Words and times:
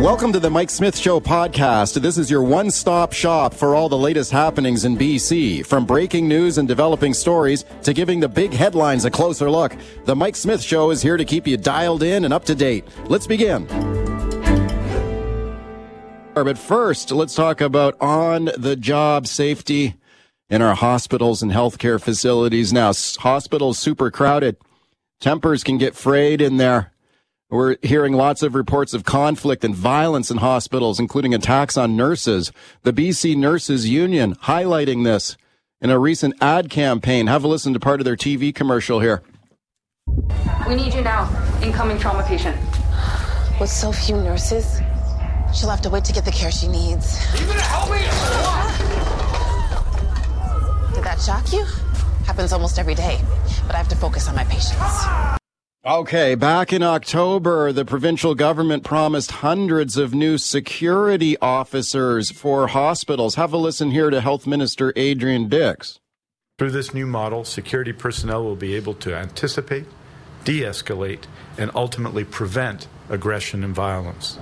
Welcome 0.00 0.32
to 0.32 0.40
the 0.40 0.48
Mike 0.48 0.70
Smith 0.70 0.96
Show 0.96 1.20
podcast. 1.20 2.00
This 2.00 2.16
is 2.16 2.30
your 2.30 2.42
one 2.42 2.70
stop 2.70 3.12
shop 3.12 3.52
for 3.52 3.74
all 3.74 3.90
the 3.90 3.98
latest 3.98 4.30
happenings 4.30 4.86
in 4.86 4.96
BC. 4.96 5.66
From 5.66 5.84
breaking 5.84 6.26
news 6.26 6.56
and 6.56 6.66
developing 6.66 7.12
stories 7.12 7.66
to 7.82 7.92
giving 7.92 8.18
the 8.18 8.28
big 8.28 8.54
headlines 8.54 9.04
a 9.04 9.10
closer 9.10 9.50
look, 9.50 9.76
the 10.06 10.16
Mike 10.16 10.36
Smith 10.36 10.62
Show 10.62 10.90
is 10.90 11.02
here 11.02 11.18
to 11.18 11.24
keep 11.26 11.46
you 11.46 11.58
dialed 11.58 12.02
in 12.02 12.24
and 12.24 12.32
up 12.32 12.46
to 12.46 12.54
date. 12.54 12.86
Let's 13.08 13.26
begin. 13.26 13.66
But 16.32 16.56
first, 16.56 17.10
let's 17.10 17.34
talk 17.34 17.60
about 17.60 18.00
on 18.00 18.46
the 18.56 18.76
job 18.76 19.26
safety 19.26 19.96
in 20.48 20.62
our 20.62 20.76
hospitals 20.76 21.42
and 21.42 21.52
healthcare 21.52 22.00
facilities. 22.00 22.72
Now, 22.72 22.94
hospitals 23.18 23.78
super 23.78 24.10
crowded. 24.10 24.56
Tempers 25.20 25.62
can 25.62 25.76
get 25.76 25.94
frayed 25.94 26.40
in 26.40 26.56
there. 26.56 26.89
We're 27.50 27.76
hearing 27.82 28.12
lots 28.12 28.44
of 28.44 28.54
reports 28.54 28.94
of 28.94 29.04
conflict 29.04 29.64
and 29.64 29.74
violence 29.74 30.30
in 30.30 30.36
hospitals, 30.36 31.00
including 31.00 31.34
attacks 31.34 31.76
on 31.76 31.96
nurses. 31.96 32.52
The 32.84 32.92
BC 32.92 33.36
Nurses 33.36 33.88
Union 33.88 34.36
highlighting 34.36 35.02
this 35.02 35.36
in 35.80 35.90
a 35.90 35.98
recent 35.98 36.34
ad 36.40 36.70
campaign. 36.70 37.26
Have 37.26 37.42
a 37.42 37.48
listen 37.48 37.72
to 37.72 37.80
part 37.80 38.00
of 38.00 38.04
their 38.04 38.16
TV 38.16 38.54
commercial 38.54 39.00
here. 39.00 39.24
We 40.68 40.76
need 40.76 40.94
you 40.94 41.02
now. 41.02 41.28
Incoming 41.60 41.98
trauma 41.98 42.22
patient. 42.22 42.56
With 43.58 43.68
so 43.68 43.90
few 43.90 44.16
nurses, 44.16 44.80
she'll 45.52 45.70
have 45.70 45.82
to 45.82 45.90
wait 45.90 46.04
to 46.04 46.12
get 46.12 46.24
the 46.24 46.30
care 46.30 46.52
she 46.52 46.68
needs. 46.68 47.18
You 47.40 47.46
gonna 47.46 47.60
help 47.62 47.90
me? 47.90 47.98
Did 50.94 51.02
that 51.02 51.20
shock 51.20 51.52
you? 51.52 51.64
Happens 52.26 52.52
almost 52.52 52.78
every 52.78 52.94
day, 52.94 53.20
but 53.66 53.74
I 53.74 53.78
have 53.78 53.88
to 53.88 53.96
focus 53.96 54.28
on 54.28 54.36
my 54.36 54.44
patients. 54.44 55.39
Okay, 55.86 56.34
back 56.34 56.74
in 56.74 56.82
October, 56.82 57.72
the 57.72 57.86
provincial 57.86 58.34
government 58.34 58.84
promised 58.84 59.30
hundreds 59.30 59.96
of 59.96 60.12
new 60.12 60.36
security 60.36 61.38
officers 61.38 62.30
for 62.30 62.66
hospitals. 62.66 63.36
Have 63.36 63.54
a 63.54 63.56
listen 63.56 63.90
here 63.90 64.10
to 64.10 64.20
Health 64.20 64.46
Minister 64.46 64.92
Adrian 64.94 65.48
Dix. 65.48 65.98
Through 66.58 66.72
this 66.72 66.92
new 66.92 67.06
model, 67.06 67.44
security 67.44 67.94
personnel 67.94 68.44
will 68.44 68.56
be 68.56 68.74
able 68.74 68.92
to 68.96 69.16
anticipate, 69.16 69.86
de 70.44 70.60
escalate, 70.60 71.24
and 71.56 71.70
ultimately 71.74 72.24
prevent 72.24 72.86
aggression 73.08 73.64
and 73.64 73.74
violence. 73.74 74.38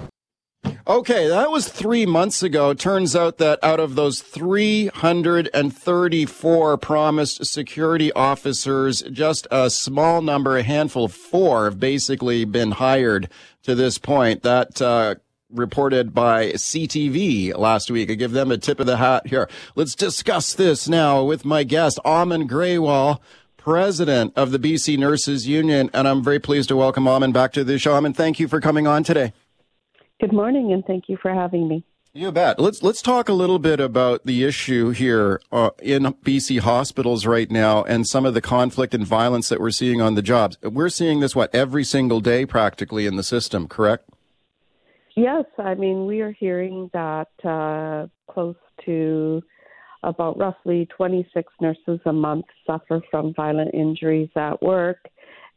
Okay, 0.88 1.28
that 1.28 1.50
was 1.50 1.68
three 1.68 2.06
months 2.06 2.42
ago. 2.42 2.72
Turns 2.72 3.14
out 3.14 3.36
that 3.36 3.62
out 3.62 3.78
of 3.78 3.94
those 3.94 4.22
334 4.22 6.78
promised 6.78 7.44
security 7.44 8.10
officers, 8.14 9.02
just 9.02 9.46
a 9.50 9.68
small 9.68 10.22
number, 10.22 10.56
a 10.56 10.62
handful 10.62 11.04
of 11.04 11.12
four, 11.12 11.66
have 11.66 11.78
basically 11.78 12.46
been 12.46 12.70
hired 12.70 13.28
to 13.64 13.74
this 13.74 13.98
point. 13.98 14.42
That, 14.44 14.80
uh, 14.80 15.16
reported 15.50 16.14
by 16.14 16.52
CTV 16.52 17.54
last 17.54 17.90
week. 17.90 18.10
I 18.10 18.14
give 18.14 18.32
them 18.32 18.50
a 18.50 18.56
tip 18.56 18.80
of 18.80 18.86
the 18.86 18.96
hat 18.96 19.26
here. 19.26 19.46
Let's 19.74 19.94
discuss 19.94 20.54
this 20.54 20.88
now 20.88 21.22
with 21.22 21.44
my 21.44 21.64
guest, 21.64 21.98
Aman 22.02 22.48
Grewal, 22.48 23.18
president 23.58 24.32
of 24.36 24.52
the 24.52 24.58
BC 24.58 24.98
Nurses 24.98 25.46
Union. 25.46 25.90
And 25.92 26.08
I'm 26.08 26.24
very 26.24 26.38
pleased 26.38 26.70
to 26.70 26.76
welcome 26.76 27.06
Aman 27.06 27.32
back 27.32 27.52
to 27.52 27.64
the 27.64 27.78
show. 27.78 27.94
Aman, 27.94 28.14
thank 28.14 28.40
you 28.40 28.48
for 28.48 28.58
coming 28.58 28.86
on 28.86 29.04
today. 29.04 29.34
Good 30.20 30.32
morning, 30.32 30.72
and 30.72 30.84
thank 30.84 31.08
you 31.08 31.16
for 31.22 31.32
having 31.32 31.68
me. 31.68 31.84
You 32.12 32.32
bet. 32.32 32.58
Let's 32.58 32.82
let's 32.82 33.00
talk 33.00 33.28
a 33.28 33.32
little 33.32 33.60
bit 33.60 33.78
about 33.78 34.26
the 34.26 34.42
issue 34.42 34.90
here 34.90 35.40
uh, 35.52 35.70
in 35.80 36.02
BC 36.24 36.58
hospitals 36.58 37.24
right 37.24 37.48
now, 37.48 37.84
and 37.84 38.04
some 38.04 38.26
of 38.26 38.34
the 38.34 38.40
conflict 38.40 38.94
and 38.94 39.06
violence 39.06 39.48
that 39.48 39.60
we're 39.60 39.70
seeing 39.70 40.00
on 40.00 40.16
the 40.16 40.22
jobs. 40.22 40.58
We're 40.60 40.88
seeing 40.88 41.20
this 41.20 41.36
what 41.36 41.54
every 41.54 41.84
single 41.84 42.20
day, 42.20 42.44
practically 42.46 43.06
in 43.06 43.14
the 43.14 43.22
system. 43.22 43.68
Correct? 43.68 44.10
Yes, 45.14 45.44
I 45.56 45.76
mean 45.76 46.06
we 46.06 46.20
are 46.20 46.32
hearing 46.32 46.90
that 46.92 47.28
uh, 47.44 48.08
close 48.32 48.56
to 48.86 49.40
about 50.02 50.36
roughly 50.36 50.86
26 50.96 51.52
nurses 51.60 52.00
a 52.06 52.12
month 52.12 52.46
suffer 52.66 53.00
from 53.08 53.34
violent 53.34 53.72
injuries 53.72 54.30
at 54.34 54.60
work, 54.60 55.08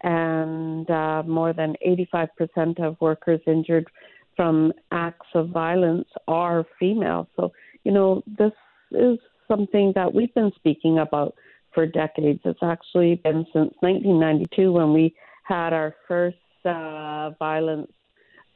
and 0.01 0.87
uh, 0.91 1.23
more 1.25 1.53
than 1.53 1.75
85% 1.83 2.79
of 2.85 2.97
workers 3.01 3.41
injured 3.47 3.87
from 4.35 4.73
acts 4.91 5.27
of 5.33 5.49
violence 5.49 6.07
are 6.27 6.65
female. 6.79 7.27
So, 7.35 7.51
you 7.83 7.91
know, 7.91 8.23
this 8.25 8.51
is 8.91 9.19
something 9.47 9.91
that 9.95 10.13
we've 10.13 10.33
been 10.33 10.51
speaking 10.55 10.99
about 10.99 11.35
for 11.73 11.85
decades. 11.85 12.39
It's 12.45 12.59
actually 12.63 13.15
been 13.15 13.45
since 13.53 13.73
1992 13.79 14.71
when 14.71 14.93
we 14.93 15.15
had 15.43 15.73
our 15.73 15.95
first 16.07 16.37
uh, 16.65 17.31
violence 17.39 17.91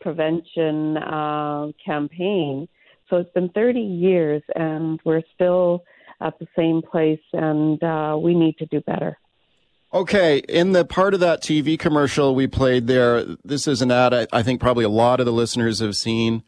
prevention 0.01 0.97
uh, 0.97 1.67
campaign. 1.83 2.67
So 3.09 3.17
it's 3.17 3.31
been 3.33 3.49
30 3.49 3.79
years, 3.79 4.41
and 4.55 4.99
we're 5.05 5.23
still 5.33 5.83
at 6.21 6.37
the 6.39 6.47
same 6.57 6.81
place, 6.81 7.19
and 7.33 7.81
uh, 7.83 8.17
we 8.19 8.33
need 8.33 8.57
to 8.57 8.65
do 8.67 8.81
better. 8.81 9.17
Okay, 9.95 10.39
in 10.39 10.73
the 10.73 10.83
part 10.83 11.13
of 11.13 11.21
that 11.21 11.41
TV 11.41 11.79
commercial 11.79 12.35
we 12.35 12.47
played 12.47 12.87
there, 12.87 13.23
this 13.45 13.65
is 13.65 13.81
an 13.81 13.91
ad 13.91 14.13
I, 14.13 14.27
I, 14.33 14.43
think 14.43 14.59
probably 14.59 14.83
a 14.83 14.89
lot 14.89 15.21
of 15.21 15.25
the 15.25 15.31
listeners 15.31 15.79
have 15.79 15.95
seen, 15.95 16.43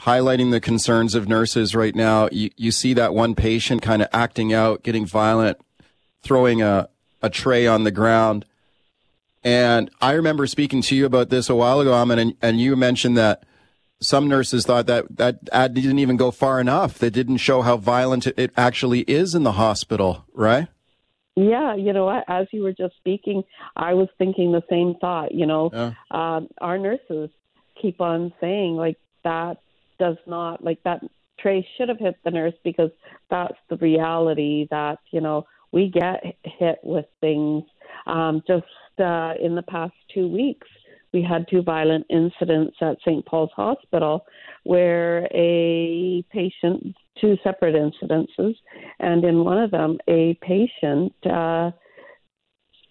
highlighting 0.00 0.50
the 0.50 0.60
concerns 0.60 1.14
of 1.14 1.28
nurses 1.28 1.72
right 1.72 1.94
now. 1.94 2.28
You, 2.32 2.50
you 2.56 2.72
see 2.72 2.92
that 2.94 3.14
one 3.14 3.36
patient 3.36 3.80
kind 3.80 4.02
of 4.02 4.08
acting 4.12 4.52
out, 4.52 4.82
getting 4.82 5.06
violent, 5.06 5.58
throwing 6.24 6.62
a, 6.62 6.88
a 7.22 7.30
tray 7.30 7.64
on 7.64 7.84
the 7.84 7.92
ground. 7.92 8.44
And 9.44 9.88
I 10.00 10.14
remember 10.14 10.48
speaking 10.48 10.82
to 10.82 10.96
you 10.96 11.06
about 11.06 11.30
this 11.30 11.48
a 11.48 11.54
while 11.54 11.78
ago, 11.78 11.94
Aman, 11.94 12.18
and, 12.18 12.34
and 12.42 12.60
you 12.60 12.74
mentioned 12.74 13.16
that 13.16 13.44
some 14.00 14.26
nurses 14.26 14.66
thought 14.66 14.88
that 14.88 15.16
that 15.16 15.38
ad 15.52 15.74
didn't 15.74 16.00
even 16.00 16.16
go 16.16 16.32
far 16.32 16.60
enough. 16.60 16.98
That 16.98 17.12
didn't 17.12 17.36
show 17.36 17.62
how 17.62 17.76
violent 17.76 18.26
it 18.26 18.50
actually 18.56 19.02
is 19.02 19.36
in 19.36 19.44
the 19.44 19.52
hospital, 19.52 20.24
right? 20.34 20.66
Yeah, 21.36 21.74
you 21.76 21.92
know, 21.92 22.08
as 22.28 22.46
you 22.52 22.62
were 22.62 22.72
just 22.72 22.96
speaking, 22.96 23.42
I 23.76 23.94
was 23.94 24.08
thinking 24.18 24.52
the 24.52 24.62
same 24.68 24.94
thought. 25.00 25.32
You 25.32 25.46
know, 25.46 25.70
yeah. 25.72 25.92
um, 26.10 26.48
our 26.60 26.76
nurses 26.76 27.30
keep 27.80 28.00
on 28.00 28.32
saying 28.40 28.76
like 28.76 28.98
that 29.24 29.58
does 29.98 30.16
not 30.26 30.62
like 30.64 30.82
that 30.84 31.00
tray 31.38 31.66
should 31.76 31.88
have 31.88 31.98
hit 31.98 32.16
the 32.24 32.30
nurse 32.30 32.54
because 32.64 32.90
that's 33.30 33.56
the 33.68 33.76
reality 33.76 34.66
that 34.70 34.98
you 35.12 35.20
know 35.20 35.46
we 35.72 35.88
get 35.88 36.22
hit 36.44 36.78
with 36.82 37.06
things. 37.20 37.64
Um, 38.06 38.42
just 38.46 38.64
uh, 38.98 39.34
in 39.40 39.54
the 39.54 39.64
past 39.68 39.94
two 40.12 40.28
weeks, 40.28 40.66
we 41.12 41.22
had 41.22 41.46
two 41.48 41.62
violent 41.62 42.06
incidents 42.10 42.76
at 42.80 42.98
St. 43.06 43.24
Paul's 43.26 43.50
Hospital 43.54 44.24
where 44.64 45.28
a 45.32 46.24
patient 46.30 46.96
two 47.20 47.36
separate 47.42 47.74
incidences, 47.74 48.54
and 48.98 49.24
in 49.24 49.44
one 49.44 49.58
of 49.58 49.70
them, 49.70 49.98
a 50.08 50.38
patient 50.42 51.12
uh, 51.26 51.70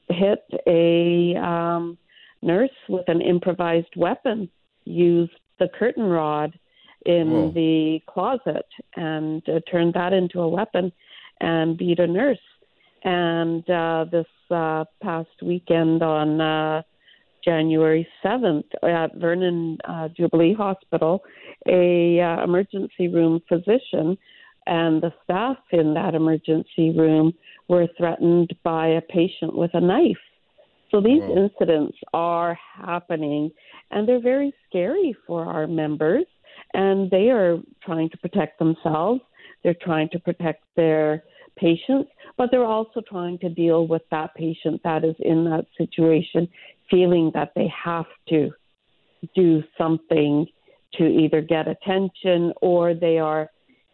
hit 0.10 0.44
a 0.68 1.36
um, 1.36 1.98
nurse 2.42 2.70
with 2.88 3.08
an 3.08 3.22
improvised 3.22 3.96
weapon, 3.96 4.50
used 4.86 5.32
the 5.60 5.70
curtain 5.78 6.04
rod 6.04 6.58
in 7.06 7.32
Whoa. 7.32 7.52
the 7.52 8.00
closet, 8.08 8.66
and 8.96 9.48
uh, 9.48 9.60
turned 9.72 9.94
that 9.94 10.14
into 10.14 10.42
a 10.42 10.50
weapon 10.50 10.92
and 11.40 11.78
beat 11.78 12.00
a 12.00 12.08
nurse. 12.08 12.38
And 13.04 13.68
uh, 13.70 14.06
this 14.12 14.28
uh, 14.52 14.84
past 15.02 15.30
weekend 15.42 16.04
on 16.04 16.42
uh, 16.42 16.82
January 17.44 18.08
7th 18.24 18.64
at 18.84 19.16
Vernon 19.16 19.78
uh, 19.88 20.10
Jubilee 20.10 20.54
Hospital, 20.54 21.24
a 21.68 22.20
uh, 22.20 22.44
emergency 22.44 23.08
room 23.08 23.42
physician 23.48 24.18
and 24.66 25.02
the 25.02 25.12
staff 25.24 25.58
in 25.72 25.96
that 25.96 26.14
emergency 26.14 26.92
room 26.96 27.34
were 27.68 27.88
threatened 27.98 28.54
by 28.64 28.88
a 28.88 29.02
patient 29.02 29.56
with 29.56 29.72
a 29.74 29.82
knife. 29.82 30.18
So 30.92 31.02
these 31.02 31.22
wow. 31.22 31.44
incidents 31.50 31.98
are 32.14 32.58
happening 32.76 33.52
and 33.92 34.08
they're 34.08 34.22
very 34.22 34.54
scary 34.68 35.16
for 35.26 35.46
our 35.46 35.68
members 35.68 36.26
and 36.74 37.10
they 37.10 37.30
are 37.30 37.58
trying 37.84 38.10
to 38.12 38.18
protect 38.18 38.60
themselves. 38.60 39.22
They're 39.64 39.76
trying 39.82 40.10
to 40.10 40.20
protect 40.20 40.64
their 40.76 41.24
patients, 41.58 42.10
but 42.38 42.50
they're 42.52 42.66
also 42.66 43.02
trying 43.08 43.38
to 43.40 43.50
deal 43.50 43.88
with 43.88 44.04
that 44.12 44.34
patient 44.36 44.82
that 44.84 45.04
is 45.04 45.16
in 45.20 45.46
that 45.46 45.66
situation 45.78 46.48
feeling 46.90 47.32
that 47.34 47.52
they 47.56 47.72
have 47.84 48.06
to 48.30 48.52
do 49.36 49.64
something 49.78 50.48
to 50.94 51.04
either 51.06 51.42
get 51.42 51.68
attention 51.68 52.54
or 52.62 52.94
they 52.94 53.20
are 53.20 53.50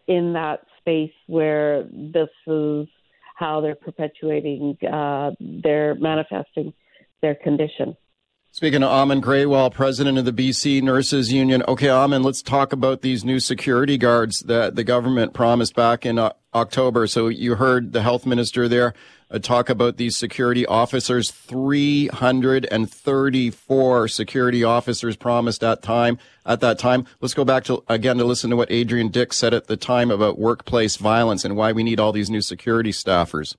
in 0.08 0.34
that 0.34 0.62
space 0.80 1.12
where 1.28 1.84
this 1.92 2.30
is 2.48 2.88
how 3.36 3.60
they're 3.60 3.76
perpetuating, 3.76 4.78
uh, 4.86 5.32
they're 5.40 5.96
manifesting 5.96 6.74
their 7.22 7.36
condition. 7.36 7.98
Speaking 8.52 8.84
of 8.84 8.90
Aman 8.90 9.22
Grewal, 9.22 9.70
president 9.74 10.18
of 10.18 10.24
the 10.24 10.32
BC 10.32 10.82
Nurses 10.82 11.34
Union. 11.34 11.62
Okay, 11.68 11.90
Aman, 11.90 12.24
let's 12.24 12.42
talk 12.42 12.72
about 12.72 13.02
these 13.02 13.26
new 13.26 13.42
security 13.42 13.98
guards 13.98 14.40
that 14.42 14.76
the 14.76 14.84
government 14.86 15.34
promised 15.34 15.76
back 15.76 16.06
in 16.06 16.18
uh, 16.18 16.32
October. 16.54 17.06
So 17.06 17.28
you 17.28 17.56
heard 17.56 17.92
the 17.92 18.02
health 18.02 18.26
minister 18.26 18.70
there 18.70 18.94
Uh, 19.32 19.40
talk 19.40 19.70
about 19.70 19.98
these 19.98 20.16
security 20.16 20.68
officers. 20.68 21.32
334 21.32 24.08
security 24.08 24.64
officers 24.64 25.16
promised 25.16 25.64
at 25.64 25.82
time 25.82 26.20
at 26.46 26.62
that 26.62 26.78
time. 26.78 27.08
Let's 27.22 27.34
go 27.34 27.44
back 27.44 27.64
to 27.66 27.84
again 27.88 28.18
to 28.18 28.24
listen 28.24 28.52
to 28.52 28.56
what 28.56 28.72
Adrian 28.72 29.10
Dix 29.10 29.38
said 29.38 29.54
at 29.54 29.68
the 29.68 29.78
time 29.78 30.12
about 30.12 30.38
workplace 30.38 30.98
violence 30.98 31.44
and 31.44 31.58
why 31.58 31.72
we 31.72 31.84
need 31.84 32.00
all 32.00 32.12
these 32.12 32.30
new 32.30 32.42
security 32.42 32.92
staffers. 32.92 33.56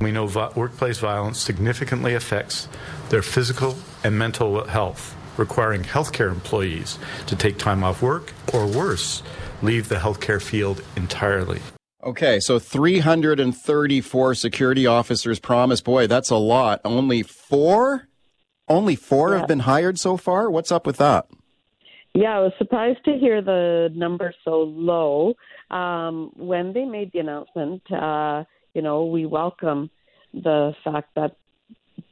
We 0.00 0.12
know 0.12 0.26
vi- 0.26 0.52
workplace 0.54 0.98
violence 0.98 1.38
significantly 1.38 2.14
affects 2.14 2.68
their 3.10 3.22
physical 3.22 3.76
and 4.04 4.18
mental 4.18 4.64
health, 4.64 5.14
requiring 5.36 5.82
healthcare 5.82 6.30
employees 6.30 6.98
to 7.26 7.36
take 7.36 7.58
time 7.58 7.82
off 7.82 8.00
work 8.00 8.32
or 8.54 8.66
worse, 8.66 9.22
leave 9.60 9.88
the 9.88 9.96
healthcare 9.96 10.40
field 10.40 10.82
entirely. 10.96 11.60
Okay, 12.08 12.40
so 12.40 12.58
334 12.58 14.34
security 14.34 14.86
officers 14.86 15.38
promised. 15.38 15.84
Boy, 15.84 16.06
that's 16.06 16.30
a 16.30 16.36
lot. 16.36 16.80
Only 16.82 17.22
four? 17.22 18.08
Only 18.66 18.96
four 18.96 19.32
yeah. 19.32 19.40
have 19.40 19.46
been 19.46 19.58
hired 19.58 19.98
so 19.98 20.16
far? 20.16 20.50
What's 20.50 20.72
up 20.72 20.86
with 20.86 20.96
that? 20.96 21.26
Yeah, 22.14 22.38
I 22.38 22.40
was 22.40 22.52
surprised 22.56 23.04
to 23.04 23.18
hear 23.18 23.42
the 23.42 23.90
number 23.94 24.32
so 24.42 24.62
low. 24.62 25.34
Um, 25.70 26.32
when 26.34 26.72
they 26.72 26.86
made 26.86 27.12
the 27.12 27.18
announcement, 27.18 27.82
uh, 27.92 28.44
you 28.72 28.80
know, 28.80 29.04
we 29.04 29.26
welcome 29.26 29.90
the 30.32 30.72
fact 30.82 31.10
that 31.14 31.36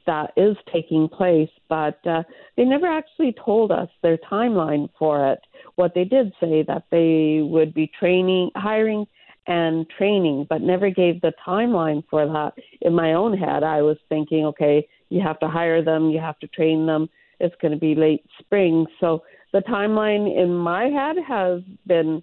that 0.05 0.31
is 0.37 0.55
taking 0.71 1.09
place, 1.09 1.49
but 1.69 2.05
uh, 2.05 2.21
they 2.55 2.65
never 2.65 2.85
actually 2.85 3.33
told 3.43 3.71
us 3.71 3.89
their 4.03 4.17
timeline 4.17 4.89
for 4.99 5.31
it. 5.31 5.39
What 5.73 5.95
they 5.95 6.03
did 6.03 6.33
say 6.39 6.63
that 6.67 6.83
they 6.91 7.39
would 7.41 7.73
be 7.73 7.89
training, 7.99 8.51
hiring, 8.55 9.07
and 9.47 9.89
training, 9.97 10.45
but 10.49 10.61
never 10.61 10.89
gave 10.89 11.21
the 11.21 11.33
timeline 11.45 12.03
for 12.09 12.25
that. 12.25 12.53
In 12.81 12.93
my 12.93 13.13
own 13.13 13.37
head, 13.37 13.63
I 13.63 13.81
was 13.81 13.97
thinking, 14.09 14.45
okay, 14.45 14.87
you 15.09 15.21
have 15.21 15.39
to 15.39 15.47
hire 15.47 15.83
them, 15.83 16.09
you 16.09 16.19
have 16.19 16.37
to 16.39 16.47
train 16.47 16.85
them. 16.85 17.09
It's 17.39 17.55
going 17.61 17.71
to 17.71 17.77
be 17.77 17.95
late 17.95 18.25
spring, 18.39 18.87
so 18.99 19.23
the 19.53 19.59
timeline 19.59 20.35
in 20.35 20.53
my 20.53 20.85
head 20.85 21.15
has 21.27 21.61
been 21.85 22.21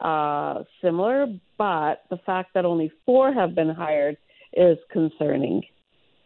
uh, 0.00 0.64
similar, 0.82 1.26
but 1.56 2.02
the 2.10 2.18
fact 2.26 2.54
that 2.54 2.64
only 2.64 2.90
four 3.06 3.32
have 3.32 3.54
been 3.54 3.68
hired 3.68 4.16
is 4.54 4.76
concerning. 4.90 5.62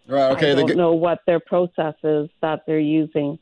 Right. 0.06 0.32
Okay. 0.32 0.52
I 0.52 0.54
don't 0.54 0.68
the, 0.68 0.74
know 0.74 0.94
what 0.94 1.20
their 1.26 1.40
process 1.40 1.94
is 2.02 2.30
that 2.40 2.62
they're 2.66 2.78
using. 2.78 3.38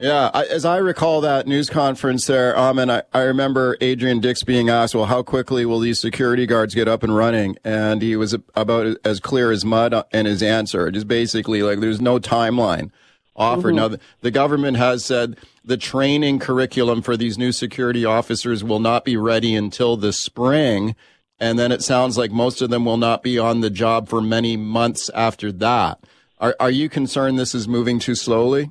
Yeah, 0.00 0.30
I, 0.34 0.44
as 0.46 0.64
I 0.64 0.78
recall 0.78 1.20
that 1.20 1.46
news 1.46 1.70
conference 1.70 2.26
there, 2.26 2.58
um, 2.58 2.78
and 2.78 2.90
I, 2.90 3.02
I 3.12 3.20
remember 3.22 3.76
Adrian 3.80 4.20
Dix 4.20 4.42
being 4.42 4.68
asked, 4.68 4.94
well, 4.94 5.04
how 5.04 5.22
quickly 5.22 5.64
will 5.64 5.78
these 5.78 6.00
security 6.00 6.46
guards 6.46 6.74
get 6.74 6.88
up 6.88 7.04
and 7.04 7.14
running? 7.14 7.56
And 7.64 8.02
he 8.02 8.16
was 8.16 8.34
about 8.56 8.96
as 9.04 9.20
clear 9.20 9.52
as 9.52 9.64
mud 9.64 9.94
in 10.12 10.26
his 10.26 10.42
answer. 10.42 10.90
Just 10.90 11.06
basically 11.06 11.62
like 11.62 11.78
there's 11.78 12.00
no 12.00 12.18
timeline 12.18 12.90
offered. 13.36 13.68
Mm-hmm. 13.68 13.76
Now, 13.76 13.88
the, 13.88 14.00
the 14.20 14.30
government 14.30 14.76
has 14.76 15.04
said 15.04 15.38
the 15.64 15.76
training 15.76 16.40
curriculum 16.40 17.00
for 17.00 17.16
these 17.16 17.38
new 17.38 17.52
security 17.52 18.04
officers 18.04 18.64
will 18.64 18.80
not 18.80 19.04
be 19.04 19.16
ready 19.16 19.54
until 19.54 19.96
the 19.96 20.12
spring. 20.12 20.96
And 21.38 21.58
then 21.58 21.72
it 21.72 21.82
sounds 21.82 22.18
like 22.18 22.30
most 22.30 22.62
of 22.62 22.70
them 22.70 22.84
will 22.84 22.96
not 22.96 23.22
be 23.22 23.38
on 23.38 23.60
the 23.60 23.70
job 23.70 24.08
for 24.08 24.20
many 24.20 24.56
months 24.56 25.08
after 25.10 25.52
that. 25.52 26.00
Are, 26.38 26.56
are 26.58 26.70
you 26.70 26.88
concerned 26.88 27.38
this 27.38 27.54
is 27.54 27.68
moving 27.68 27.98
too 27.98 28.14
slowly? 28.14 28.70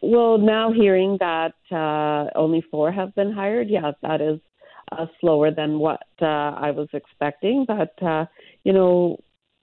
Well, 0.00 0.38
now 0.38 0.72
hearing 0.72 1.18
that 1.20 1.54
uh, 1.72 2.30
only 2.38 2.62
four 2.70 2.92
have 2.92 3.14
been 3.14 3.32
hired, 3.32 3.68
yeah, 3.68 3.92
that 4.02 4.20
is 4.20 4.38
uh, 4.92 5.06
slower 5.20 5.50
than 5.50 5.78
what 5.78 6.06
uh, 6.22 6.26
I 6.26 6.70
was 6.70 6.88
expecting. 6.92 7.64
But, 7.66 8.00
uh, 8.02 8.26
you 8.64 8.72
know, 8.72 9.18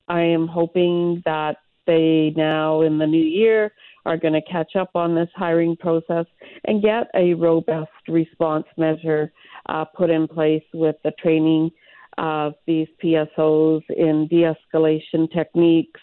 I 0.08 0.22
am 0.22 0.48
hoping 0.48 1.22
that 1.26 1.58
they 1.88 2.34
now 2.36 2.82
in 2.82 2.98
the 2.98 3.08
new 3.08 3.24
year 3.24 3.72
are 4.06 4.18
going 4.18 4.34
to 4.34 4.42
catch 4.42 4.76
up 4.76 4.92
on 4.96 5.16
this 5.16 5.30
hiring 5.36 5.76
process 5.78 6.26
and 6.66 6.82
get 6.82 7.08
a 7.16 7.34
robust 7.34 7.90
response 8.08 8.66
measure 8.78 9.32
uh, 9.68 9.86
put 9.86 10.10
in 10.10 10.28
place 10.28 10.64
with 10.74 10.96
the 11.04 11.12
training 11.20 11.72
of 12.18 12.54
these 12.68 12.88
PSOs 13.04 13.82
in 13.90 14.28
de 14.28 14.44
escalation 14.44 15.32
techniques 15.34 16.02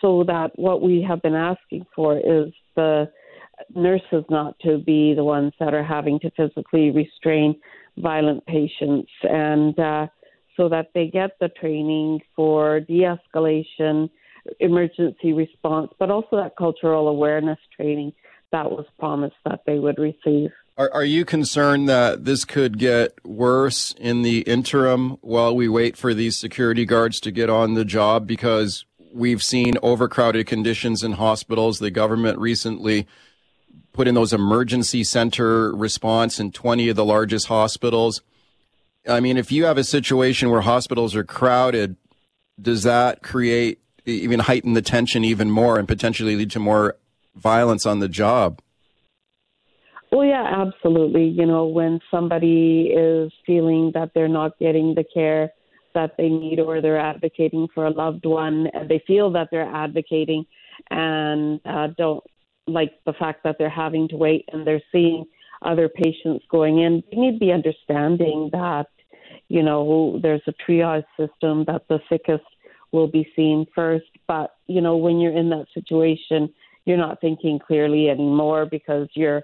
so 0.00 0.24
that 0.24 0.50
what 0.56 0.82
we 0.82 1.04
have 1.06 1.20
been 1.22 1.34
asking 1.34 1.84
for 1.94 2.18
is 2.18 2.52
the 2.76 3.10
nurses 3.74 4.24
not 4.28 4.58
to 4.60 4.78
be 4.78 5.14
the 5.14 5.24
ones 5.24 5.52
that 5.60 5.74
are 5.74 5.84
having 5.84 6.18
to 6.20 6.30
physically 6.32 6.90
restrain 6.90 7.54
violent 7.98 8.44
patients 8.46 9.10
and 9.22 9.78
uh, 9.78 10.06
so 10.56 10.68
that 10.68 10.90
they 10.94 11.06
get 11.06 11.30
the 11.40 11.48
training 11.48 12.20
for 12.36 12.80
de 12.80 13.02
escalation 13.02 14.10
emergency 14.58 15.32
response, 15.32 15.90
but 15.98 16.10
also 16.10 16.36
that 16.36 16.56
cultural 16.56 17.08
awareness 17.08 17.58
training 17.76 18.12
that 18.52 18.70
was 18.70 18.86
promised 18.98 19.36
that 19.44 19.60
they 19.66 19.78
would 19.78 19.98
receive. 19.98 20.50
Are, 20.76 20.90
are 20.92 21.04
you 21.04 21.24
concerned 21.24 21.88
that 21.88 22.24
this 22.24 22.44
could 22.44 22.78
get 22.78 23.12
worse 23.24 23.94
in 23.98 24.22
the 24.22 24.40
interim 24.40 25.18
while 25.20 25.54
we 25.54 25.68
wait 25.68 25.96
for 25.96 26.14
these 26.14 26.36
security 26.36 26.84
guards 26.84 27.20
to 27.20 27.30
get 27.30 27.50
on 27.50 27.74
the 27.74 27.84
job? 27.84 28.26
Because 28.26 28.84
we've 29.12 29.42
seen 29.42 29.76
overcrowded 29.82 30.46
conditions 30.46 31.02
in 31.02 31.12
hospitals. 31.12 31.78
The 31.78 31.90
government 31.90 32.38
recently 32.38 33.06
put 33.92 34.08
in 34.08 34.14
those 34.14 34.32
emergency 34.32 35.04
center 35.04 35.74
response 35.74 36.38
in 36.40 36.52
20 36.52 36.88
of 36.88 36.96
the 36.96 37.04
largest 37.04 37.46
hospitals. 37.46 38.22
I 39.08 39.20
mean, 39.20 39.36
if 39.36 39.50
you 39.50 39.64
have 39.64 39.78
a 39.78 39.84
situation 39.84 40.50
where 40.50 40.60
hospitals 40.60 41.14
are 41.16 41.24
crowded, 41.24 41.96
does 42.60 42.82
that 42.82 43.22
create 43.22 43.80
even 44.06 44.40
heighten 44.40 44.74
the 44.74 44.82
tension 44.82 45.24
even 45.24 45.50
more 45.50 45.78
and 45.78 45.86
potentially 45.86 46.36
lead 46.36 46.50
to 46.52 46.58
more 46.58 46.96
violence 47.34 47.86
on 47.86 48.00
the 48.00 48.08
job. 48.08 48.60
Well, 50.10 50.26
yeah, 50.26 50.66
absolutely. 50.66 51.26
You 51.26 51.46
know, 51.46 51.66
when 51.66 52.00
somebody 52.10 52.92
is 52.94 53.32
feeling 53.46 53.92
that 53.94 54.10
they're 54.14 54.28
not 54.28 54.58
getting 54.58 54.94
the 54.94 55.04
care 55.04 55.52
that 55.94 56.16
they 56.16 56.28
need 56.28 56.58
or 56.60 56.80
they're 56.80 57.00
advocating 57.00 57.68
for 57.74 57.86
a 57.86 57.90
loved 57.90 58.26
one 58.26 58.68
and 58.72 58.88
they 58.88 59.02
feel 59.06 59.30
that 59.32 59.48
they're 59.50 59.62
advocating 59.62 60.44
and 60.90 61.60
uh, 61.64 61.88
don't 61.96 62.24
like 62.66 62.92
the 63.06 63.12
fact 63.12 63.42
that 63.44 63.56
they're 63.58 63.68
having 63.68 64.08
to 64.08 64.16
wait 64.16 64.48
and 64.52 64.66
they're 64.66 64.82
seeing 64.92 65.24
other 65.62 65.88
patients 65.88 66.44
going 66.50 66.78
in, 66.78 67.02
they 67.10 67.18
need 67.18 67.32
to 67.32 67.38
be 67.38 67.52
understanding 67.52 68.50
that, 68.52 68.86
you 69.48 69.62
know, 69.62 70.18
there's 70.22 70.42
a 70.46 70.52
triage 70.52 71.04
system 71.18 71.64
that 71.66 71.82
the 71.88 72.00
sickest 72.08 72.44
will 72.92 73.08
be 73.08 73.30
seen 73.36 73.66
first. 73.74 74.06
But, 74.26 74.54
you 74.66 74.80
know, 74.80 74.96
when 74.96 75.20
you're 75.20 75.36
in 75.36 75.50
that 75.50 75.66
situation, 75.74 76.52
you're 76.84 76.96
not 76.96 77.20
thinking 77.20 77.58
clearly 77.58 78.08
anymore 78.08 78.66
because 78.66 79.08
you're 79.14 79.42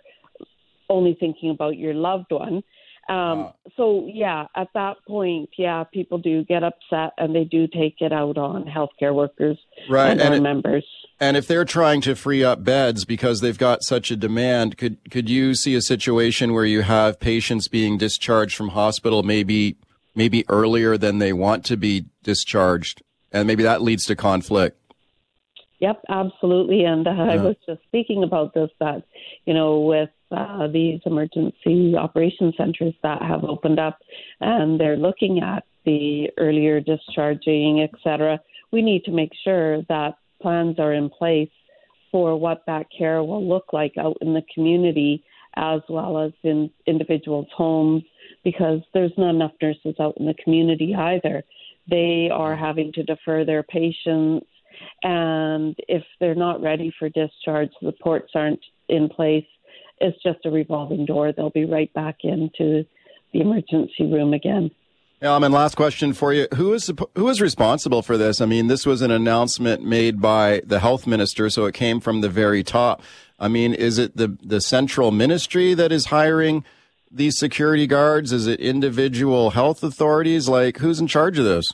only 0.89 1.17
thinking 1.19 1.51
about 1.51 1.77
your 1.77 1.95
loved 1.95 2.31
one. 2.31 2.63
Um, 3.09 3.39
wow. 3.39 3.55
So, 3.77 4.09
yeah, 4.13 4.47
at 4.57 4.69
that 4.75 4.97
point, 5.07 5.51
yeah, 5.57 5.85
people 5.85 6.19
do 6.19 6.45
get 6.45 6.65
upset 6.65 7.13
and 7.19 7.35
they 7.35 7.45
do 7.45 7.69
take 7.69 7.97
it 8.01 8.13
out 8.13 8.37
on 8.37 8.65
healthcare 8.65 9.15
workers 9.15 9.59
right. 9.89 10.11
and, 10.11 10.21
and 10.21 10.31
our 10.31 10.37
it, 10.37 10.43
members. 10.43 10.85
And 11.19 11.37
if 11.37 11.47
they're 11.47 11.65
trying 11.65 12.03
to 12.03 12.15
free 12.15 12.45
up 12.45 12.63
beds 12.63 13.07
because 13.07 13.41
they've 13.41 13.57
got 13.57 13.83
such 13.83 14.11
a 14.11 14.17
demand, 14.17 14.77
could 14.77 14.99
could 15.11 15.31
you 15.31 15.55
see 15.55 15.75
a 15.75 15.81
situation 15.81 16.53
where 16.53 16.67
you 16.67 16.83
have 16.83 17.19
patients 17.19 17.69
being 17.69 17.97
discharged 17.97 18.55
from 18.55 18.69
hospital 18.69 19.23
maybe 19.23 19.77
maybe 20.15 20.45
earlier 20.49 20.97
than 20.99 21.19
they 21.19 21.33
want 21.33 21.65
to 21.67 21.77
be 21.77 22.07
discharged 22.23 23.03
and 23.33 23.47
maybe 23.47 23.63
that 23.63 23.83
leads 23.83 24.07
to 24.07 24.17
conflict. 24.17 24.81
Yep, 25.79 26.03
absolutely. 26.09 26.85
And 26.85 27.07
uh, 27.07 27.13
yeah. 27.13 27.25
I 27.25 27.37
was 27.37 27.57
just 27.67 27.83
speaking 27.85 28.23
about 28.23 28.55
this 28.55 28.71
that, 28.81 29.03
you 29.45 29.53
know, 29.53 29.81
with 29.81 30.09
uh, 30.31 30.69
these 30.69 31.01
emergency 31.05 31.95
operation 31.97 32.55
centers 32.57 32.95
that 33.03 33.21
have 33.23 33.45
opened 33.45 33.79
up 33.79 33.99
and 34.41 34.81
they're 34.81 34.97
looking 34.97 35.41
at 35.43 35.65
the 35.85 36.31
earlier 36.39 36.81
discharging, 36.81 37.81
et 37.83 37.91
cetera, 38.03 38.41
we 38.73 38.81
need 38.81 39.05
to 39.05 39.11
make 39.11 39.33
sure 39.45 39.83
that 39.83 40.17
plans 40.47 40.79
are 40.79 40.93
in 40.93 41.11
place 41.11 41.51
for 42.13 42.39
what 42.39 42.63
that 42.67 42.87
care 42.97 43.25
will 43.25 43.47
look 43.47 43.73
like 43.73 43.95
out 43.99 44.17
in 44.21 44.33
the 44.33 44.43
community 44.55 45.25
as 45.57 45.81
well 45.89 46.19
as 46.19 46.33
in 46.43 46.71
individuals' 46.87 47.49
homes 47.57 48.05
because 48.45 48.81
there's 48.95 49.13
not 49.17 49.35
enough 49.35 49.53
nurses 49.61 49.97
out 49.99 50.15
in 50.19 50.27
the 50.27 50.35
community 50.45 50.95
either 50.95 51.43
they 51.89 52.29
are 52.33 52.57
having 52.57 52.93
to 52.93 53.03
defer 53.03 53.45
their 53.45 53.63
patients. 53.63 54.47
And 55.03 55.75
if 55.89 56.03
they're 56.21 56.35
not 56.35 56.63
ready 56.63 56.93
for 56.99 57.09
discharge, 57.09 57.71
the 57.81 57.93
ports 57.93 58.33
aren't 58.35 58.65
in 58.89 59.09
place. 59.09 59.47
it's 59.99 60.23
just 60.23 60.45
a 60.45 60.51
revolving 60.51 61.07
door. 61.07 61.33
They'll 61.33 61.51
be 61.51 61.65
right 61.65 61.93
back 61.95 62.17
into 62.23 62.85
the 63.33 63.41
emergency 63.41 64.05
room 64.13 64.35
again. 64.35 64.71
Yeah, 65.23 65.33
I 65.33 65.39
mean, 65.39 65.51
last 65.51 65.77
question 65.77 66.13
for 66.13 66.35
you: 66.35 66.47
Who 66.55 66.75
is 66.75 66.93
who 67.15 67.29
is 67.29 67.41
responsible 67.41 68.03
for 68.03 68.19
this? 68.19 68.41
I 68.43 68.47
mean, 68.47 68.67
this 68.67 68.85
was 68.85 69.01
an 69.01 69.11
announcement 69.11 69.83
made 69.83 70.21
by 70.21 70.61
the 70.65 70.79
health 70.79 71.07
minister, 71.07 71.49
so 71.49 71.65
it 71.65 71.75
came 71.75 72.01
from 72.01 72.21
the 72.21 72.29
very 72.29 72.63
top. 72.63 73.03
I 73.39 73.49
mean, 73.49 73.73
is 73.73 73.97
it 73.97 74.17
the 74.17 74.37
the 74.43 74.61
central 74.61 75.11
ministry 75.11 75.73
that 75.73 75.91
is 75.91 76.07
hiring 76.07 76.65
these 77.11 77.39
security 77.39 77.87
guards? 77.87 78.31
Is 78.31 78.47
it 78.47 78.61
individual 78.61 79.51
health 79.51 79.83
authorities? 79.83 80.49
Like, 80.49 80.79
who's 80.79 81.01
in 81.01 81.07
charge 81.07 81.39
of 81.39 81.47
this? 81.47 81.73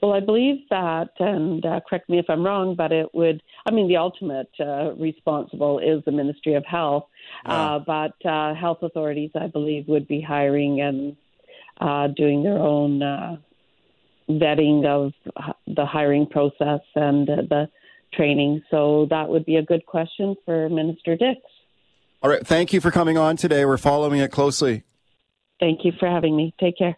Well, 0.00 0.14
I 0.14 0.20
believe 0.20 0.68
that, 0.70 1.10
and 1.20 1.64
uh, 1.64 1.80
correct 1.88 2.08
me 2.08 2.18
if 2.18 2.24
I'm 2.28 2.44
wrong, 2.44 2.74
but 2.74 2.90
it 2.90 3.14
would, 3.14 3.40
I 3.66 3.70
mean, 3.70 3.86
the 3.86 3.98
ultimate 3.98 4.50
uh, 4.58 4.94
responsible 4.94 5.78
is 5.78 6.02
the 6.04 6.10
Ministry 6.10 6.54
of 6.54 6.64
Health, 6.66 7.04
yeah. 7.46 7.74
uh, 7.74 7.78
but 7.78 8.26
uh, 8.26 8.52
health 8.54 8.78
authorities, 8.82 9.30
I 9.36 9.46
believe, 9.46 9.86
would 9.86 10.08
be 10.08 10.20
hiring 10.20 10.80
and 10.80 11.16
uh, 11.82 12.06
doing 12.08 12.42
their 12.42 12.58
own 12.58 13.02
uh, 13.02 13.36
vetting 14.30 14.86
of 14.86 15.12
the 15.66 15.84
hiring 15.84 16.26
process 16.26 16.80
and 16.94 17.26
the 17.26 17.68
training. 18.14 18.62
So 18.70 19.06
that 19.10 19.28
would 19.28 19.44
be 19.44 19.56
a 19.56 19.62
good 19.62 19.84
question 19.86 20.36
for 20.44 20.68
Minister 20.68 21.16
Dix. 21.16 21.40
All 22.22 22.30
right. 22.30 22.46
Thank 22.46 22.72
you 22.72 22.80
for 22.80 22.92
coming 22.92 23.18
on 23.18 23.36
today. 23.36 23.64
We're 23.64 23.78
following 23.78 24.20
it 24.20 24.30
closely. 24.30 24.84
Thank 25.58 25.84
you 25.84 25.90
for 25.98 26.08
having 26.08 26.36
me. 26.36 26.54
Take 26.60 26.78
care. 26.78 26.96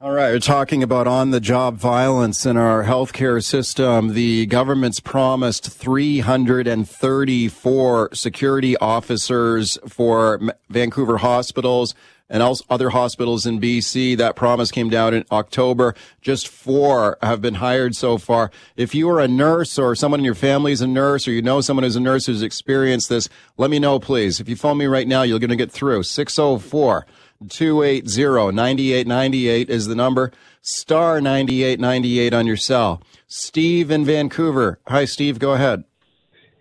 All 0.00 0.10
right, 0.12 0.32
we're 0.32 0.40
talking 0.40 0.82
about 0.82 1.06
on 1.06 1.30
the 1.30 1.38
job 1.40 1.76
violence 1.76 2.44
in 2.44 2.58
our 2.58 2.84
healthcare 2.84 3.42
system. 3.42 4.12
The 4.12 4.44
government's 4.46 5.00
promised 5.00 5.70
334 5.70 8.10
security 8.12 8.76
officers 8.76 9.78
for 9.88 10.40
Vancouver 10.68 11.16
hospitals 11.18 11.94
and 12.28 12.42
also 12.42 12.64
other 12.68 12.90
hospitals 12.90 13.46
in 13.46 13.60
BC. 13.60 14.16
That 14.16 14.36
promise 14.36 14.70
came 14.70 14.90
down 14.90 15.14
in 15.14 15.24
October. 15.30 15.94
Just 16.20 16.48
four 16.48 17.18
have 17.22 17.40
been 17.40 17.54
hired 17.54 17.94
so 17.94 18.18
far. 18.18 18.50
If 18.76 18.94
you 18.94 19.08
are 19.10 19.20
a 19.20 19.28
nurse 19.28 19.78
or 19.78 19.94
someone 19.94 20.20
in 20.20 20.24
your 20.24 20.34
family 20.34 20.72
is 20.72 20.80
a 20.80 20.86
nurse 20.86 21.28
or 21.28 21.32
you 21.32 21.42
know 21.42 21.60
someone 21.60 21.84
who's 21.84 21.96
a 21.96 22.00
nurse 22.00 22.26
who's 22.26 22.42
experienced 22.42 23.08
this, 23.08 23.28
let 23.56 23.70
me 23.70 23.78
know, 23.78 23.98
please. 23.98 24.40
If 24.40 24.48
you 24.48 24.56
phone 24.56 24.78
me 24.78 24.86
right 24.86 25.08
now, 25.08 25.22
you're 25.22 25.38
going 25.38 25.50
to 25.50 25.56
get 25.56 25.72
through. 25.72 26.00
604- 26.00 27.04
280-9898 27.42 29.68
is 29.68 29.86
the 29.86 29.94
number. 29.94 30.32
Star 30.62 31.20
9898 31.20 32.34
on 32.34 32.46
your 32.46 32.56
cell. 32.56 33.02
Steve 33.26 33.90
in 33.90 34.04
Vancouver. 34.04 34.78
Hi, 34.88 35.04
Steve. 35.04 35.38
Go 35.38 35.52
ahead. 35.52 35.84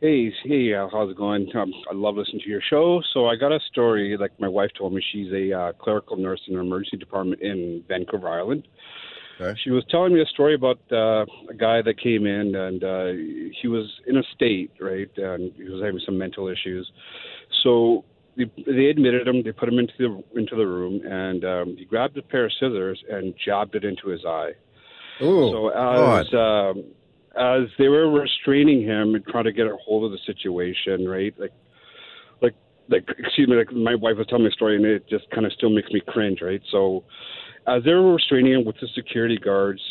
Hey, 0.04 0.34
hey, 0.44 0.74
uh, 0.74 0.90
how's 0.92 1.12
it 1.12 1.16
going? 1.16 1.48
Um, 1.56 1.72
I 1.90 1.94
love 1.94 2.18
listening 2.18 2.42
to 2.42 2.50
your 2.50 2.60
show. 2.70 3.02
So 3.14 3.28
I 3.28 3.38
got 3.38 3.54
a 3.54 3.60
story. 3.72 4.18
Like 4.20 4.38
my 4.38 4.50
wife 4.50 4.72
told 4.78 4.92
me, 4.92 5.02
she's 5.14 5.32
a 5.32 5.58
uh, 5.58 5.72
clerical 5.82 6.18
nurse 6.18 6.42
in 6.46 6.56
an 6.56 6.60
emergency 6.60 6.98
department 6.98 7.42
in 7.42 7.86
Vancouver 7.88 8.28
Island. 8.28 8.68
Okay. 9.40 9.58
She 9.64 9.70
was 9.70 9.86
telling 9.90 10.14
me 10.14 10.22
a 10.22 10.26
story 10.26 10.56
about 10.56 10.82
uh, 10.92 11.24
a 11.50 11.54
guy 11.58 11.82
that 11.84 12.02
came 12.04 12.26
in 12.26 12.54
and 12.54 12.84
uh, 12.84 13.14
he 13.62 13.70
was 13.70 13.90
in 14.06 14.18
a 14.18 14.24
state, 14.36 14.72
right? 14.82 15.10
And 15.16 15.54
he 15.56 15.70
was 15.70 15.82
having 15.82 16.02
some 16.06 16.18
mental 16.18 16.50
issues. 16.50 16.92
So 17.64 18.04
they, 18.36 18.52
they 18.68 18.88
admitted 18.88 19.26
him. 19.26 19.42
They 19.42 19.54
put 19.54 19.70
him 19.70 19.80
into 19.80 19.94
the 19.98 20.38
into 20.38 20.58
the 20.58 20.68
room, 20.68 21.00
and 21.06 21.46
um, 21.46 21.76
he 21.78 21.86
grabbed 21.86 22.18
a 22.18 22.22
pair 22.24 22.44
of 22.44 22.52
scissors 22.60 23.02
and 23.10 23.34
jabbed 23.46 23.74
it 23.76 23.86
into 23.86 24.10
his 24.10 24.26
eye. 24.26 24.52
Ooh, 25.22 25.50
so 25.50 25.70
as 25.70 26.34
um, 26.34 26.84
as 27.36 27.64
they 27.78 27.88
were 27.88 28.10
restraining 28.12 28.84
him 28.84 29.16
and 29.16 29.26
trying 29.26 29.46
to 29.46 29.52
get 29.52 29.66
a 29.66 29.76
hold 29.84 30.06
of 30.06 30.12
the 30.12 30.20
situation, 30.26 31.08
right? 31.08 31.34
Like, 31.38 31.54
like, 32.42 32.56
like, 32.90 33.08
excuse 33.18 33.48
me. 33.48 33.56
Like 33.56 33.72
my 33.72 33.96
wife 33.96 34.18
was 34.18 34.28
telling 34.28 34.44
me 34.44 34.50
a 34.50 34.54
story, 34.54 34.76
and 34.76 34.86
it 34.86 35.08
just 35.10 35.30
kind 35.32 35.46
of 35.46 35.54
still 35.54 35.70
makes 35.70 35.90
me 35.92 36.02
cringe, 36.08 36.40
right? 36.42 36.62
So, 36.72 37.04
as 37.68 37.84
they 37.84 37.94
were 37.94 38.14
restraining 38.14 38.54
him 38.54 38.66
with 38.66 38.76
the 38.80 38.88
security 38.94 39.38
guards, 39.38 39.82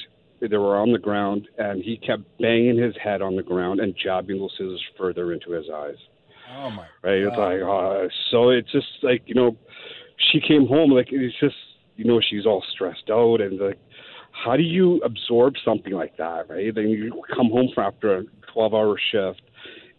they 0.41 0.57
were 0.57 0.77
on 0.77 0.93
the 0.93 0.99
ground, 0.99 1.49
and 1.59 1.83
he 1.83 1.97
kept 1.97 2.23
banging 2.39 2.77
his 2.79 2.95
head 3.03 3.23
on 3.23 3.37
the 3.37 3.43
ground 3.43 3.81
and 3.81 3.95
jabbing 3.97 4.39
those 4.39 4.53
scissors 4.53 4.83
further 4.99 5.33
into 5.33 5.53
his 5.53 5.67
eyes. 5.73 5.97
Oh 6.57 6.71
my! 6.71 6.87
Right? 7.03 7.25
God. 7.25 7.29
It's 7.29 7.39
like 7.39 7.63
uh, 7.63 8.09
so. 8.31 8.51
It's 8.51 8.71
just 8.73 8.87
like 9.03 9.23
you 9.27 9.35
know, 9.35 9.57
she 10.31 10.41
came 10.41 10.67
home 10.67 10.91
like 10.91 11.09
it's 11.11 11.39
just 11.41 11.57
you 11.97 12.05
know 12.05 12.21
she's 12.21 12.47
all 12.47 12.63
stressed 12.75 13.11
out 13.11 13.41
and 13.41 13.59
like, 13.59 13.79
how 14.33 14.57
do 14.57 14.63
you 14.63 15.01
absorb 15.05 15.55
something 15.65 15.93
like 15.93 16.17
that? 16.17 16.49
Right? 16.49 16.75
Then 16.75 16.89
you 16.89 17.23
come 17.35 17.51
home 17.51 17.71
from 17.75 17.85
after 17.85 18.19
a 18.19 18.25
twelve-hour 18.53 18.99
shift 19.11 19.43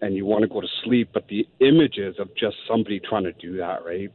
and 0.01 0.15
you 0.15 0.25
want 0.25 0.41
to 0.41 0.47
go 0.47 0.59
to 0.59 0.67
sleep, 0.83 1.09
but 1.13 1.27
the 1.29 1.47
images 1.59 2.15
of 2.19 2.29
just 2.35 2.57
somebody 2.67 2.99
trying 2.99 3.23
to 3.23 3.31
do 3.33 3.57
that, 3.57 3.85
right? 3.85 4.11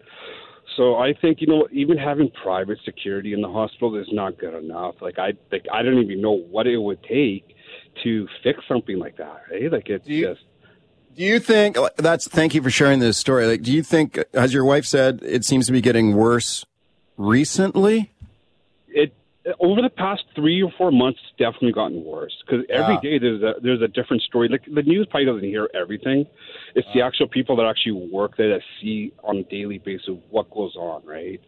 So 0.76 0.96
I 0.96 1.14
think 1.14 1.40
you 1.40 1.46
know 1.46 1.66
even 1.72 1.96
having 1.96 2.30
private 2.30 2.78
security 2.84 3.32
in 3.32 3.40
the 3.40 3.48
hospital 3.48 3.96
is 3.96 4.06
not 4.12 4.38
good 4.38 4.54
enough. 4.54 4.96
Like 5.00 5.18
I 5.18 5.32
like 5.50 5.66
I 5.72 5.82
don't 5.82 5.98
even 5.98 6.20
know 6.20 6.38
what 6.50 6.66
it 6.66 6.78
would 6.78 7.02
take 7.02 7.56
to 8.04 8.28
fix 8.42 8.60
something 8.68 8.98
like 8.98 9.16
that, 9.16 9.42
right? 9.50 9.72
Like 9.72 9.88
it's 9.88 10.06
you, 10.06 10.26
just 10.26 10.42
do 11.18 11.25
you 11.25 11.40
think 11.40 11.76
that's 11.96 12.28
thank 12.28 12.54
you 12.54 12.62
for 12.62 12.70
sharing 12.70 13.00
this 13.00 13.18
story? 13.18 13.46
Like, 13.48 13.62
do 13.62 13.72
you 13.72 13.82
think, 13.82 14.22
as 14.32 14.54
your 14.54 14.64
wife 14.64 14.87
said, 14.87 15.20
it 15.25 15.44
seems 15.44 15.66
to 15.66 15.72
be 15.72 15.80
getting 15.80 16.14
worse 16.14 16.64
recently? 17.16 18.12
It 18.87 19.12
over 19.60 19.82
the 19.82 19.90
past 19.90 20.24
three 20.34 20.62
or 20.62 20.72
four 20.76 20.90
months, 20.90 21.20
it's 21.22 21.38
definitely 21.38 21.72
gotten 21.72 22.04
worse 22.04 22.34
because 22.44 22.64
every 22.70 22.94
yeah. 22.94 23.00
day 23.00 23.18
there's 23.18 23.42
a 23.42 23.54
there's 23.60 23.82
a 23.82 23.88
different 23.88 24.22
story. 24.22 24.48
Like 24.48 24.64
the 24.64 24.82
news 24.82 25.06
probably 25.10 25.26
doesn't 25.26 25.48
hear 25.48 25.68
everything. 25.74 26.26
It's 26.74 26.88
the 26.94 27.02
actual 27.02 27.28
people 27.28 27.56
that 27.56 27.66
actually 27.66 28.08
work 28.10 28.36
there 28.36 28.50
that 28.50 28.62
see 28.80 29.12
on 29.22 29.38
a 29.38 29.42
daily 29.44 29.78
basis 29.78 30.10
what 30.30 30.50
goes 30.50 30.74
on, 30.76 31.04
right? 31.04 31.40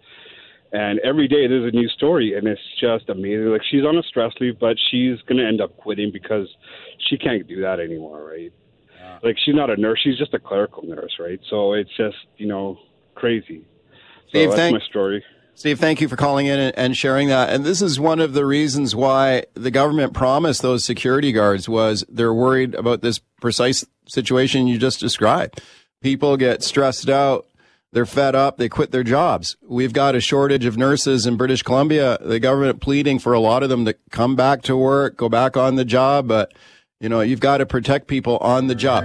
And 0.73 1.01
every 1.01 1.27
day 1.27 1.49
there's 1.49 1.73
a 1.73 1.77
new 1.77 1.89
story, 1.89 2.37
and 2.37 2.47
it's 2.47 2.61
just 2.81 3.09
amazing. 3.09 3.47
Like 3.47 3.63
she's 3.69 3.85
on 3.85 3.97
a 3.97 4.03
stress 4.03 4.33
leave, 4.41 4.59
but 4.59 4.77
she's 4.91 5.21
gonna 5.27 5.45
end 5.45 5.61
up 5.61 5.77
quitting 5.77 6.13
because 6.13 6.49
she 7.09 7.19
can't 7.19 7.47
do 7.47 7.61
that 7.63 7.81
anymore, 7.81 8.25
right? 8.25 8.53
like 9.23 9.37
she's 9.45 9.55
not 9.55 9.71
a 9.71 9.77
nurse; 9.77 10.01
she's 10.03 10.19
just 10.19 10.35
a 10.35 10.39
clerical 10.39 10.85
nurse, 10.85 11.13
right? 11.19 11.41
So 11.49 11.73
it's 11.73 11.91
just 11.97 12.17
you 12.37 12.47
know 12.47 12.79
crazy. 13.15 13.65
So 14.27 14.29
Steve, 14.29 14.49
that's 14.51 14.61
thank, 14.61 14.79
my 14.79 14.85
story. 14.87 15.25
Steve, 15.61 15.79
thank 15.79 16.01
you 16.01 16.09
for 16.09 16.17
calling 16.17 16.47
in 16.47 16.59
and 16.59 16.97
sharing 16.97 17.29
that. 17.29 17.51
And 17.51 17.67
this 17.67 17.83
is 17.83 18.01
one 18.01 18.19
of 18.19 18.33
the 18.33 18.47
reasons 18.47 18.97
why 18.97 19.45
the 19.53 19.71
government 19.71 20.15
promised 20.15 20.63
those 20.63 20.87
security 20.87 21.33
guards 21.33 21.69
was 21.69 22.03
they're 22.09 22.33
worried 22.33 22.75
about 22.75 23.03
this 23.03 23.21
precise 23.43 23.85
situation 24.09 24.69
you 24.69 24.79
just 24.79 25.01
described. 25.01 25.61
People 26.01 26.39
get 26.39 26.63
stressed 26.63 27.11
out. 27.11 27.47
They're 27.93 28.07
fed 28.07 28.35
up. 28.35 28.57
They 28.57 28.71
quit 28.71 28.91
their 28.91 29.05
jobs. 29.05 29.59
We've 29.61 29.93
got 29.93 30.15
a 30.15 30.21
shortage 30.23 30.65
of 30.65 30.79
nurses 30.79 31.27
in 31.27 31.37
British 31.37 31.63
Columbia. 31.63 32.17
The 32.23 32.41
government 32.41 32.81
pleading 32.81 33.19
for 33.19 33.35
a 33.35 33.39
lot 33.39 33.63
of 33.63 33.69
them 33.69 33.85
to 33.85 33.95
come 34.11 34.37
back 34.37 34.63
to 34.63 34.79
work, 34.79 35.19
go 35.19 35.29
back 35.29 35.59
on 35.59 35.75
the 35.75 35.85
job, 35.85 36.27
but 36.27 36.55
you 37.01 37.11
know, 37.11 37.21
you've 37.21 37.41
got 37.41 37.59
to 37.59 37.67
protect 37.67 38.07
people 38.07 38.39
on 38.39 38.69
the 38.69 38.75
job. 38.75 39.05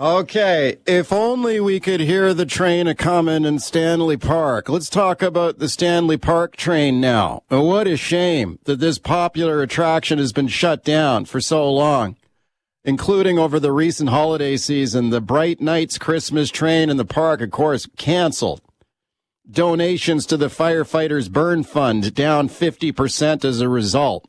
Okay, 0.00 0.78
if 0.86 1.12
only 1.12 1.60
we 1.60 1.78
could 1.78 2.00
hear 2.00 2.32
the 2.32 2.46
train 2.46 2.86
a 2.86 2.94
coming 2.94 3.44
in 3.44 3.58
Stanley 3.58 4.16
Park. 4.16 4.70
Let's 4.70 4.88
talk 4.88 5.20
about 5.20 5.58
the 5.58 5.68
Stanley 5.68 6.16
Park 6.16 6.56
train 6.56 7.02
now. 7.02 7.42
What 7.50 7.86
a 7.86 7.98
shame 7.98 8.58
that 8.64 8.80
this 8.80 8.98
popular 8.98 9.60
attraction 9.60 10.18
has 10.18 10.32
been 10.32 10.48
shut 10.48 10.84
down 10.84 11.26
for 11.26 11.38
so 11.38 11.70
long, 11.70 12.16
including 12.82 13.38
over 13.38 13.60
the 13.60 13.72
recent 13.72 14.08
holiday 14.08 14.56
season. 14.56 15.10
The 15.10 15.20
Bright 15.20 15.60
Nights 15.60 15.98
Christmas 15.98 16.48
train 16.48 16.88
in 16.88 16.96
the 16.96 17.04
park, 17.04 17.42
of 17.42 17.50
course, 17.50 17.86
canceled 17.98 18.62
Donations 19.50 20.24
to 20.26 20.38
the 20.38 20.46
firefighters 20.46 21.30
burn 21.30 21.62
fund 21.62 22.14
down 22.14 22.48
50% 22.48 23.44
as 23.44 23.60
a 23.60 23.68
result. 23.68 24.26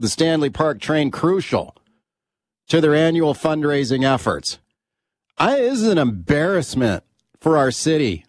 The 0.00 0.08
Stanley 0.08 0.50
Park 0.50 0.80
train 0.80 1.12
crucial 1.12 1.76
to 2.66 2.80
their 2.80 2.96
annual 2.96 3.34
fundraising 3.34 4.02
efforts. 4.04 4.58
I, 5.38 5.56
this 5.56 5.80
is 5.80 5.88
an 5.88 5.98
embarrassment 5.98 7.04
for 7.40 7.56
our 7.56 7.70
city. 7.70 8.24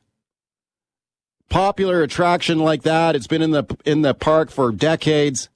Popular 1.49 2.03
attraction 2.03 2.59
like 2.59 2.83
that, 2.83 3.15
it's 3.15 3.25
been 3.25 3.41
in 3.41 3.51
the 3.51 3.65
in 3.83 4.03
the 4.03 4.13
park 4.13 4.51
for 4.51 4.71
decades. 4.71 5.49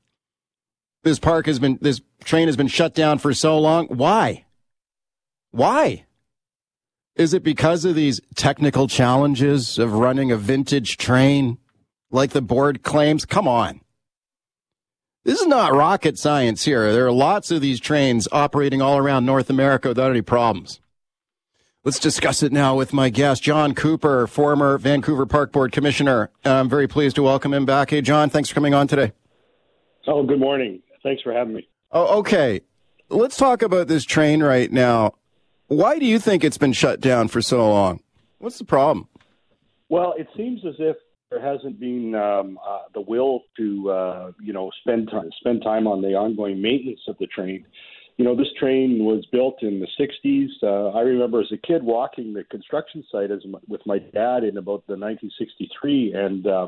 this 1.03 1.19
park 1.19 1.45
has 1.45 1.59
been, 1.59 1.77
this 1.81 2.01
train 2.23 2.47
has 2.47 2.57
been 2.57 2.67
shut 2.67 2.95
down 2.95 3.19
for 3.19 3.33
so 3.33 3.59
long. 3.59 3.87
Why? 3.87 4.45
Why? 5.51 6.05
Is 7.15 7.35
it 7.35 7.43
because 7.43 7.85
of 7.85 7.93
these 7.93 8.19
technical 8.33 8.87
challenges 8.87 9.77
of 9.77 9.93
running 9.93 10.31
a 10.31 10.37
vintage 10.37 10.97
train 10.97 11.59
like 12.09 12.31
the 12.31 12.41
board 12.41 12.81
claims? 12.81 13.23
Come 13.23 13.47
on. 13.47 13.81
This 15.23 15.39
is 15.39 15.47
not 15.47 15.73
rocket 15.73 16.17
science 16.17 16.65
here. 16.65 16.91
There 16.91 17.05
are 17.05 17.11
lots 17.11 17.51
of 17.51 17.61
these 17.61 17.79
trains 17.79 18.27
operating 18.31 18.81
all 18.81 18.97
around 18.97 19.25
North 19.25 19.49
America 19.51 19.89
without 19.89 20.09
any 20.09 20.23
problems. 20.23 20.79
Let's 21.85 21.99
discuss 21.99 22.43
it 22.43 22.53
now 22.53 22.77
with 22.77 22.93
my 22.93 23.09
guest, 23.09 23.43
John 23.43 23.75
Cooper, 23.75 24.25
former 24.25 24.77
Vancouver 24.77 25.25
Park 25.25 25.51
Board 25.51 25.73
Commissioner. 25.73 26.29
I'm 26.45 26.69
very 26.69 26.87
pleased 26.87 27.17
to 27.17 27.23
welcome 27.23 27.53
him 27.53 27.65
back. 27.65 27.89
Hey, 27.89 27.99
John, 27.99 28.29
thanks 28.29 28.47
for 28.47 28.55
coming 28.55 28.73
on 28.73 28.87
today. 28.87 29.11
Oh, 30.07 30.23
good 30.23 30.39
morning. 30.39 30.81
Thanks 31.03 31.21
for 31.21 31.33
having 31.33 31.55
me. 31.55 31.67
Oh, 31.91 32.19
okay. 32.19 32.61
Let's 33.09 33.35
talk 33.35 33.61
about 33.61 33.89
this 33.89 34.05
train 34.05 34.41
right 34.41 34.71
now. 34.71 35.15
Why 35.67 35.99
do 35.99 36.05
you 36.05 36.19
think 36.19 36.45
it's 36.45 36.57
been 36.57 36.71
shut 36.71 37.01
down 37.01 37.27
for 37.27 37.41
so 37.41 37.69
long? 37.69 37.99
What's 38.37 38.59
the 38.59 38.65
problem? 38.65 39.09
Well, 39.89 40.13
it 40.17 40.29
seems 40.37 40.61
as 40.65 40.75
if 40.79 40.95
there 41.29 41.41
hasn't 41.41 41.81
been 41.81 42.15
um, 42.15 42.59
uh, 42.65 42.83
the 42.93 43.01
will 43.01 43.41
to 43.57 43.91
uh, 43.91 44.31
you 44.41 44.53
know 44.53 44.71
spend 44.79 45.09
time 45.11 45.29
spend 45.39 45.63
time 45.63 45.87
on 45.87 46.01
the 46.01 46.15
ongoing 46.15 46.61
maintenance 46.61 47.01
of 47.09 47.17
the 47.19 47.27
train. 47.27 47.65
You 48.17 48.25
know, 48.25 48.35
this 48.35 48.47
train 48.59 49.03
was 49.03 49.25
built 49.31 49.63
in 49.63 49.79
the 49.79 49.87
60s. 49.99 50.49
Uh, 50.61 50.95
I 50.95 51.01
remember 51.01 51.41
as 51.41 51.51
a 51.51 51.57
kid 51.57 51.83
walking 51.83 52.33
the 52.33 52.43
construction 52.43 53.03
site 53.11 53.31
as 53.31 53.39
my, 53.45 53.59
with 53.67 53.81
my 53.85 53.97
dad 53.97 54.43
in 54.43 54.57
about 54.57 54.85
the 54.87 54.95
1963, 54.95 56.13
and 56.13 56.45
uh, 56.45 56.67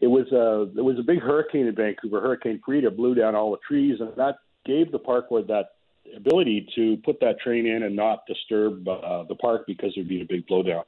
it 0.00 0.08
was 0.08 0.30
a 0.32 0.78
it 0.78 0.82
was 0.82 0.98
a 0.98 1.02
big 1.02 1.20
hurricane 1.20 1.66
in 1.66 1.74
Vancouver. 1.74 2.20
Hurricane 2.20 2.60
Freda 2.66 2.94
blew 2.94 3.14
down 3.14 3.34
all 3.34 3.52
the 3.52 3.58
trees, 3.66 3.98
and 4.00 4.10
that 4.16 4.40
gave 4.66 4.92
the 4.92 4.98
park 4.98 5.30
board 5.30 5.46
that 5.48 5.70
ability 6.16 6.68
to 6.74 6.96
put 7.04 7.20
that 7.20 7.38
train 7.40 7.66
in 7.66 7.84
and 7.84 7.96
not 7.96 8.26
disturb 8.26 8.86
uh, 8.86 9.24
the 9.24 9.36
park 9.36 9.62
because 9.66 9.92
there'd 9.94 10.08
be 10.08 10.20
a 10.20 10.24
big 10.24 10.46
blowdown. 10.46 10.82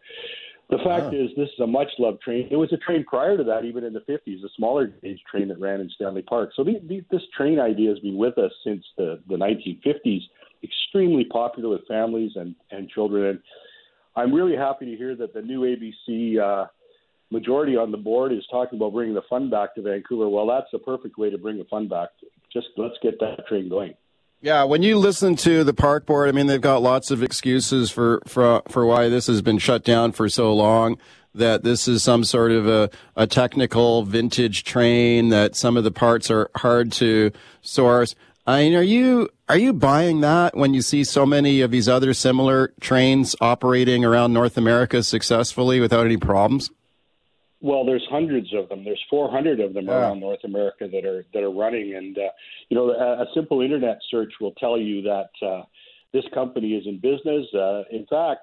The 0.70 0.78
fact 0.78 1.14
is, 1.14 1.28
this 1.36 1.48
is 1.48 1.60
a 1.60 1.66
much 1.66 1.88
loved 1.98 2.22
train. 2.22 2.48
It 2.50 2.56
was 2.56 2.72
a 2.72 2.78
train 2.78 3.04
prior 3.04 3.36
to 3.36 3.44
that, 3.44 3.64
even 3.64 3.84
in 3.84 3.92
the 3.92 4.00
50s, 4.00 4.42
a 4.42 4.48
smaller 4.56 4.86
gauge 4.86 5.20
train 5.30 5.48
that 5.48 5.60
ran 5.60 5.80
in 5.80 5.90
Stanley 5.90 6.22
Park. 6.22 6.50
So 6.56 6.64
the, 6.64 6.80
the, 6.88 7.04
this 7.10 7.20
train 7.36 7.60
idea 7.60 7.90
has 7.90 7.98
been 7.98 8.16
with 8.16 8.38
us 8.38 8.50
since 8.64 8.82
the, 8.96 9.20
the 9.28 9.36
1950s, 9.36 10.22
extremely 10.62 11.24
popular 11.24 11.68
with 11.68 11.86
families 11.86 12.32
and, 12.36 12.54
and 12.70 12.88
children. 12.88 13.26
And 13.26 13.38
I'm 14.16 14.32
really 14.32 14.56
happy 14.56 14.86
to 14.86 14.96
hear 14.96 15.14
that 15.16 15.34
the 15.34 15.42
new 15.42 15.60
ABC 15.60 16.40
uh, 16.40 16.66
majority 17.30 17.76
on 17.76 17.90
the 17.90 17.98
board 17.98 18.32
is 18.32 18.44
talking 18.50 18.78
about 18.78 18.94
bringing 18.94 19.14
the 19.14 19.22
fun 19.28 19.50
back 19.50 19.74
to 19.74 19.82
Vancouver. 19.82 20.28
Well, 20.30 20.46
that's 20.46 20.70
the 20.72 20.78
perfect 20.78 21.18
way 21.18 21.28
to 21.28 21.36
bring 21.36 21.58
the 21.58 21.64
fun 21.64 21.88
back. 21.88 22.08
Just 22.52 22.68
let's 22.78 22.94
get 23.02 23.20
that 23.20 23.46
train 23.46 23.68
going. 23.68 23.94
Yeah, 24.44 24.64
when 24.64 24.82
you 24.82 24.98
listen 24.98 25.36
to 25.36 25.64
the 25.64 25.72
park 25.72 26.04
board, 26.04 26.28
I 26.28 26.32
mean, 26.32 26.48
they've 26.48 26.60
got 26.60 26.82
lots 26.82 27.10
of 27.10 27.22
excuses 27.22 27.90
for, 27.90 28.20
for, 28.26 28.60
for 28.68 28.84
why 28.84 29.08
this 29.08 29.26
has 29.26 29.40
been 29.40 29.56
shut 29.56 29.84
down 29.84 30.12
for 30.12 30.28
so 30.28 30.52
long. 30.52 30.98
That 31.34 31.62
this 31.62 31.88
is 31.88 32.02
some 32.02 32.24
sort 32.24 32.52
of 32.52 32.68
a, 32.68 32.90
a 33.16 33.26
technical 33.26 34.02
vintage 34.02 34.64
train, 34.64 35.30
that 35.30 35.56
some 35.56 35.78
of 35.78 35.84
the 35.84 35.90
parts 35.90 36.30
are 36.30 36.50
hard 36.56 36.92
to 36.92 37.30
source. 37.62 38.14
I 38.46 38.64
mean, 38.64 38.74
are 38.74 38.82
you, 38.82 39.30
are 39.48 39.56
you 39.56 39.72
buying 39.72 40.20
that 40.20 40.54
when 40.54 40.74
you 40.74 40.82
see 40.82 41.04
so 41.04 41.24
many 41.24 41.62
of 41.62 41.70
these 41.70 41.88
other 41.88 42.12
similar 42.12 42.74
trains 42.82 43.34
operating 43.40 44.04
around 44.04 44.34
North 44.34 44.58
America 44.58 45.02
successfully 45.02 45.80
without 45.80 46.04
any 46.04 46.18
problems? 46.18 46.70
Well, 47.64 47.86
there's 47.86 48.06
hundreds 48.10 48.52
of 48.52 48.68
them. 48.68 48.84
There's 48.84 49.02
400 49.08 49.58
of 49.58 49.72
them 49.72 49.86
yeah. 49.86 49.94
around 49.94 50.20
North 50.20 50.44
America 50.44 50.86
that 50.86 51.06
are 51.06 51.24
that 51.32 51.42
are 51.42 51.50
running, 51.50 51.94
and 51.94 52.18
uh, 52.18 52.28
you 52.68 52.76
know, 52.76 52.90
a, 52.90 53.22
a, 53.22 53.26
simple 53.34 53.62
internet 53.62 54.00
search 54.10 54.34
will 54.38 54.52
tell 54.60 54.76
you 54.76 55.00
that 55.00 55.30
uh, 55.40 55.62
this 56.12 56.24
company 56.34 56.74
is 56.74 56.86
in 56.86 56.96
business. 57.00 57.46
Uh, 57.54 57.84
in 57.90 58.04
fact, 58.04 58.42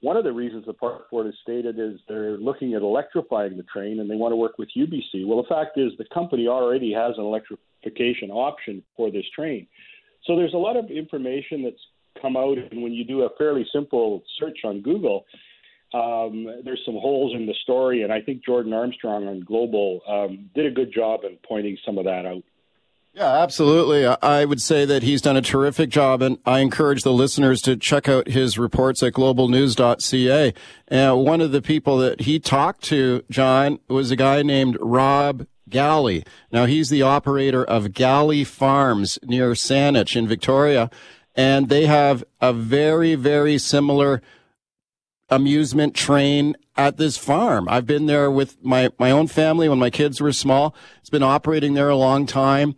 one 0.00 0.16
of 0.16 0.24
the 0.24 0.32
reasons 0.32 0.64
the 0.64 0.72
park 0.72 1.10
board 1.10 1.26
has 1.26 1.34
stated 1.42 1.78
is 1.78 2.00
they're 2.08 2.38
looking 2.38 2.72
at 2.72 2.80
electrifying 2.80 3.58
the 3.58 3.64
train, 3.64 4.00
and 4.00 4.08
they 4.08 4.16
want 4.16 4.32
to 4.32 4.36
work 4.36 4.56
with 4.56 4.70
UBC. 4.74 5.26
Well, 5.26 5.42
the 5.42 5.48
fact 5.48 5.76
is 5.76 5.92
the 5.98 6.06
company 6.14 6.48
already 6.48 6.90
has 6.94 7.18
an 7.18 7.24
electrification 7.24 8.30
option 8.30 8.82
for 8.96 9.10
this 9.10 9.26
train. 9.36 9.66
So 10.24 10.36
there's 10.36 10.54
a 10.54 10.56
lot 10.56 10.78
of 10.78 10.90
information 10.90 11.64
that's 11.64 11.84
come 12.22 12.34
out, 12.34 12.56
and 12.56 12.82
when 12.82 12.94
you 12.94 13.04
do 13.04 13.24
a 13.24 13.28
fairly 13.36 13.66
simple 13.74 14.22
search 14.40 14.60
on 14.64 14.80
Google 14.80 15.26
um, 15.94 16.46
there's 16.64 16.82
some 16.84 16.94
holes 16.94 17.34
in 17.34 17.46
the 17.46 17.54
story, 17.62 18.02
and 18.02 18.12
I 18.12 18.20
think 18.20 18.44
Jordan 18.44 18.72
Armstrong 18.72 19.28
on 19.28 19.40
Global 19.40 20.00
um, 20.08 20.50
did 20.54 20.66
a 20.66 20.70
good 20.70 20.92
job 20.92 21.20
in 21.22 21.38
pointing 21.46 21.78
some 21.86 21.98
of 21.98 22.04
that 22.04 22.26
out. 22.26 22.42
Yeah, 23.12 23.42
absolutely. 23.42 24.04
I 24.04 24.44
would 24.44 24.60
say 24.60 24.84
that 24.86 25.04
he's 25.04 25.22
done 25.22 25.36
a 25.36 25.42
terrific 25.42 25.90
job, 25.90 26.20
and 26.20 26.38
I 26.44 26.58
encourage 26.58 27.04
the 27.04 27.12
listeners 27.12 27.62
to 27.62 27.76
check 27.76 28.08
out 28.08 28.26
his 28.26 28.58
reports 28.58 29.04
at 29.04 29.12
globalnews.ca. 29.12 30.52
Uh, 30.90 31.14
one 31.14 31.40
of 31.40 31.52
the 31.52 31.62
people 31.62 31.98
that 31.98 32.22
he 32.22 32.40
talked 32.40 32.82
to, 32.84 33.22
John, 33.30 33.78
was 33.88 34.10
a 34.10 34.16
guy 34.16 34.42
named 34.42 34.76
Rob 34.80 35.46
Galey. 35.70 36.26
Now, 36.50 36.66
he's 36.66 36.90
the 36.90 37.02
operator 37.02 37.64
of 37.64 37.92
Galey 37.92 38.44
Farms 38.44 39.20
near 39.22 39.52
Saanich 39.52 40.16
in 40.16 40.26
Victoria, 40.26 40.90
and 41.36 41.68
they 41.68 41.86
have 41.86 42.24
a 42.40 42.52
very, 42.52 43.14
very 43.14 43.58
similar 43.58 44.22
amusement 45.28 45.94
train 45.94 46.56
at 46.76 46.96
this 46.96 47.16
farm. 47.16 47.68
I've 47.68 47.86
been 47.86 48.06
there 48.06 48.30
with 48.30 48.62
my, 48.64 48.90
my 48.98 49.10
own 49.10 49.26
family 49.26 49.68
when 49.68 49.78
my 49.78 49.90
kids 49.90 50.20
were 50.20 50.32
small. 50.32 50.74
It's 51.00 51.10
been 51.10 51.22
operating 51.22 51.74
there 51.74 51.88
a 51.88 51.96
long 51.96 52.26
time. 52.26 52.74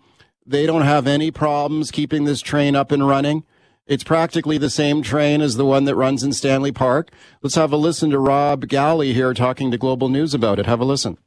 They 0.46 0.66
don't 0.66 0.82
have 0.82 1.06
any 1.06 1.30
problems 1.30 1.90
keeping 1.90 2.24
this 2.24 2.40
train 2.40 2.76
up 2.76 2.92
and 2.92 3.06
running. 3.06 3.44
It's 3.86 4.04
practically 4.04 4.58
the 4.58 4.70
same 4.70 5.02
train 5.02 5.40
as 5.40 5.56
the 5.56 5.64
one 5.64 5.84
that 5.84 5.94
runs 5.94 6.22
in 6.22 6.32
Stanley 6.32 6.72
Park. 6.72 7.10
Let's 7.42 7.54
have 7.54 7.72
a 7.72 7.76
listen 7.76 8.10
to 8.10 8.18
Rob 8.18 8.66
Galey 8.66 9.12
here 9.12 9.32
talking 9.32 9.70
to 9.70 9.78
Global 9.78 10.08
News 10.08 10.34
about 10.34 10.58
it. 10.58 10.66
Have 10.66 10.80
a 10.80 10.84
listen. 10.84 11.18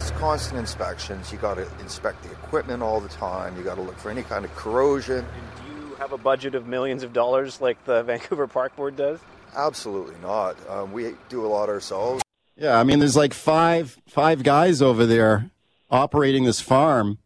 It's 0.00 0.12
constant 0.12 0.60
inspections. 0.60 1.32
You 1.32 1.38
got 1.38 1.54
to 1.54 1.68
inspect 1.80 2.22
the 2.22 2.30
equipment 2.30 2.84
all 2.84 3.00
the 3.00 3.08
time. 3.08 3.56
You 3.56 3.64
got 3.64 3.74
to 3.74 3.82
look 3.82 3.98
for 3.98 4.10
any 4.10 4.22
kind 4.22 4.44
of 4.44 4.54
corrosion. 4.54 5.18
And 5.18 5.26
do 5.56 5.74
you 5.74 5.94
have 5.96 6.12
a 6.12 6.18
budget 6.18 6.54
of 6.54 6.68
millions 6.68 7.02
of 7.02 7.12
dollars 7.12 7.60
like 7.60 7.84
the 7.84 8.02
Vancouver 8.04 8.46
Park 8.46 8.76
Board 8.76 8.96
does? 8.96 9.18
Absolutely 9.54 10.14
not. 10.22 10.56
Um, 10.68 10.92
we 10.92 11.14
do 11.28 11.44
a 11.44 11.48
lot 11.48 11.68
ourselves. 11.68 12.22
Yeah, 12.56 12.78
I 12.78 12.84
mean, 12.84 12.98
there's 12.98 13.16
like 13.16 13.34
five 13.34 13.98
five 14.06 14.42
guys 14.42 14.82
over 14.82 15.06
there 15.06 15.50
operating 15.90 16.44
this 16.44 16.60
farm, 16.60 17.18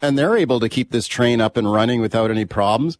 and 0.00 0.16
they're 0.16 0.36
able 0.36 0.60
to 0.60 0.68
keep 0.68 0.90
this 0.90 1.06
train 1.06 1.40
up 1.40 1.56
and 1.56 1.70
running 1.70 2.00
without 2.00 2.30
any 2.30 2.44
problems. 2.44 2.98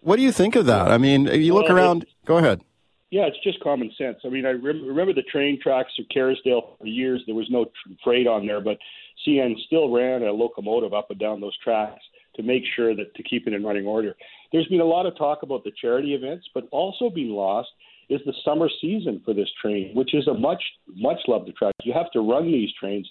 What 0.00 0.16
do 0.16 0.22
you 0.22 0.32
think 0.32 0.56
of 0.56 0.66
that? 0.66 0.90
I 0.90 0.98
mean, 0.98 1.26
you 1.26 1.54
look 1.54 1.68
well, 1.68 1.76
around. 1.76 2.06
Go 2.24 2.38
ahead. 2.38 2.62
Yeah, 3.10 3.26
it's 3.26 3.42
just 3.44 3.60
common 3.60 3.92
sense. 3.96 4.18
I 4.24 4.28
mean, 4.30 4.46
I 4.46 4.50
remember 4.50 5.12
the 5.12 5.22
train 5.22 5.60
tracks 5.62 5.92
of 5.98 6.06
Kerrisdale 6.14 6.78
for 6.78 6.86
years. 6.86 7.22
There 7.26 7.34
was 7.34 7.48
no 7.50 7.66
freight 8.02 8.26
on 8.26 8.46
there, 8.46 8.60
but 8.60 8.78
CN 9.26 9.54
still 9.66 9.90
ran 9.90 10.22
a 10.22 10.32
locomotive 10.32 10.94
up 10.94 11.10
and 11.10 11.20
down 11.20 11.40
those 11.40 11.56
tracks 11.58 12.00
to 12.36 12.42
make 12.42 12.62
sure 12.74 12.96
that 12.96 13.14
to 13.14 13.22
keep 13.22 13.46
it 13.46 13.52
in 13.52 13.64
running 13.64 13.86
order. 13.86 14.16
There's 14.50 14.66
been 14.68 14.80
a 14.80 14.84
lot 14.84 15.06
of 15.06 15.16
talk 15.16 15.42
about 15.42 15.62
the 15.62 15.72
charity 15.80 16.14
events, 16.14 16.46
but 16.54 16.66
also 16.70 17.10
being 17.10 17.30
lost 17.30 17.68
is 18.12 18.20
the 18.26 18.34
summer 18.44 18.68
season 18.80 19.20
for 19.24 19.34
this 19.34 19.48
train, 19.60 19.94
which 19.94 20.14
is 20.14 20.26
a 20.28 20.34
much 20.34 20.62
much 20.94 21.18
loved 21.28 21.48
attraction. 21.48 21.84
You 21.84 21.92
have 21.94 22.10
to 22.12 22.20
run 22.20 22.50
these 22.50 22.70
trains, 22.78 23.08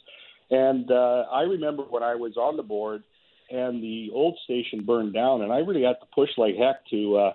and 0.50 0.90
uh, 0.92 1.24
I 1.32 1.42
remember 1.42 1.84
when 1.84 2.04
I 2.04 2.16
was 2.16 2.38
on 2.38 2.58
the 2.58 2.64
board 2.64 3.04
and 3.50 3.84
the 3.84 4.10
old 4.14 4.38
station 4.46 4.86
burned 4.86 5.14
down, 5.14 5.42
and 5.42 5.52
I 5.52 5.58
really 5.58 5.84
had 5.84 6.00
to 6.00 6.08
push 6.16 6.30
like 6.38 6.56
heck 6.56 6.88
to 6.92 7.18
uh, 7.18 7.34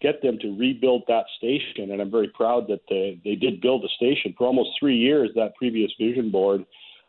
get 0.00 0.22
them 0.22 0.38
to 0.40 0.56
rebuild 0.56 1.02
that 1.08 1.24
station. 1.38 1.90
And 1.90 2.00
I'm 2.00 2.10
very 2.10 2.28
proud 2.28 2.68
that 2.68 2.80
they 2.88 3.20
they 3.24 3.34
did 3.34 3.60
build 3.60 3.84
a 3.84 3.88
station 3.96 4.34
for 4.36 4.46
almost 4.46 4.70
three 4.78 4.96
years. 4.96 5.30
That 5.34 5.56
previous 5.56 5.90
vision 5.98 6.30
board 6.30 6.64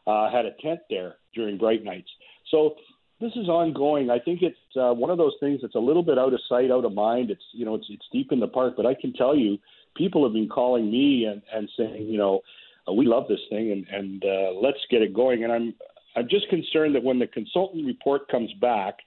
uh, 0.05 0.31
had 0.31 0.45
a 0.45 0.51
tent 0.61 0.79
there 0.89 1.15
during 1.35 1.57
bright 1.57 1.83
nights. 1.83 2.09
So 2.49 2.75
this 3.19 3.31
is 3.35 3.49
ongoing. 3.49 4.09
I 4.09 4.19
think 4.19 4.41
it's 4.41 4.57
uh, 4.79 4.93
one 4.93 5.09
of 5.09 5.17
those 5.17 5.33
things 5.39 5.59
that's 5.61 5.75
a 5.75 5.79
little 5.79 6.03
bit 6.03 6.17
out 6.17 6.33
of 6.33 6.39
sight, 6.47 6.71
out 6.71 6.85
of 6.85 6.93
mind. 6.93 7.31
It's 7.31 7.43
you 7.51 7.65
know 7.65 7.75
it's 7.75 7.87
it's 7.89 8.05
deep 8.11 8.31
in 8.31 8.39
the 8.39 8.47
park, 8.47 8.73
but 8.77 8.85
I 8.85 8.93
can 8.93 9.13
tell 9.13 9.35
you 9.35 9.57
people 9.97 10.23
have 10.23 10.33
been 10.33 10.49
calling 10.49 10.89
me 10.89 11.25
and, 11.25 11.41
and 11.53 11.69
saying, 11.77 12.07
you 12.07 12.17
know, 12.17 12.41
uh, 12.87 12.93
we 12.93 13.05
love 13.05 13.27
this 13.27 13.39
thing 13.49 13.71
and, 13.71 13.87
and 13.87 14.23
uh, 14.23 14.51
let's 14.61 14.79
get 14.89 15.01
it 15.01 15.13
going. 15.13 15.43
And 15.43 15.51
I'm 15.51 15.73
I'm 16.15 16.27
just 16.29 16.49
concerned 16.49 16.95
that 16.95 17.03
when 17.03 17.19
the 17.19 17.27
consultant 17.27 17.85
report 17.85 18.27
comes 18.27 18.51
back, 18.59 18.97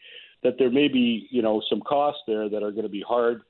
that 0.43 0.55
there 0.59 0.71
may 0.71 0.89
be 0.89 1.29
you 1.31 1.43
know 1.43 1.63
some 1.69 1.81
costs 1.81 2.23
there 2.27 2.49
that 2.49 2.63
are 2.63 2.71
going 2.71 2.85
to 2.85 2.89
be 2.89 3.05
hard 3.07 3.43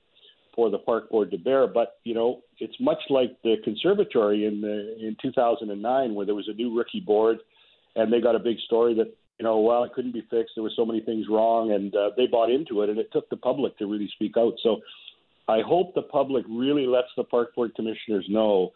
for 0.55 0.70
the 0.70 0.79
park 0.79 1.11
board 1.11 1.31
to 1.31 1.38
bear. 1.38 1.66
But 1.66 1.98
you 2.05 2.14
know, 2.14 2.40
it's 2.59 2.74
much 2.81 2.98
like 3.11 3.37
the 3.42 3.57
conservatory 3.64 4.46
in 4.46 4.61
the 4.61 4.96
in 5.07 5.16
2009 5.20 6.14
where 6.14 6.26
there 6.26 6.35
was 6.35 6.48
a 6.48 6.55
new 6.55 6.76
rookie 6.76 7.00
board, 7.00 7.38
and 7.96 8.12
they 8.12 8.20
got 8.20 8.35
a 8.35 8.40
big 8.40 8.59
story 8.66 8.94
that 8.94 9.12
you 9.38 9.44
know, 9.44 9.59
well, 9.61 9.85
it 9.85 9.92
couldn't 9.94 10.12
be 10.12 10.20
fixed. 10.31 10.53
There 10.55 10.62
were 10.62 10.72
so 10.76 10.85
many 10.85 11.00
things 11.00 11.26
wrong, 11.31 11.72
and 11.72 11.94
uh, 11.94 12.11
they 12.14 12.26
bought 12.26 12.50
into 12.50 12.83
it, 12.83 12.90
and 12.90 12.98
it 12.98 13.11
took 13.11 13.29
the 13.31 13.38
public 13.38 13.76
to 13.79 13.87
really 13.87 14.11
speak 14.14 14.35
out. 14.37 14.53
So 14.62 14.81
I 15.48 15.61
hope 15.62 15.94
the 15.94 16.03
public 16.03 16.44
really 16.48 16.87
lets 16.87 17.09
the 17.16 17.24
park 17.24 17.55
board 17.55 17.74
commissioners 17.74 18.26
know 18.29 18.72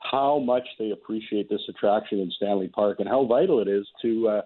how 0.00 0.38
much 0.38 0.66
they 0.78 0.90
appreciate 0.90 1.48
this 1.48 1.62
attraction 1.68 2.20
in 2.20 2.30
Stanley 2.30 2.68
Park 2.68 3.00
and 3.00 3.08
how 3.08 3.24
vital 3.24 3.60
it 3.60 3.68
is 3.68 3.86
to 4.02 4.28
uh, 4.28 4.42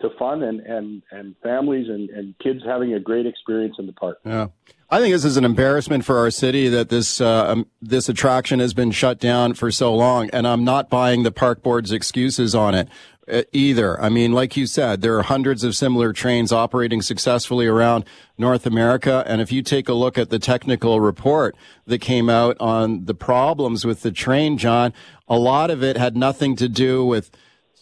to 0.00 0.10
fun 0.18 0.42
and 0.42 0.60
and 0.60 1.02
and 1.10 1.34
families 1.42 1.88
and 1.88 2.10
and 2.10 2.38
kids 2.38 2.60
having 2.64 2.94
a 2.94 3.00
great 3.00 3.26
experience 3.26 3.76
in 3.78 3.86
the 3.86 3.92
park. 3.92 4.18
Yeah. 4.24 4.48
I 4.92 5.00
think 5.00 5.14
this 5.14 5.24
is 5.24 5.38
an 5.38 5.46
embarrassment 5.46 6.04
for 6.04 6.18
our 6.18 6.30
city 6.30 6.68
that 6.68 6.90
this 6.90 7.18
uh, 7.18 7.46
um, 7.46 7.66
this 7.80 8.10
attraction 8.10 8.60
has 8.60 8.74
been 8.74 8.90
shut 8.90 9.18
down 9.18 9.54
for 9.54 9.70
so 9.70 9.94
long, 9.94 10.28
and 10.34 10.46
I'm 10.46 10.64
not 10.64 10.90
buying 10.90 11.22
the 11.22 11.32
park 11.32 11.62
board's 11.62 11.92
excuses 11.92 12.54
on 12.54 12.74
it 12.74 12.90
uh, 13.26 13.44
either. 13.52 13.98
I 13.98 14.10
mean, 14.10 14.32
like 14.32 14.54
you 14.54 14.66
said, 14.66 15.00
there 15.00 15.16
are 15.16 15.22
hundreds 15.22 15.64
of 15.64 15.74
similar 15.74 16.12
trains 16.12 16.52
operating 16.52 17.00
successfully 17.00 17.66
around 17.66 18.04
North 18.36 18.66
America, 18.66 19.24
and 19.26 19.40
if 19.40 19.50
you 19.50 19.62
take 19.62 19.88
a 19.88 19.94
look 19.94 20.18
at 20.18 20.28
the 20.28 20.38
technical 20.38 21.00
report 21.00 21.56
that 21.86 22.02
came 22.02 22.28
out 22.28 22.58
on 22.60 23.06
the 23.06 23.14
problems 23.14 23.86
with 23.86 24.02
the 24.02 24.12
train, 24.12 24.58
John, 24.58 24.92
a 25.26 25.38
lot 25.38 25.70
of 25.70 25.82
it 25.82 25.96
had 25.96 26.18
nothing 26.18 26.54
to 26.56 26.68
do 26.68 27.02
with 27.02 27.30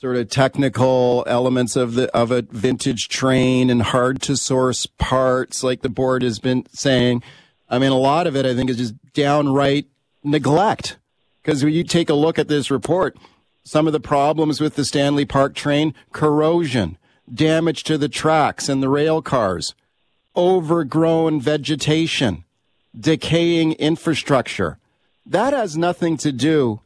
sort 0.01 0.17
of 0.17 0.31
technical 0.31 1.25
elements 1.27 1.77
of 1.77 1.95
the 1.95 2.11
of 2.17 2.31
a 2.31 2.41
vintage 2.43 3.09
train 3.09 3.69
and 3.69 3.83
hard 3.83 4.23
to 4.23 4.35
source 4.35 4.87
parts 4.87 5.63
like 5.63 5.83
the 5.83 5.91
board 5.91 6.23
has 6.23 6.39
been 6.39 6.65
saying. 6.73 7.23
I 7.69 7.79
mean 7.79 7.93
a 7.93 7.99
lot 7.99 8.27
of 8.27 8.35
it 8.35 8.47
i 8.47 8.55
think 8.55 8.71
is 8.71 8.79
just 8.79 8.95
downright 9.13 9.87
neglect. 10.25 10.97
Because 11.43 11.63
when 11.63 11.75
you 11.75 11.85
take 11.85 12.09
a 12.09 12.15
look 12.15 12.39
at 12.39 12.49
this 12.49 12.71
report 12.71 13.17
some 13.63 13.87
of 13.87 13.93
the 13.93 14.01
problems 14.01 14.59
with 14.59 14.75
the 14.75 14.87
stanley 14.87 15.27
park 15.27 15.55
train 15.55 15.95
corrosion 16.13 16.97
damage 17.33 17.85
to 17.85 17.99
the 17.99 18.09
tracks 18.09 18.69
and 18.71 18.83
the 18.83 18.89
rail 18.89 19.21
cars 19.21 19.75
overgrown 20.35 21.41
vegetation 21.41 22.45
decaying 22.99 23.73
infrastructure. 23.75 24.79
That 25.27 25.53
has 25.53 25.77
nothing 25.77 26.17
to 26.19 26.33
do 26.33 26.81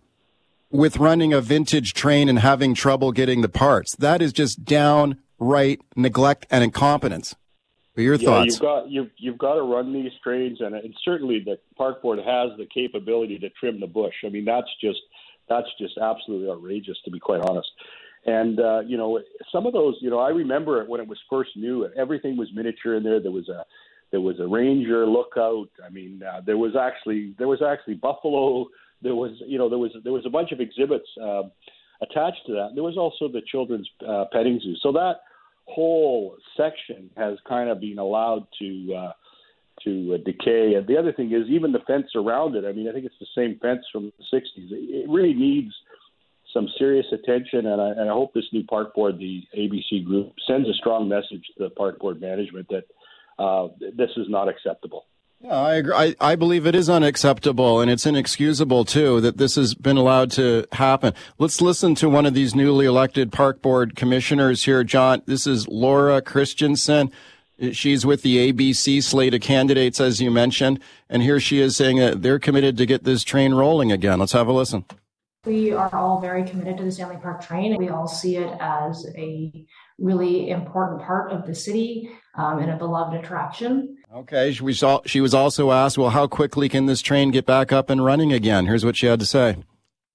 with 0.74 0.96
running 0.96 1.32
a 1.32 1.40
vintage 1.40 1.94
train 1.94 2.28
and 2.28 2.40
having 2.40 2.74
trouble 2.74 3.12
getting 3.12 3.42
the 3.42 3.48
parts. 3.48 3.94
That 3.94 4.20
is 4.20 4.32
just 4.32 4.64
downright 4.64 5.80
neglect 5.94 6.46
and 6.50 6.64
incompetence. 6.64 7.36
What 7.94 8.02
your 8.02 8.16
yeah, 8.16 8.28
thoughts? 8.28 8.54
You've 8.54 8.60
got 8.60 8.90
you've 8.90 9.10
you've 9.16 9.38
got 9.38 9.54
to 9.54 9.62
run 9.62 9.92
these 9.92 10.10
trains, 10.22 10.60
and, 10.60 10.74
and 10.74 10.92
certainly 11.04 11.40
the 11.44 11.60
park 11.76 12.02
board 12.02 12.18
has 12.18 12.50
the 12.58 12.66
capability 12.74 13.38
to 13.38 13.50
trim 13.50 13.78
the 13.78 13.86
bush. 13.86 14.14
I 14.26 14.30
mean, 14.30 14.44
that's 14.44 14.66
just 14.82 14.98
that's 15.48 15.68
just 15.80 15.96
absolutely 15.96 16.50
outrageous, 16.50 16.96
to 17.04 17.10
be 17.12 17.20
quite 17.20 17.42
honest. 17.42 17.68
And 18.26 18.58
uh, 18.58 18.80
you 18.80 18.96
know, 18.96 19.20
some 19.52 19.66
of 19.66 19.74
those, 19.74 19.96
you 20.00 20.10
know, 20.10 20.18
I 20.18 20.30
remember 20.30 20.82
it 20.82 20.88
when 20.88 21.00
it 21.00 21.06
was 21.06 21.18
first 21.30 21.50
new. 21.54 21.88
Everything 21.96 22.36
was 22.36 22.48
miniature 22.52 22.96
in 22.96 23.04
there. 23.04 23.20
There 23.20 23.30
was 23.30 23.48
a 23.48 23.64
there 24.10 24.20
was 24.20 24.40
a 24.40 24.46
ranger 24.48 25.06
lookout. 25.06 25.68
I 25.86 25.90
mean, 25.90 26.20
uh, 26.20 26.40
there 26.44 26.58
was 26.58 26.74
actually 26.74 27.34
there 27.38 27.46
was 27.46 27.62
actually 27.62 27.94
buffalo 27.94 28.66
there 29.04 29.14
was 29.14 29.30
you 29.46 29.58
know 29.58 29.68
there 29.68 29.78
was 29.78 29.92
there 30.02 30.12
was 30.12 30.26
a 30.26 30.30
bunch 30.30 30.50
of 30.50 30.60
exhibits 30.60 31.06
uh, 31.22 31.42
attached 32.02 32.40
to 32.46 32.52
that. 32.54 32.70
There 32.74 32.82
was 32.82 32.96
also 32.96 33.28
the 33.32 33.42
children's 33.46 33.88
uh, 34.06 34.24
petting 34.32 34.58
zoo. 34.60 34.74
So 34.82 34.90
that 34.92 35.20
whole 35.66 36.36
section 36.56 37.10
has 37.16 37.38
kind 37.48 37.70
of 37.70 37.80
been 37.80 37.98
allowed 37.98 38.46
to 38.58 38.94
uh, 38.94 39.12
to 39.84 40.14
uh, 40.14 40.18
decay. 40.24 40.74
And 40.74 40.86
the 40.86 40.96
other 40.96 41.12
thing 41.12 41.32
is 41.32 41.48
even 41.48 41.70
the 41.72 41.80
fence 41.86 42.08
around 42.16 42.56
it. 42.56 42.64
I 42.64 42.72
mean, 42.72 42.88
I 42.88 42.92
think 42.92 43.04
it's 43.04 43.14
the 43.20 43.26
same 43.36 43.58
fence 43.60 43.84
from 43.92 44.12
the 44.18 44.36
'60s. 44.36 44.72
It, 44.72 45.04
it 45.04 45.08
really 45.08 45.34
needs 45.34 45.72
some 46.52 46.68
serious 46.78 47.06
attention, 47.12 47.66
and 47.66 47.80
I, 47.80 47.88
and 47.90 48.08
I 48.08 48.12
hope 48.12 48.32
this 48.32 48.44
new 48.52 48.64
park 48.64 48.94
board, 48.94 49.18
the 49.18 49.42
ABC 49.58 50.04
group, 50.04 50.32
sends 50.46 50.68
a 50.68 50.74
strong 50.74 51.08
message 51.08 51.42
to 51.58 51.64
the 51.64 51.70
park 51.70 51.98
board 51.98 52.20
management 52.20 52.68
that 52.68 52.84
uh, 53.42 53.68
this 53.80 54.10
is 54.16 54.26
not 54.28 54.48
acceptable. 54.48 55.06
Yeah, 55.44 55.60
I 55.60 55.74
agree. 55.74 55.94
I, 55.94 56.16
I 56.22 56.36
believe 56.36 56.66
it 56.66 56.74
is 56.74 56.88
unacceptable 56.88 57.78
and 57.78 57.90
it's 57.90 58.06
inexcusable 58.06 58.86
too 58.86 59.20
that 59.20 59.36
this 59.36 59.56
has 59.56 59.74
been 59.74 59.98
allowed 59.98 60.30
to 60.32 60.64
happen. 60.72 61.12
Let's 61.38 61.60
listen 61.60 61.94
to 61.96 62.08
one 62.08 62.24
of 62.24 62.32
these 62.32 62.54
newly 62.54 62.86
elected 62.86 63.30
park 63.30 63.60
board 63.60 63.94
commissioners 63.94 64.64
here, 64.64 64.82
John. 64.84 65.20
This 65.26 65.46
is 65.46 65.68
Laura 65.68 66.22
Christensen. 66.22 67.12
She's 67.72 68.06
with 68.06 68.22
the 68.22 68.50
ABC 68.50 69.02
slate 69.02 69.34
of 69.34 69.42
candidates, 69.42 70.00
as 70.00 70.18
you 70.18 70.30
mentioned. 70.30 70.80
And 71.10 71.22
here 71.22 71.38
she 71.38 71.60
is 71.60 71.76
saying 71.76 71.98
that 71.98 72.22
they're 72.22 72.38
committed 72.38 72.78
to 72.78 72.86
get 72.86 73.04
this 73.04 73.22
train 73.22 73.52
rolling 73.52 73.92
again. 73.92 74.20
Let's 74.20 74.32
have 74.32 74.48
a 74.48 74.52
listen. 74.52 74.86
We 75.44 75.72
are 75.72 75.94
all 75.94 76.22
very 76.22 76.44
committed 76.44 76.78
to 76.78 76.84
the 76.84 76.90
Stanley 76.90 77.18
Park 77.18 77.44
train. 77.44 77.76
We 77.76 77.90
all 77.90 78.08
see 78.08 78.36
it 78.36 78.56
as 78.60 79.06
a 79.14 79.66
really 79.98 80.48
important 80.48 81.02
part 81.02 81.32
of 81.32 81.46
the 81.46 81.54
city 81.54 82.10
um, 82.34 82.60
and 82.60 82.70
a 82.70 82.76
beloved 82.76 83.14
attraction. 83.14 83.98
Okay. 84.14 84.52
She 84.52 84.62
was, 84.62 84.84
she 85.06 85.20
was 85.20 85.34
also 85.34 85.72
asked, 85.72 85.98
well, 85.98 86.10
how 86.10 86.26
quickly 86.26 86.68
can 86.68 86.86
this 86.86 87.02
train 87.02 87.30
get 87.32 87.46
back 87.46 87.72
up 87.72 87.90
and 87.90 88.04
running 88.04 88.32
again? 88.32 88.66
Here's 88.66 88.84
what 88.84 88.96
she 88.96 89.06
had 89.06 89.18
to 89.20 89.26
say. 89.26 89.56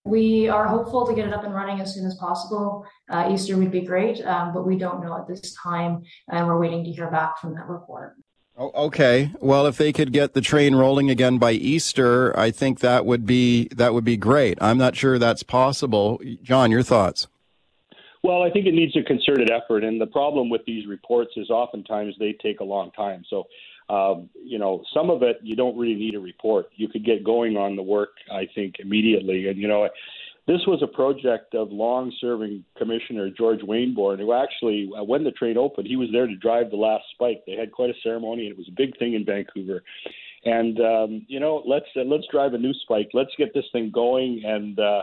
We 0.05 0.47
are 0.47 0.65
hopeful 0.65 1.05
to 1.05 1.13
get 1.13 1.27
it 1.27 1.33
up 1.33 1.43
and 1.43 1.53
running 1.53 1.81
as 1.81 1.93
soon 1.93 2.05
as 2.05 2.15
possible. 2.15 2.85
Uh, 3.09 3.29
Easter 3.33 3.57
would 3.57 3.71
be 3.71 3.81
great, 3.81 4.25
um, 4.25 4.53
but 4.53 4.65
we 4.65 4.77
don't 4.77 5.03
know 5.03 5.17
at 5.17 5.27
this 5.27 5.53
time, 5.61 6.03
and 6.29 6.47
we're 6.47 6.57
waiting 6.57 6.85
to 6.85 6.91
hear 6.91 7.11
back 7.11 7.37
from 7.39 7.53
that 7.55 7.67
report. 7.67 8.15
Oh, 8.57 8.71
okay. 8.87 9.31
Well, 9.39 9.67
if 9.67 9.77
they 9.77 9.91
could 9.91 10.13
get 10.13 10.33
the 10.33 10.41
train 10.41 10.75
rolling 10.75 11.09
again 11.09 11.37
by 11.37 11.51
Easter, 11.51 12.37
I 12.37 12.51
think 12.51 12.79
that 12.79 13.05
would 13.05 13.25
be 13.25 13.67
that 13.75 13.93
would 13.93 14.03
be 14.03 14.17
great. 14.17 14.57
I'm 14.61 14.77
not 14.77 14.95
sure 14.95 15.19
that's 15.19 15.43
possible. 15.43 16.19
John, 16.43 16.71
your 16.71 16.83
thoughts? 16.83 17.27
Well, 18.21 18.41
I 18.43 18.49
think 18.49 18.65
it 18.65 18.73
needs 18.73 18.95
a 18.97 19.03
concerted 19.03 19.49
effort, 19.49 19.83
and 19.83 19.99
the 19.99 20.07
problem 20.07 20.49
with 20.49 20.61
these 20.65 20.87
reports 20.87 21.31
is 21.37 21.49
oftentimes 21.49 22.15
they 22.19 22.35
take 22.41 22.59
a 22.59 22.65
long 22.65 22.91
time. 22.91 23.23
So 23.29 23.45
um, 23.89 24.29
you 24.43 24.59
know, 24.59 24.83
some 24.93 25.09
of 25.09 25.23
it 25.23 25.37
you 25.41 25.55
don't 25.55 25.77
really 25.77 25.95
need 25.95 26.15
a 26.15 26.19
report. 26.19 26.67
You 26.75 26.87
could 26.87 27.05
get 27.05 27.23
going 27.23 27.57
on 27.57 27.75
the 27.75 27.81
work, 27.81 28.09
I 28.31 28.47
think, 28.53 28.75
immediately. 28.79 29.47
And 29.47 29.57
you 29.57 29.67
know, 29.67 29.89
this 30.47 30.61
was 30.67 30.81
a 30.81 30.87
project 30.87 31.53
of 31.55 31.71
long-serving 31.71 32.63
Commissioner 32.77 33.29
George 33.29 33.61
Wainborn, 33.61 34.19
who 34.19 34.33
actually, 34.33 34.89
uh, 34.97 35.03
when 35.03 35.23
the 35.23 35.31
train 35.31 35.57
opened, 35.57 35.87
he 35.87 35.95
was 35.95 36.09
there 36.11 36.27
to 36.27 36.35
drive 36.35 36.71
the 36.71 36.77
last 36.77 37.03
spike. 37.13 37.43
They 37.45 37.55
had 37.55 37.71
quite 37.71 37.89
a 37.89 38.01
ceremony, 38.03 38.43
and 38.43 38.51
it 38.51 38.57
was 38.57 38.67
a 38.67 38.75
big 38.75 38.97
thing 38.97 39.13
in 39.13 39.25
Vancouver. 39.25 39.83
And 40.45 40.79
um, 40.79 41.25
you 41.27 41.39
know, 41.39 41.63
let's 41.65 41.85
uh, 41.95 42.01
let's 42.01 42.25
drive 42.31 42.53
a 42.53 42.57
new 42.57 42.73
spike. 42.81 43.09
Let's 43.13 43.31
get 43.37 43.53
this 43.53 43.65
thing 43.71 43.91
going 43.93 44.43
and. 44.45 44.79
Uh, 44.79 45.01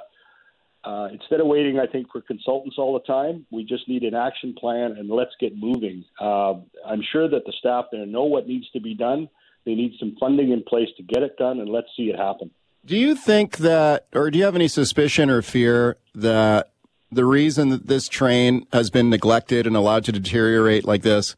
uh, 0.87 1.09
instead 1.13 1.41
of 1.41 1.49
waiting, 1.49 1.81
I 1.81 1.87
think, 1.87 2.13
for 2.13 2.21
consultants 2.21 2.77
all 2.79 2.93
the 2.95 3.05
time, 3.13 3.45
we 3.51 3.65
just 3.65 3.89
need 3.89 4.05
an 4.05 4.15
action 4.15 4.55
plan 4.57 4.95
and 4.97 5.11
let's 5.11 5.33
get 5.41 5.57
moving. 5.57 6.05
Uh, 6.21 6.55
I'm 6.87 7.03
sure 7.13 7.29
that 7.29 7.45
the 7.45 7.53
staff 7.59 7.87
there 7.91 8.07
know 8.07 8.23
what 8.23 8.47
needs 8.47 8.71
to 8.71 8.81
be 8.81 8.95
done. 8.95 9.29
They 9.65 9.75
need 9.75 9.95
some 9.99 10.17
funding 10.21 10.53
in 10.53 10.63
place 10.63 10.89
to 10.97 11.03
get 11.03 11.25
it 11.25 11.37
done, 11.39 11.59
and 11.59 11.69
let's 11.69 11.89
see 11.97 12.05
it 12.05 12.17
happen. 12.17 12.53
Do 12.85 12.97
you 12.97 13.17
think 13.17 13.57
that, 13.57 14.07
or 14.15 14.31
do 14.31 14.39
you 14.39 14.45
have 14.45 14.55
any 14.55 14.69
suspicion 14.69 15.29
or 15.29 15.43
fear 15.43 15.97
that 16.15 16.71
the 17.11 17.25
reason 17.25 17.71
that 17.71 17.89
this 17.89 18.07
train 18.07 18.65
has 18.73 18.89
been 18.89 19.11
neglected 19.11 19.67
and 19.67 19.75
allowed 19.75 20.05
to 20.05 20.13
deteriorate 20.13 20.85
like 20.85 21.03
this 21.03 21.35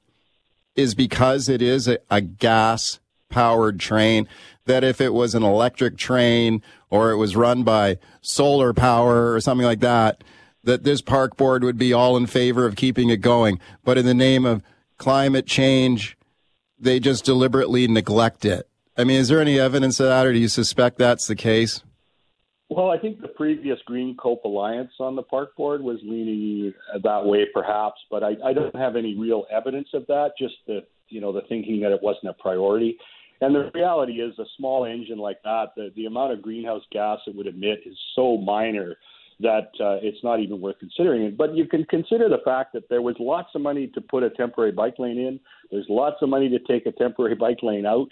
is 0.76 0.94
because 0.94 1.48
it 1.48 1.62
is 1.62 1.88
a, 1.88 1.98
a 2.10 2.20
gas 2.20 3.00
powered 3.30 3.80
train? 3.80 4.28
That 4.66 4.84
if 4.84 5.00
it 5.00 5.14
was 5.14 5.34
an 5.34 5.42
electric 5.42 5.96
train 5.96 6.62
or 6.90 7.10
it 7.10 7.16
was 7.16 7.36
run 7.36 7.62
by 7.62 7.98
solar 8.20 8.72
power 8.72 9.32
or 9.32 9.40
something 9.40 9.66
like 9.66 9.80
that, 9.80 10.24
that 10.64 10.84
this 10.84 11.00
park 11.00 11.36
board 11.36 11.64
would 11.64 11.78
be 11.78 11.92
all 11.92 12.16
in 12.16 12.26
favor 12.26 12.66
of 12.66 12.76
keeping 12.76 13.10
it 13.10 13.18
going. 13.18 13.60
But 13.84 13.98
in 13.98 14.06
the 14.06 14.14
name 14.14 14.44
of 14.44 14.62
climate 14.96 15.46
change, 15.46 16.16
they 16.78 17.00
just 17.00 17.24
deliberately 17.24 17.86
neglect 17.88 18.44
it. 18.44 18.68
I 18.96 19.04
mean, 19.04 19.20
is 19.20 19.28
there 19.28 19.40
any 19.40 19.58
evidence 19.58 20.00
of 20.00 20.06
that, 20.06 20.26
or 20.26 20.32
do 20.32 20.38
you 20.38 20.48
suspect 20.48 20.98
that's 20.98 21.26
the 21.26 21.36
case? 21.36 21.82
Well, 22.68 22.90
I 22.90 22.98
think 22.98 23.20
the 23.22 23.28
previous 23.28 23.78
Green 23.86 24.14
Cope 24.16 24.44
Alliance 24.44 24.92
on 25.00 25.16
the 25.16 25.22
park 25.22 25.56
board 25.56 25.82
was 25.82 25.98
leaning 26.02 26.74
that 27.02 27.24
way, 27.24 27.46
perhaps, 27.54 27.98
but 28.10 28.22
I, 28.22 28.36
I 28.44 28.52
don't 28.52 28.76
have 28.76 28.94
any 28.94 29.16
real 29.16 29.46
evidence 29.50 29.88
of 29.94 30.06
that. 30.08 30.32
Just 30.38 30.54
the 30.66 30.80
you 31.08 31.20
know 31.20 31.32
the 31.32 31.40
thinking 31.48 31.80
that 31.80 31.92
it 31.92 32.02
wasn't 32.02 32.28
a 32.28 32.34
priority. 32.34 32.98
And 33.40 33.54
the 33.54 33.70
reality 33.74 34.14
is, 34.14 34.38
a 34.38 34.44
small 34.56 34.84
engine 34.84 35.18
like 35.18 35.42
that, 35.44 35.66
the, 35.76 35.92
the 35.94 36.06
amount 36.06 36.32
of 36.32 36.42
greenhouse 36.42 36.82
gas 36.90 37.20
it 37.26 37.36
would 37.36 37.46
emit 37.46 37.80
is 37.86 37.96
so 38.14 38.36
minor 38.36 38.96
that 39.40 39.70
uh, 39.80 39.98
it's 40.02 40.22
not 40.24 40.40
even 40.40 40.60
worth 40.60 40.78
considering 40.80 41.22
it. 41.22 41.36
But 41.36 41.54
you 41.54 41.66
can 41.66 41.84
consider 41.84 42.28
the 42.28 42.40
fact 42.44 42.72
that 42.72 42.88
there 42.88 43.02
was 43.02 43.14
lots 43.20 43.50
of 43.54 43.60
money 43.60 43.86
to 43.94 44.00
put 44.00 44.24
a 44.24 44.30
temporary 44.30 44.72
bike 44.72 44.98
lane 44.98 45.18
in. 45.18 45.38
There's 45.70 45.86
lots 45.88 46.16
of 46.22 46.28
money 46.28 46.48
to 46.48 46.58
take 46.58 46.86
a 46.86 46.92
temporary 46.92 47.36
bike 47.36 47.62
lane 47.62 47.86
out. 47.86 48.08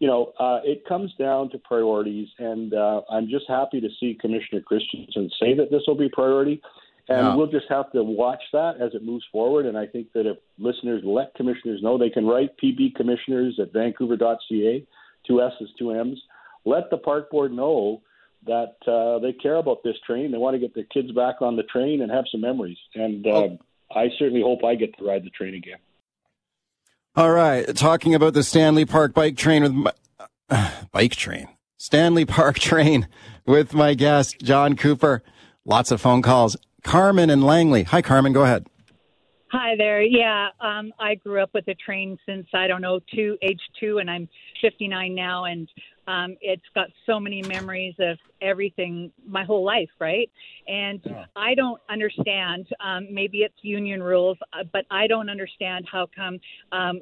You 0.00 0.08
know, 0.08 0.32
uh, 0.40 0.58
it 0.64 0.84
comes 0.86 1.14
down 1.18 1.50
to 1.50 1.58
priorities, 1.58 2.26
and 2.40 2.74
uh, 2.74 3.02
I'm 3.08 3.28
just 3.28 3.44
happy 3.48 3.80
to 3.80 3.88
see 4.00 4.18
Commissioner 4.20 4.60
Christensen 4.60 5.30
say 5.40 5.54
that 5.54 5.70
this 5.70 5.82
will 5.86 5.96
be 5.96 6.08
priority. 6.08 6.60
And 7.08 7.18
yeah. 7.18 7.34
we'll 7.34 7.48
just 7.48 7.66
have 7.68 7.92
to 7.92 8.02
watch 8.02 8.42
that 8.52 8.80
as 8.80 8.94
it 8.94 9.04
moves 9.04 9.24
forward. 9.30 9.66
And 9.66 9.76
I 9.76 9.86
think 9.86 10.12
that 10.14 10.26
if 10.26 10.38
listeners 10.58 11.02
let 11.04 11.34
commissioners 11.34 11.82
know, 11.82 11.98
they 11.98 12.08
can 12.08 12.26
write 12.26 12.56
PB 12.62 12.94
commissioners 12.94 13.58
at 13.60 13.72
vancouver.ca, 13.72 14.86
two 15.26 15.42
S's, 15.42 15.68
two 15.78 15.90
M's. 15.92 16.20
Let 16.64 16.88
the 16.90 16.96
park 16.96 17.30
board 17.30 17.52
know 17.52 18.00
that 18.46 18.76
uh, 18.86 19.18
they 19.18 19.34
care 19.34 19.56
about 19.56 19.82
this 19.84 19.96
train. 20.06 20.32
They 20.32 20.38
want 20.38 20.54
to 20.54 20.58
get 20.58 20.74
their 20.74 20.84
kids 20.84 21.12
back 21.12 21.42
on 21.42 21.56
the 21.56 21.62
train 21.64 22.00
and 22.00 22.10
have 22.10 22.24
some 22.30 22.40
memories. 22.40 22.78
And 22.94 23.26
uh, 23.26 23.30
oh. 23.30 23.58
I 23.94 24.08
certainly 24.18 24.42
hope 24.42 24.64
I 24.64 24.74
get 24.74 24.96
to 24.98 25.04
ride 25.04 25.24
the 25.24 25.30
train 25.30 25.54
again. 25.54 25.78
All 27.16 27.30
right. 27.30 27.64
Talking 27.76 28.14
about 28.14 28.32
the 28.32 28.42
Stanley 28.42 28.86
Park 28.86 29.12
bike 29.12 29.36
train 29.36 29.62
with 29.62 29.72
my, 29.72 29.92
uh, 30.48 30.70
bike 30.92 31.14
train, 31.14 31.48
Stanley 31.76 32.24
Park 32.24 32.58
train 32.58 33.08
with 33.46 33.74
my 33.74 33.92
guest, 33.92 34.40
John 34.40 34.74
Cooper. 34.74 35.22
Lots 35.66 35.90
of 35.90 36.00
phone 36.00 36.22
calls 36.22 36.56
Carmen 36.84 37.30
and 37.30 37.42
Langley. 37.42 37.82
Hi, 37.84 38.00
Carmen. 38.00 38.32
Go 38.32 38.42
ahead. 38.42 38.66
Hi 39.50 39.74
there. 39.76 40.02
Yeah, 40.02 40.48
um, 40.60 40.92
I 40.98 41.14
grew 41.14 41.40
up 41.40 41.50
with 41.54 41.66
a 41.68 41.74
train 41.74 42.18
since 42.26 42.46
I 42.52 42.66
don't 42.66 42.82
know 42.82 42.98
two, 43.14 43.38
age 43.40 43.60
two, 43.78 43.98
and 43.98 44.10
I'm 44.10 44.28
59 44.60 45.14
now, 45.14 45.44
and 45.44 45.68
um, 46.08 46.36
it's 46.40 46.64
got 46.74 46.88
so 47.06 47.20
many 47.20 47.40
memories 47.42 47.94
of 48.00 48.18
everything 48.42 49.12
my 49.24 49.44
whole 49.44 49.64
life, 49.64 49.88
right? 50.00 50.28
And 50.66 51.00
yeah. 51.04 51.26
I 51.36 51.54
don't 51.54 51.80
understand. 51.88 52.66
Um, 52.80 53.06
maybe 53.12 53.38
it's 53.38 53.54
union 53.62 54.02
rules, 54.02 54.38
uh, 54.52 54.64
but 54.72 54.86
I 54.90 55.06
don't 55.06 55.30
understand 55.30 55.86
how 55.90 56.08
come 56.14 56.40
um, 56.72 57.00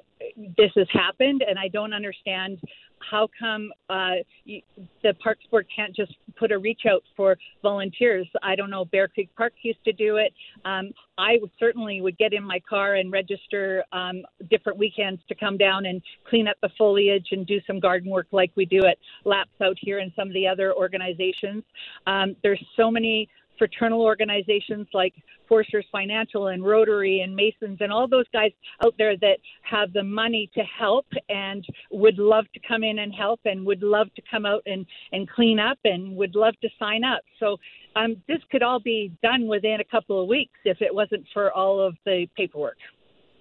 this 0.58 0.70
has 0.76 0.88
happened, 0.92 1.42
and 1.48 1.58
I 1.58 1.68
don't 1.68 1.94
understand 1.94 2.60
how 3.10 3.28
come 3.38 3.70
uh, 3.88 4.16
the 4.46 5.14
Parks 5.22 5.44
Board 5.50 5.66
can't 5.74 5.94
just 5.94 6.14
put 6.36 6.52
a 6.52 6.58
reach 6.58 6.82
out 6.88 7.02
for 7.16 7.36
volunteers? 7.62 8.26
I 8.42 8.56
don't 8.56 8.70
know. 8.70 8.84
Bear 8.86 9.08
Creek 9.08 9.30
Park 9.36 9.52
used 9.62 9.82
to 9.84 9.92
do 9.92 10.16
it. 10.16 10.32
Um, 10.64 10.92
I 11.18 11.38
certainly 11.58 12.00
would 12.00 12.16
get 12.18 12.32
in 12.32 12.42
my 12.42 12.60
car 12.68 12.94
and 12.94 13.12
register 13.12 13.84
um, 13.92 14.22
different 14.50 14.78
weekends 14.78 15.20
to 15.28 15.34
come 15.34 15.56
down 15.56 15.86
and 15.86 16.00
clean 16.28 16.48
up 16.48 16.56
the 16.62 16.70
foliage 16.78 17.28
and 17.32 17.46
do 17.46 17.60
some 17.66 17.80
garden 17.80 18.10
work 18.10 18.26
like 18.32 18.50
we 18.56 18.64
do 18.64 18.84
at 18.86 18.98
LAPS 19.24 19.50
out 19.62 19.76
here 19.80 19.98
and 19.98 20.12
some 20.16 20.28
of 20.28 20.34
the 20.34 20.46
other 20.46 20.74
organizations. 20.74 21.62
Um, 22.06 22.36
there's 22.42 22.62
so 22.76 22.90
many 22.90 23.28
fraternal 23.62 24.02
organizations 24.02 24.88
like 24.92 25.14
Foresters 25.48 25.86
Financial 25.92 26.48
and 26.48 26.64
Rotary 26.64 27.20
and 27.20 27.36
Masons 27.36 27.78
and 27.80 27.92
all 27.92 28.08
those 28.08 28.24
guys 28.32 28.50
out 28.84 28.92
there 28.98 29.16
that 29.18 29.38
have 29.62 29.92
the 29.92 30.02
money 30.02 30.50
to 30.54 30.62
help 30.62 31.06
and 31.28 31.64
would 31.92 32.18
love 32.18 32.46
to 32.54 32.60
come 32.66 32.82
in 32.82 32.98
and 32.98 33.14
help 33.14 33.38
and 33.44 33.64
would 33.64 33.84
love 33.84 34.12
to 34.16 34.22
come 34.28 34.46
out 34.46 34.62
and, 34.66 34.84
and 35.12 35.30
clean 35.30 35.60
up 35.60 35.78
and 35.84 36.16
would 36.16 36.34
love 36.34 36.54
to 36.62 36.68
sign 36.76 37.04
up. 37.04 37.20
So 37.38 37.56
um, 37.94 38.16
this 38.26 38.40
could 38.50 38.64
all 38.64 38.80
be 38.80 39.12
done 39.22 39.46
within 39.46 39.78
a 39.80 39.84
couple 39.84 40.20
of 40.20 40.26
weeks 40.26 40.58
if 40.64 40.82
it 40.82 40.92
wasn't 40.92 41.24
for 41.32 41.52
all 41.52 41.80
of 41.80 41.94
the 42.04 42.26
paperwork. 42.36 42.78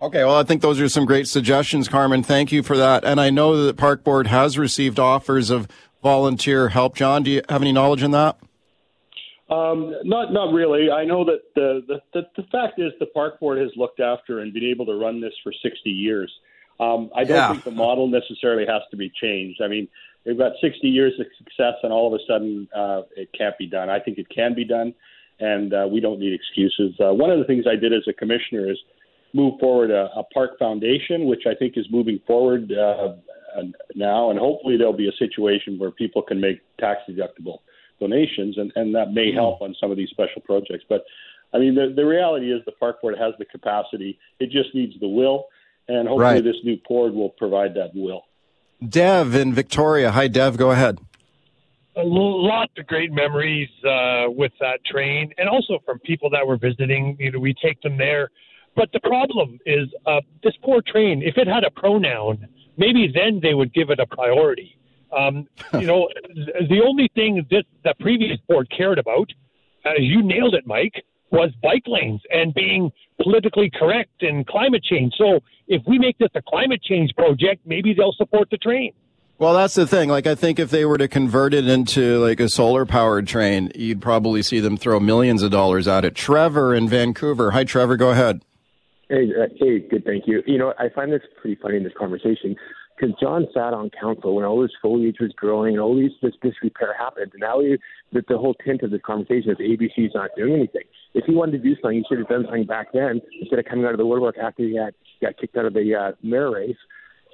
Okay, 0.03 0.23
well, 0.23 0.35
I 0.35 0.43
think 0.43 0.61
those 0.61 0.79
are 0.79 0.87
some 0.87 1.05
great 1.05 1.27
suggestions, 1.27 1.87
Carmen. 1.87 2.21
Thank 2.21 2.51
you 2.51 2.61
for 2.61 2.77
that. 2.77 3.03
And 3.03 3.19
I 3.19 3.31
know 3.31 3.65
that 3.65 3.75
Park 3.75 4.03
Board 4.03 4.27
has 4.27 4.55
received 4.55 4.99
offers 4.99 5.49
of 5.49 5.67
volunteer 6.03 6.69
help. 6.69 6.95
John, 6.95 7.23
do 7.23 7.31
you 7.31 7.41
have 7.49 7.63
any 7.63 7.71
knowledge 7.71 8.03
in 8.03 8.11
that? 8.11 8.37
Um, 9.51 9.93
not 10.05 10.31
not 10.31 10.53
really. 10.53 10.89
I 10.89 11.03
know 11.03 11.25
that 11.25 11.41
the, 11.55 11.83
the, 11.85 12.01
the 12.13 12.41
the 12.41 12.47
fact 12.51 12.79
is 12.79 12.93
the 12.99 13.07
park 13.07 13.39
board 13.41 13.57
has 13.57 13.69
looked 13.75 13.99
after 13.99 14.39
and 14.39 14.53
been 14.53 14.63
able 14.63 14.85
to 14.85 14.93
run 14.93 15.19
this 15.19 15.33
for 15.43 15.51
60 15.51 15.89
years. 15.89 16.31
Um, 16.79 17.09
I 17.13 17.25
don't 17.25 17.35
yeah. 17.35 17.51
think 17.51 17.65
the 17.65 17.71
model 17.71 18.07
necessarily 18.07 18.65
has 18.65 18.81
to 18.91 18.97
be 18.97 19.11
changed. 19.21 19.61
I 19.61 19.67
mean, 19.67 19.89
they've 20.23 20.37
got 20.37 20.53
60 20.61 20.87
years 20.87 21.13
of 21.19 21.25
success, 21.37 21.75
and 21.83 21.91
all 21.91 22.07
of 22.07 22.19
a 22.19 22.23
sudden 22.25 22.67
uh, 22.73 23.01
it 23.17 23.29
can't 23.37 23.57
be 23.57 23.67
done. 23.67 23.89
I 23.89 23.99
think 23.99 24.17
it 24.17 24.27
can 24.29 24.55
be 24.55 24.63
done, 24.63 24.93
and 25.41 25.73
uh, 25.73 25.87
we 25.91 25.99
don't 25.99 26.19
need 26.19 26.33
excuses. 26.33 26.95
Uh, 26.99 27.13
one 27.13 27.29
of 27.29 27.37
the 27.37 27.45
things 27.45 27.65
I 27.69 27.75
did 27.75 27.91
as 27.91 28.03
a 28.07 28.13
commissioner 28.13 28.71
is 28.71 28.77
move 29.33 29.59
forward 29.59 29.91
a, 29.91 30.09
a 30.15 30.23
park 30.33 30.57
foundation, 30.59 31.25
which 31.25 31.43
I 31.45 31.55
think 31.55 31.73
is 31.75 31.85
moving 31.91 32.21
forward 32.25 32.71
uh, 32.71 33.15
now, 33.95 34.29
and 34.29 34.39
hopefully 34.39 34.77
there'll 34.77 34.93
be 34.93 35.09
a 35.09 35.17
situation 35.19 35.77
where 35.77 35.91
people 35.91 36.21
can 36.21 36.39
make 36.39 36.61
tax 36.79 37.01
deductible 37.09 37.57
donations, 38.01 38.57
and, 38.57 38.73
and 38.75 38.93
that 38.93 39.13
may 39.13 39.31
help 39.31 39.59
mm. 39.59 39.65
on 39.65 39.75
some 39.79 39.91
of 39.91 39.97
these 39.97 40.09
special 40.09 40.41
projects. 40.41 40.83
But 40.89 41.03
I 41.53 41.57
mean, 41.59 41.75
the, 41.75 41.93
the 41.95 42.05
reality 42.05 42.51
is 42.51 42.61
the 42.65 42.73
park 42.73 43.01
board 43.01 43.15
has 43.17 43.33
the 43.39 43.45
capacity. 43.45 44.19
It 44.39 44.49
just 44.51 44.73
needs 44.73 44.99
the 44.99 45.07
will, 45.07 45.45
and 45.87 46.07
hopefully 46.07 46.35
right. 46.35 46.43
this 46.43 46.57
new 46.63 46.77
board 46.87 47.13
will 47.13 47.29
provide 47.29 47.73
that 47.75 47.91
will. 47.93 48.23
Dev 48.87 49.35
in 49.35 49.53
Victoria. 49.53 50.11
Hi, 50.11 50.27
Dev. 50.27 50.57
Go 50.57 50.71
ahead. 50.71 50.99
A 51.95 52.03
lot 52.03 52.69
of 52.77 52.87
great 52.87 53.11
memories 53.11 53.69
uh, 53.85 54.25
with 54.29 54.53
that 54.59 54.83
train, 54.85 55.33
and 55.37 55.47
also 55.47 55.79
from 55.85 55.99
people 55.99 56.29
that 56.31 56.45
were 56.45 56.57
visiting. 56.57 57.15
You 57.19 57.31
know, 57.31 57.39
we 57.39 57.53
take 57.53 57.81
them 57.81 57.97
there. 57.97 58.31
But 58.75 58.89
the 58.93 59.01
problem 59.01 59.59
is 59.65 59.89
uh, 60.05 60.21
this 60.43 60.53
poor 60.63 60.81
train. 60.81 61.21
If 61.21 61.37
it 61.37 61.47
had 61.47 61.65
a 61.65 61.71
pronoun, 61.71 62.47
maybe 62.77 63.11
then 63.13 63.41
they 63.43 63.53
would 63.53 63.73
give 63.73 63.89
it 63.89 63.99
a 63.99 64.05
priority. 64.05 64.77
Um, 65.17 65.47
you 65.73 65.87
know, 65.87 66.07
the 66.33 66.81
only 66.85 67.09
thing 67.15 67.45
that 67.51 67.65
the 67.83 67.93
previous 67.99 68.39
board 68.47 68.71
cared 68.75 68.99
about, 68.99 69.29
uh, 69.85 69.91
you 69.97 70.23
nailed 70.23 70.55
it, 70.55 70.65
Mike, 70.65 71.03
was 71.31 71.51
bike 71.63 71.83
lanes 71.87 72.21
and 72.33 72.53
being 72.53 72.91
politically 73.21 73.69
correct 73.73 74.21
and 74.21 74.45
climate 74.45 74.83
change. 74.83 75.13
So 75.17 75.39
if 75.67 75.81
we 75.87 75.97
make 75.97 76.17
this 76.17 76.29
a 76.35 76.41
climate 76.41 76.83
change 76.83 77.15
project, 77.15 77.61
maybe 77.65 77.93
they'll 77.93 78.13
support 78.13 78.49
the 78.49 78.57
train. 78.57 78.93
Well, 79.37 79.55
that's 79.55 79.73
the 79.73 79.87
thing. 79.87 80.09
Like, 80.09 80.27
I 80.27 80.35
think 80.35 80.59
if 80.59 80.69
they 80.69 80.85
were 80.85 80.99
to 80.99 81.07
convert 81.07 81.55
it 81.55 81.67
into 81.67 82.19
like 82.19 82.39
a 82.39 82.47
solar 82.47 82.85
powered 82.85 83.27
train, 83.27 83.71
you'd 83.73 83.99
probably 84.01 84.43
see 84.43 84.59
them 84.59 84.77
throw 84.77 84.99
millions 84.99 85.41
of 85.41 85.49
dollars 85.49 85.87
at 85.87 86.05
it. 86.05 86.13
Trevor 86.13 86.75
in 86.75 86.87
Vancouver. 86.87 87.51
Hi, 87.51 87.63
Trevor. 87.63 87.97
Go 87.97 88.11
ahead. 88.11 88.43
Hey, 89.09 89.31
uh, 89.35 89.47
hey, 89.57 89.79
good. 89.79 90.05
Thank 90.05 90.27
you. 90.27 90.43
You 90.45 90.59
know, 90.59 90.73
I 90.77 90.89
find 90.89 91.11
this 91.11 91.23
pretty 91.41 91.59
funny 91.59 91.77
in 91.77 91.83
this 91.83 91.93
conversation 91.97 92.55
because 93.01 93.15
John 93.19 93.47
sat 93.53 93.73
on 93.73 93.89
council 93.89 94.35
when 94.35 94.45
all 94.45 94.61
this 94.61 94.71
foliage 94.81 95.17
was 95.19 95.31
growing 95.35 95.73
and 95.73 95.81
all 95.81 95.95
these 95.95 96.11
this 96.21 96.33
disrepair 96.41 96.93
happened. 96.97 97.31
And 97.33 97.41
now 97.41 97.57
we, 97.57 97.79
the, 98.13 98.23
the 98.27 98.37
whole 98.37 98.53
tint 98.65 98.83
of 98.83 98.91
this 98.91 99.01
conversation 99.03 99.51
is 99.51 99.57
ABC's 99.57 100.13
not 100.13 100.29
doing 100.37 100.53
anything. 100.53 100.83
If 101.13 101.25
he 101.25 101.33
wanted 101.33 101.53
to 101.53 101.57
do 101.57 101.75
something, 101.81 101.97
he 101.97 102.05
should 102.07 102.19
have 102.19 102.27
done 102.27 102.43
something 102.45 102.65
back 102.65 102.93
then 102.93 103.21
instead 103.41 103.59
of 103.59 103.65
coming 103.65 103.85
out 103.85 103.91
of 103.91 103.97
the 103.97 104.05
woodwork 104.05 104.37
after 104.37 104.63
he 104.63 104.75
had 104.75 104.93
got 105.21 105.37
kicked 105.37 105.57
out 105.57 105.65
of 105.65 105.73
the 105.73 105.95
uh, 105.95 106.11
mayor 106.21 106.51
race 106.51 106.77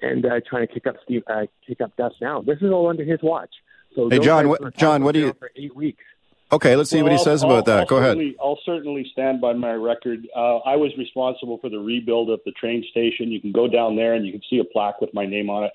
and 0.02 0.26
uh, 0.26 0.40
trying 0.48 0.66
to 0.66 0.74
kick 0.74 0.88
up 0.88 0.96
Steve, 1.04 1.24
uh, 1.28 1.46
kick 1.66 1.82
up 1.82 1.96
dust 1.98 2.16
now. 2.22 2.42
This 2.42 2.58
is 2.62 2.72
all 2.72 2.88
under 2.88 3.04
his 3.04 3.20
watch. 3.22 3.54
So 3.96 4.10
hey, 4.10 4.20
John, 4.20 4.48
what, 4.48 4.76
John, 4.78 5.04
what 5.04 5.14
do 5.14 5.20
you? 5.20 5.36
For 5.38 5.52
eight 5.56 5.76
weeks. 5.76 6.04
Okay, 6.52 6.78
let's 6.78 6.90
see 6.90 6.98
well, 6.98 7.12
what 7.12 7.12
he 7.12 7.24
says 7.24 7.44
I'll, 7.44 7.52
about 7.52 7.66
that. 7.66 7.80
I'll 7.82 7.86
Go 7.86 7.98
ahead. 7.98 8.18
I'll 8.42 8.60
certainly 8.66 9.06
stand 9.12 9.42
by 9.42 9.54
my 9.54 9.74
record. 9.74 10.28
Uh, 10.36 10.58
I 10.60 10.76
was 10.76 10.92
responsible 10.98 11.58
for 11.58 11.70
the 11.70 11.80
rebuild 11.80 12.30
of 12.30 12.40
the 12.46 12.52
train 12.52 12.86
station. 12.90 13.32
You 13.32 13.42
can 13.42 13.52
go 13.52 13.68
down 13.68 13.96
there 13.96 14.14
and 14.14 14.26
you 14.26 14.32
can 14.32 14.42
see 14.50 14.60
a 14.60 14.64
plaque 14.64 15.02
with 15.02 15.14
my 15.14 15.26
name 15.26 15.50
on 15.50 15.66
it. 15.66 15.72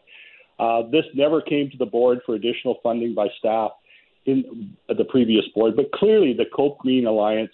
Uh, 0.58 0.88
this 0.90 1.04
never 1.14 1.40
came 1.42 1.70
to 1.70 1.76
the 1.76 1.86
board 1.86 2.20
for 2.24 2.34
additional 2.34 2.78
funding 2.82 3.14
by 3.14 3.28
staff 3.38 3.72
in 4.24 4.76
the 4.88 5.04
previous 5.04 5.44
board, 5.54 5.74
but 5.74 5.90
clearly 5.92 6.32
the 6.32 6.44
Cope 6.54 6.78
Green 6.78 7.06
Alliance 7.06 7.50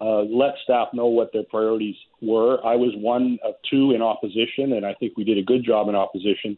uh, 0.00 0.22
let 0.22 0.54
staff 0.62 0.88
know 0.92 1.06
what 1.06 1.32
their 1.32 1.42
priorities 1.44 1.96
were. 2.20 2.64
I 2.64 2.76
was 2.76 2.92
one 2.96 3.38
of 3.44 3.54
two 3.68 3.92
in 3.92 4.02
opposition, 4.02 4.74
and 4.74 4.86
I 4.86 4.94
think 4.94 5.16
we 5.16 5.24
did 5.24 5.38
a 5.38 5.42
good 5.42 5.64
job 5.64 5.88
in 5.88 5.94
opposition. 5.94 6.56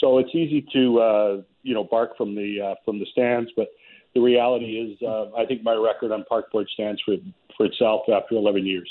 So 0.00 0.18
it's 0.18 0.34
easy 0.34 0.66
to 0.72 1.00
uh, 1.00 1.42
you 1.62 1.74
know 1.74 1.84
bark 1.84 2.16
from 2.16 2.34
the 2.34 2.60
uh, 2.60 2.74
from 2.84 2.98
the 2.98 3.06
stands, 3.12 3.50
but 3.56 3.68
the 4.14 4.20
reality 4.20 4.76
is, 4.76 5.02
uh, 5.02 5.30
I 5.36 5.46
think 5.46 5.62
my 5.62 5.74
record 5.74 6.12
on 6.12 6.24
park 6.24 6.50
board 6.50 6.68
stands 6.74 7.00
for 7.04 7.16
for 7.56 7.66
itself 7.66 8.02
after 8.08 8.36
11 8.36 8.64
years. 8.64 8.90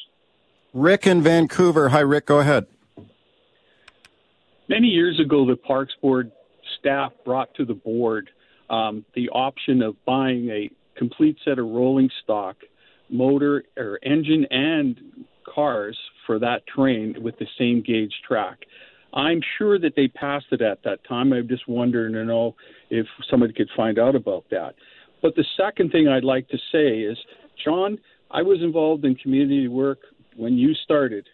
Rick 0.74 1.08
in 1.08 1.22
Vancouver. 1.22 1.90
Hi, 1.90 2.02
Rick. 2.02 2.28
Go 2.28 2.40
ahead. 2.40 2.68
Many 4.68 4.88
years 4.88 5.20
ago, 5.20 5.48
the 5.48 5.56
Parks 5.56 5.94
Board 6.00 6.32
staff 6.78 7.12
brought 7.26 7.54
to 7.56 7.66
the 7.66 7.74
board 7.74 8.30
um, 8.70 9.04
the 9.16 9.30
option 9.30 9.82
of 9.82 9.96
buying 10.06 10.50
a 10.50 10.70
complete 10.96 11.38
set 11.44 11.58
of 11.58 11.66
rolling 11.66 12.12
stock, 12.24 12.58
motor 13.10 13.64
or 13.78 14.00
engine 14.04 14.46
and 14.52 15.26
cars 15.44 15.98
for 16.28 16.38
that 16.38 16.68
train 16.68 17.16
with 17.24 17.40
the 17.40 17.48
same 17.58 17.82
gauge 17.82 18.14
track. 18.28 18.60
I'm 19.12 19.42
sure 19.58 19.80
that 19.80 19.96
they 19.96 20.08
passed 20.08 20.46
it 20.52 20.62
at 20.62 20.84
that 20.84 21.04
time. 21.08 21.34
I'm 21.34 21.48
just 21.48 21.68
wondering 21.68 22.14
to 22.14 22.24
know 22.24 22.56
if 22.92 23.08
somebody 23.30 23.54
could 23.54 23.70
find 23.76 23.98
out 23.98 24.16
about 24.16 24.46
that. 24.52 24.76
But 25.22 25.36
the 25.36 25.46
second 25.58 25.92
thing 25.92 26.08
I'd 26.08 26.24
like 26.24 26.48
to 26.50 26.58
say 26.72 27.00
is, 27.00 27.18
John, 27.64 27.98
I 28.32 28.42
was 28.42 28.62
involved 28.62 29.06
in 29.06 29.16
community 29.16 29.68
work 29.68 30.00
when 30.36 30.58
you 30.58 30.74
started. 30.74 31.28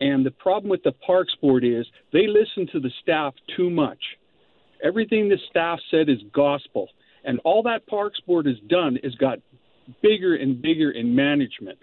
And 0.00 0.24
the 0.24 0.30
problem 0.30 0.70
with 0.70 0.82
the 0.82 0.92
Parks 0.92 1.34
Board 1.40 1.64
is 1.64 1.86
they 2.12 2.26
listen 2.26 2.68
to 2.72 2.80
the 2.80 2.90
staff 3.02 3.34
too 3.56 3.70
much. 3.70 3.98
Everything 4.82 5.28
the 5.28 5.38
staff 5.50 5.80
said 5.90 6.08
is 6.08 6.18
gospel. 6.32 6.88
And 7.24 7.40
all 7.44 7.62
that 7.64 7.86
Parks 7.86 8.20
Board 8.20 8.46
has 8.46 8.58
done 8.68 8.96
is 9.02 9.14
got 9.16 9.38
bigger 10.02 10.36
and 10.36 10.60
bigger 10.60 10.90
in 10.90 11.14
management. 11.14 11.78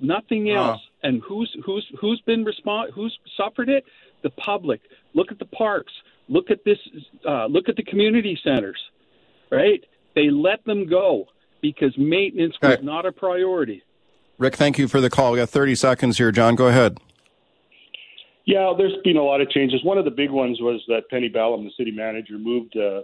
Nothing 0.00 0.50
else. 0.50 0.80
Uh, 1.02 1.08
and 1.08 1.22
who's 1.26 1.54
who's 1.64 1.86
who's 2.00 2.20
been 2.26 2.44
respond 2.44 2.92
who's 2.94 3.16
suffered 3.36 3.68
it? 3.68 3.84
The 4.22 4.30
public. 4.30 4.80
Look 5.14 5.32
at 5.32 5.38
the 5.38 5.46
parks. 5.46 5.92
Look 6.28 6.50
at 6.50 6.64
this. 6.64 6.78
Uh, 7.28 7.46
look 7.46 7.68
at 7.68 7.76
the 7.76 7.82
community 7.82 8.38
centers. 8.42 8.80
Right? 9.50 9.84
They 10.14 10.30
let 10.30 10.64
them 10.64 10.88
go 10.88 11.26
because 11.60 11.96
maintenance 11.96 12.54
was 12.60 12.70
right. 12.70 12.84
not 12.84 13.06
a 13.06 13.12
priority. 13.12 13.82
Rick, 14.38 14.56
thank 14.56 14.78
you 14.78 14.88
for 14.88 15.00
the 15.00 15.10
call. 15.10 15.32
We 15.32 15.38
got 15.38 15.50
30 15.50 15.74
seconds 15.74 16.18
here. 16.18 16.32
John, 16.32 16.54
go 16.54 16.66
ahead. 16.66 16.98
Yeah, 18.44 18.72
there's 18.76 18.94
been 19.04 19.16
a 19.16 19.22
lot 19.22 19.40
of 19.40 19.48
changes. 19.50 19.84
One 19.84 19.98
of 19.98 20.04
the 20.04 20.10
big 20.10 20.30
ones 20.30 20.60
was 20.60 20.82
that 20.88 21.08
Penny 21.10 21.28
Ballem, 21.28 21.64
the 21.64 21.70
city 21.76 21.92
manager, 21.92 22.38
moved 22.38 22.76
uh, 22.76 23.02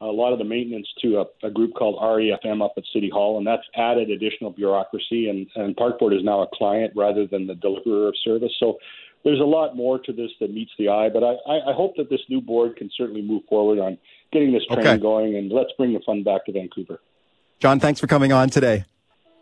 a 0.00 0.12
lot 0.12 0.32
of 0.32 0.38
the 0.38 0.44
maintenance 0.44 0.86
to 1.00 1.20
a, 1.20 1.46
a, 1.46 1.50
group 1.50 1.72
called 1.74 1.96
REFM 2.00 2.62
up 2.62 2.74
at 2.76 2.84
City 2.92 3.08
Hall, 3.08 3.38
and 3.38 3.46
that's 3.46 3.62
added 3.76 4.10
additional 4.10 4.50
bureaucracy. 4.50 5.30
And, 5.30 5.46
and 5.56 5.74
Park 5.76 5.98
Board 5.98 6.12
is 6.12 6.22
now 6.22 6.42
a 6.42 6.46
client 6.52 6.92
rather 6.94 7.26
than 7.26 7.46
the 7.46 7.54
deliverer 7.54 8.08
of 8.08 8.14
service. 8.22 8.52
So 8.60 8.76
there's 9.24 9.40
a 9.40 9.44
lot 9.44 9.74
more 9.74 9.98
to 9.98 10.12
this 10.12 10.30
that 10.40 10.52
meets 10.52 10.70
the 10.78 10.88
eye. 10.88 11.08
But 11.08 11.24
I, 11.24 11.32
I, 11.48 11.70
I 11.70 11.72
hope 11.72 11.96
that 11.96 12.10
this 12.10 12.20
new 12.28 12.40
board 12.40 12.76
can 12.76 12.90
certainly 12.96 13.22
move 13.22 13.42
forward 13.48 13.78
on 13.78 13.98
getting 14.32 14.52
this 14.52 14.64
train 14.66 14.86
okay. 14.86 14.98
going, 14.98 15.36
and 15.36 15.50
let's 15.50 15.70
bring 15.76 15.92
the 15.92 16.00
fun 16.00 16.22
back 16.22 16.44
to 16.46 16.52
Vancouver. 16.52 17.00
John, 17.58 17.80
thanks 17.80 18.00
for 18.00 18.06
coming 18.06 18.32
on 18.32 18.50
today. 18.50 18.84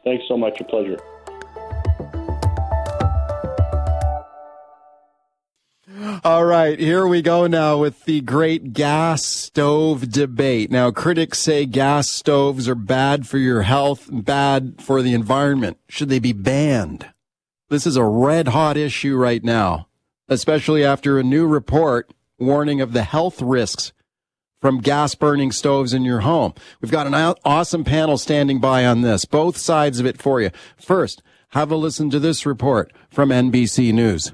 Thanks 0.05 0.25
so 0.29 0.37
much. 0.37 0.61
A 0.61 0.65
pleasure. 0.65 0.99
All 6.25 6.45
right, 6.45 6.79
here 6.79 7.07
we 7.07 7.21
go 7.21 7.49
now 7.49 7.79
with 7.79 8.05
the 8.05 8.21
great 8.21 8.73
gas 8.73 9.25
stove 9.25 10.09
debate. 10.11 10.71
Now, 10.71 10.93
critics 10.93 11.41
say 11.41 11.67
gas 11.67 12.09
stoves 12.09 12.69
are 12.69 12.77
bad 12.77 13.27
for 13.27 13.39
your 13.39 13.63
health, 13.63 14.09
bad 14.13 14.77
for 14.81 15.03
the 15.03 15.15
environment. 15.15 15.79
Should 15.89 16.11
they 16.11 16.21
be 16.21 16.33
banned? 16.33 17.09
This 17.73 17.87
is 17.87 17.97
a 17.97 18.05
red 18.05 18.49
hot 18.49 18.77
issue 18.77 19.17
right 19.17 19.43
now, 19.43 19.89
especially 20.29 20.85
after 20.85 21.19
a 21.19 21.23
new 21.23 21.47
report 21.47 22.13
warning 22.39 22.83
of 22.83 22.93
the 22.93 23.03
health 23.03 23.41
risks 23.41 23.95
from 24.61 24.83
gas 24.83 25.15
burning 25.15 25.53
stoves 25.53 25.95
in 25.95 26.05
your 26.05 26.21
home. 26.21 26.53
We've 26.83 26.91
got 26.91 27.07
an 27.07 27.15
awesome 27.47 27.83
panel 27.83 28.19
standing 28.19 28.61
by 28.61 28.85
on 28.85 29.01
this, 29.01 29.25
both 29.25 29.57
sides 29.57 30.01
of 30.01 30.05
it 30.05 30.21
for 30.21 30.43
you. 30.43 30.51
First, 30.77 31.23
have 31.53 31.71
a 31.71 31.77
listen 31.77 32.11
to 32.11 32.21
this 32.21 32.45
report 32.45 32.93
from 33.11 33.31
NBC 33.31 33.95
News. 33.95 34.33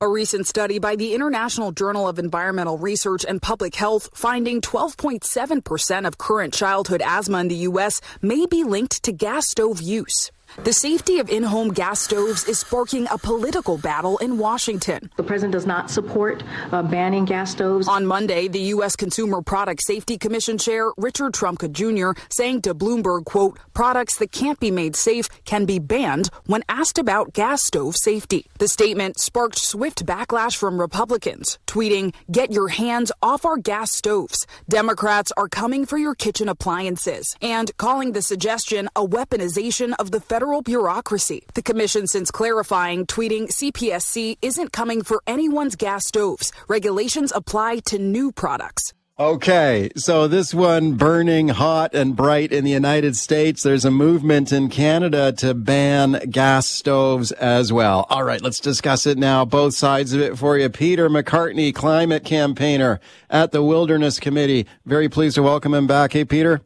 A 0.00 0.08
recent 0.08 0.48
study 0.48 0.80
by 0.80 0.96
the 0.96 1.14
International 1.14 1.70
Journal 1.70 2.08
of 2.08 2.18
Environmental 2.18 2.76
Research 2.76 3.24
and 3.24 3.40
Public 3.40 3.76
Health 3.76 4.10
finding 4.14 4.60
12.7% 4.60 6.08
of 6.08 6.18
current 6.18 6.52
childhood 6.52 7.02
asthma 7.04 7.38
in 7.38 7.46
the 7.46 7.54
U.S. 7.70 8.00
may 8.20 8.46
be 8.46 8.64
linked 8.64 9.04
to 9.04 9.12
gas 9.12 9.46
stove 9.46 9.80
use. 9.80 10.32
The 10.64 10.72
safety 10.72 11.20
of 11.20 11.30
in 11.30 11.44
home 11.44 11.68
gas 11.72 12.00
stoves 12.00 12.44
is 12.48 12.58
sparking 12.58 13.06
a 13.12 13.16
political 13.16 13.78
battle 13.78 14.18
in 14.18 14.38
Washington. 14.38 15.08
The 15.16 15.22
president 15.22 15.52
does 15.52 15.66
not 15.66 15.88
support 15.88 16.42
uh, 16.72 16.82
banning 16.82 17.24
gas 17.24 17.52
stoves. 17.52 17.86
On 17.86 18.04
Monday, 18.04 18.48
the 18.48 18.60
U.S. 18.74 18.96
Consumer 18.96 19.40
Product 19.40 19.80
Safety 19.80 20.18
Commission 20.18 20.58
Chair 20.58 20.90
Richard 20.96 21.32
Trumka 21.32 21.70
Jr. 21.70 22.20
saying 22.28 22.62
to 22.62 22.74
Bloomberg, 22.74 23.24
quote, 23.24 23.56
products 23.72 24.18
that 24.18 24.32
can't 24.32 24.58
be 24.58 24.72
made 24.72 24.96
safe 24.96 25.28
can 25.44 25.64
be 25.64 25.78
banned 25.78 26.28
when 26.46 26.64
asked 26.68 26.98
about 26.98 27.32
gas 27.32 27.62
stove 27.62 27.94
safety. 27.94 28.44
The 28.58 28.68
statement 28.68 29.20
sparked 29.20 29.58
swift 29.58 30.04
backlash 30.04 30.56
from 30.56 30.80
Republicans, 30.80 31.58
tweeting, 31.68 32.12
Get 32.32 32.50
your 32.50 32.68
hands 32.68 33.12
off 33.22 33.44
our 33.44 33.58
gas 33.58 33.92
stoves. 33.92 34.44
Democrats 34.68 35.32
are 35.36 35.48
coming 35.48 35.86
for 35.86 35.98
your 35.98 36.16
kitchen 36.16 36.48
appliances, 36.48 37.36
and 37.40 37.74
calling 37.76 38.10
the 38.10 38.22
suggestion 38.22 38.88
a 38.96 39.06
weaponization 39.06 39.94
of 40.00 40.10
the 40.10 40.20
federal 40.20 40.47
federal 40.48 40.62
bureaucracy. 40.62 41.44
The 41.52 41.62
commission 41.62 42.06
since 42.06 42.30
clarifying, 42.30 43.04
tweeting 43.06 43.48
CPSC 43.48 44.38
isn't 44.40 44.72
coming 44.72 45.02
for 45.02 45.20
anyone's 45.26 45.76
gas 45.76 46.06
stoves. 46.06 46.52
Regulations 46.68 47.32
apply 47.34 47.80
to 47.90 47.98
new 47.98 48.32
products. 48.32 48.94
Okay, 49.20 49.90
so 49.96 50.26
this 50.26 50.54
one 50.54 50.94
burning 50.94 51.48
hot 51.48 51.94
and 51.94 52.16
bright 52.16 52.50
in 52.50 52.64
the 52.64 52.70
United 52.70 53.14
States. 53.14 53.62
There's 53.62 53.84
a 53.84 53.90
movement 53.90 54.50
in 54.50 54.70
Canada 54.70 55.32
to 55.32 55.52
ban 55.52 56.12
gas 56.30 56.66
stoves 56.66 57.30
as 57.32 57.70
well. 57.70 58.06
All 58.08 58.24
right, 58.24 58.40
let's 58.40 58.60
discuss 58.60 59.06
it 59.06 59.18
now. 59.18 59.44
Both 59.44 59.74
sides 59.74 60.14
of 60.14 60.22
it 60.22 60.38
for 60.38 60.56
you. 60.56 60.70
Peter 60.70 61.10
McCartney, 61.10 61.74
climate 61.74 62.24
campaigner 62.24 63.00
at 63.28 63.52
the 63.52 63.62
Wilderness 63.62 64.18
Committee. 64.18 64.66
Very 64.86 65.10
pleased 65.10 65.34
to 65.34 65.42
welcome 65.42 65.74
him 65.74 65.86
back. 65.86 66.14
Hey, 66.14 66.24
Peter. 66.24 66.62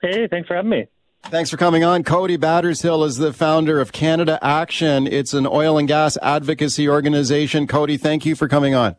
Hey, 0.00 0.26
thanks 0.26 0.48
for 0.48 0.54
having 0.54 0.70
me. 0.70 0.86
Thanks 1.28 1.50
for 1.50 1.56
coming 1.56 1.82
on. 1.82 2.04
Cody 2.04 2.36
Battershill 2.36 3.04
is 3.06 3.16
the 3.16 3.32
founder 3.32 3.80
of 3.80 3.92
Canada 3.92 4.38
Action. 4.42 5.06
It's 5.06 5.34
an 5.34 5.46
oil 5.46 5.78
and 5.78 5.88
gas 5.88 6.16
advocacy 6.22 6.88
organization. 6.88 7.66
Cody, 7.66 7.96
thank 7.96 8.24
you 8.24 8.36
for 8.36 8.46
coming 8.46 8.74
on. 8.74 8.94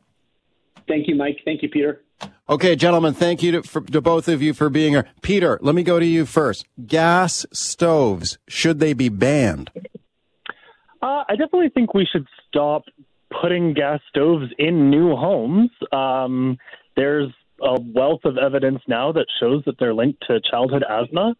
Thank 0.87 1.07
you, 1.07 1.15
Mike. 1.15 1.39
Thank 1.45 1.61
you, 1.61 1.69
Peter. 1.69 2.01
Okay, 2.49 2.75
gentlemen, 2.75 3.13
thank 3.13 3.41
you 3.41 3.51
to, 3.53 3.63
for, 3.63 3.81
to 3.81 4.01
both 4.01 4.27
of 4.27 4.41
you 4.41 4.53
for 4.53 4.69
being 4.69 4.93
here. 4.93 5.07
Peter, 5.21 5.59
let 5.61 5.75
me 5.75 5.83
go 5.83 5.99
to 5.99 6.05
you 6.05 6.25
first. 6.25 6.65
Gas 6.85 7.45
stoves, 7.51 8.37
should 8.47 8.79
they 8.79 8.93
be 8.93 9.09
banned? 9.09 9.71
Uh, 11.01 11.23
I 11.27 11.31
definitely 11.31 11.69
think 11.69 11.93
we 11.93 12.07
should 12.11 12.27
stop 12.47 12.83
putting 13.41 13.73
gas 13.73 13.99
stoves 14.09 14.45
in 14.57 14.89
new 14.89 15.15
homes. 15.15 15.71
Um, 15.91 16.57
there's 16.95 17.31
a 17.61 17.79
wealth 17.81 18.21
of 18.25 18.37
evidence 18.37 18.81
now 18.87 19.11
that 19.11 19.25
shows 19.39 19.63
that 19.65 19.75
they're 19.79 19.93
linked 19.93 20.23
to 20.27 20.39
childhood 20.41 20.83
asthma. 20.87 21.35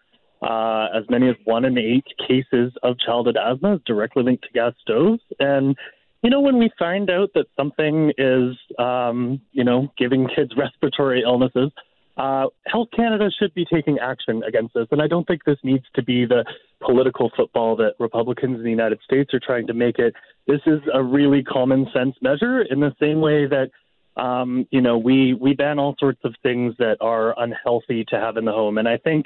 Uh, 0.45 0.89
as 0.93 1.03
many 1.10 1.27
as 1.27 1.36
one 1.45 1.65
in 1.65 1.75
eight 1.75 2.05
cases 2.27 2.71
of 2.84 2.99
childhood 2.99 3.36
asthma 3.36 3.75
is 3.75 3.81
directly 3.86 4.21
linked 4.21 4.43
to 4.43 4.49
gas 4.53 4.73
stoves. 4.79 5.23
And, 5.39 5.75
you 6.21 6.29
know, 6.29 6.39
when 6.39 6.60
we 6.60 6.69
find 6.77 7.10
out 7.10 7.31
that 7.34 7.47
something 7.58 8.12
is, 8.19 8.55
um, 8.77 9.41
you 9.53 9.63
know, 9.63 9.91
giving 9.97 10.27
kids 10.27 10.51
respiratory 10.58 11.23
illnesses, 11.23 11.71
uh, 12.17 12.45
Health 12.67 12.89
Canada 12.95 13.29
should 13.39 13.55
be 13.55 13.65
taking 13.65 13.97
action 13.97 14.43
against 14.47 14.75
this. 14.75 14.86
And 14.91 15.01
I 15.01 15.08
don't 15.08 15.27
think 15.27 15.45
this 15.45 15.58
needs 15.63 15.86
to 15.95 16.03
be 16.03 16.25
the 16.25 16.45
political 16.79 17.31
football 17.36 17.75
that 17.77 17.95
Republicans 17.99 18.58
in 18.58 18.63
the 18.63 18.69
United 18.69 18.99
States 19.03 19.34
are 19.34 19.39
trying 19.39 19.65
to 19.67 19.73
make 19.73 19.97
it. 19.97 20.13
This 20.47 20.62
is 20.67 20.79
a 20.93 21.03
really 21.03 21.43
common 21.43 21.88
sense 21.91 22.15
measure 22.21 22.62
in 22.62 22.79
the 22.79 22.93
same 22.99 23.19
way 23.19 23.47
that 23.47 23.71
um, 24.17 24.65
you 24.71 24.79
know, 24.79 24.97
we 24.97 25.34
we 25.34 25.53
ban 25.55 25.77
all 25.77 25.95
sorts 25.99 26.21
of 26.23 26.36
things 26.41 26.73
that 26.79 26.95
are 27.01 27.38
unhealthy 27.38 28.05
to 28.05 28.15
have 28.17 28.38
in 28.38 28.45
the 28.45 28.51
home, 28.53 28.77
and 28.77 28.88
I 28.88 28.95
think 28.95 29.25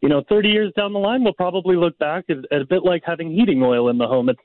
you 0.00 0.08
know, 0.08 0.22
30 0.28 0.48
years 0.48 0.72
down 0.76 0.92
the 0.92 0.98
line, 0.98 1.24
we'll 1.24 1.32
probably 1.32 1.76
look 1.76 1.98
back 1.98 2.24
at, 2.28 2.38
at 2.52 2.60
a 2.60 2.66
bit 2.66 2.84
like 2.84 3.02
having 3.04 3.32
heating 3.32 3.62
oil 3.62 3.88
in 3.88 3.98
the 3.98 4.06
home. 4.06 4.28
It's, 4.28 4.40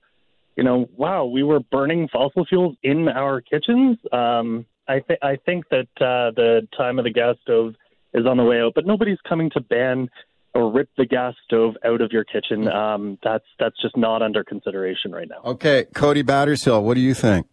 you 0.56 0.64
know, 0.64 0.90
wow, 0.96 1.26
we 1.26 1.44
were 1.44 1.60
burning 1.60 2.08
fossil 2.12 2.46
fuels 2.46 2.76
in 2.84 3.08
our 3.08 3.42
kitchens. 3.42 3.98
Um, 4.12 4.66
I, 4.88 5.00
th- 5.00 5.20
I 5.22 5.38
think 5.46 5.66
that 5.70 5.88
uh, 5.98 6.32
the 6.36 6.68
time 6.76 7.00
of 7.00 7.06
the 7.06 7.12
gas 7.12 7.36
stove 7.42 7.76
is 8.14 8.26
on 8.26 8.38
the 8.38 8.44
way 8.44 8.62
out, 8.62 8.74
but 8.76 8.86
nobody's 8.86 9.20
coming 9.28 9.50
to 9.52 9.62
ban 9.62 10.10
or 10.54 10.72
rip 10.72 10.90
the 10.98 11.06
gas 11.06 11.34
stove 11.46 11.76
out 11.86 12.02
of 12.02 12.12
your 12.12 12.24
kitchen. 12.24 12.68
Um, 12.68 13.18
that's 13.24 13.46
that's 13.60 13.80
just 13.82 13.98
not 13.98 14.22
under 14.22 14.44
consideration 14.44 15.12
right 15.12 15.28
now. 15.28 15.42
Okay, 15.44 15.86
Cody 15.96 16.24
Battershill, 16.24 16.84
what 16.84 16.94
do 16.94 17.02
you 17.02 17.14
think? 17.14 17.48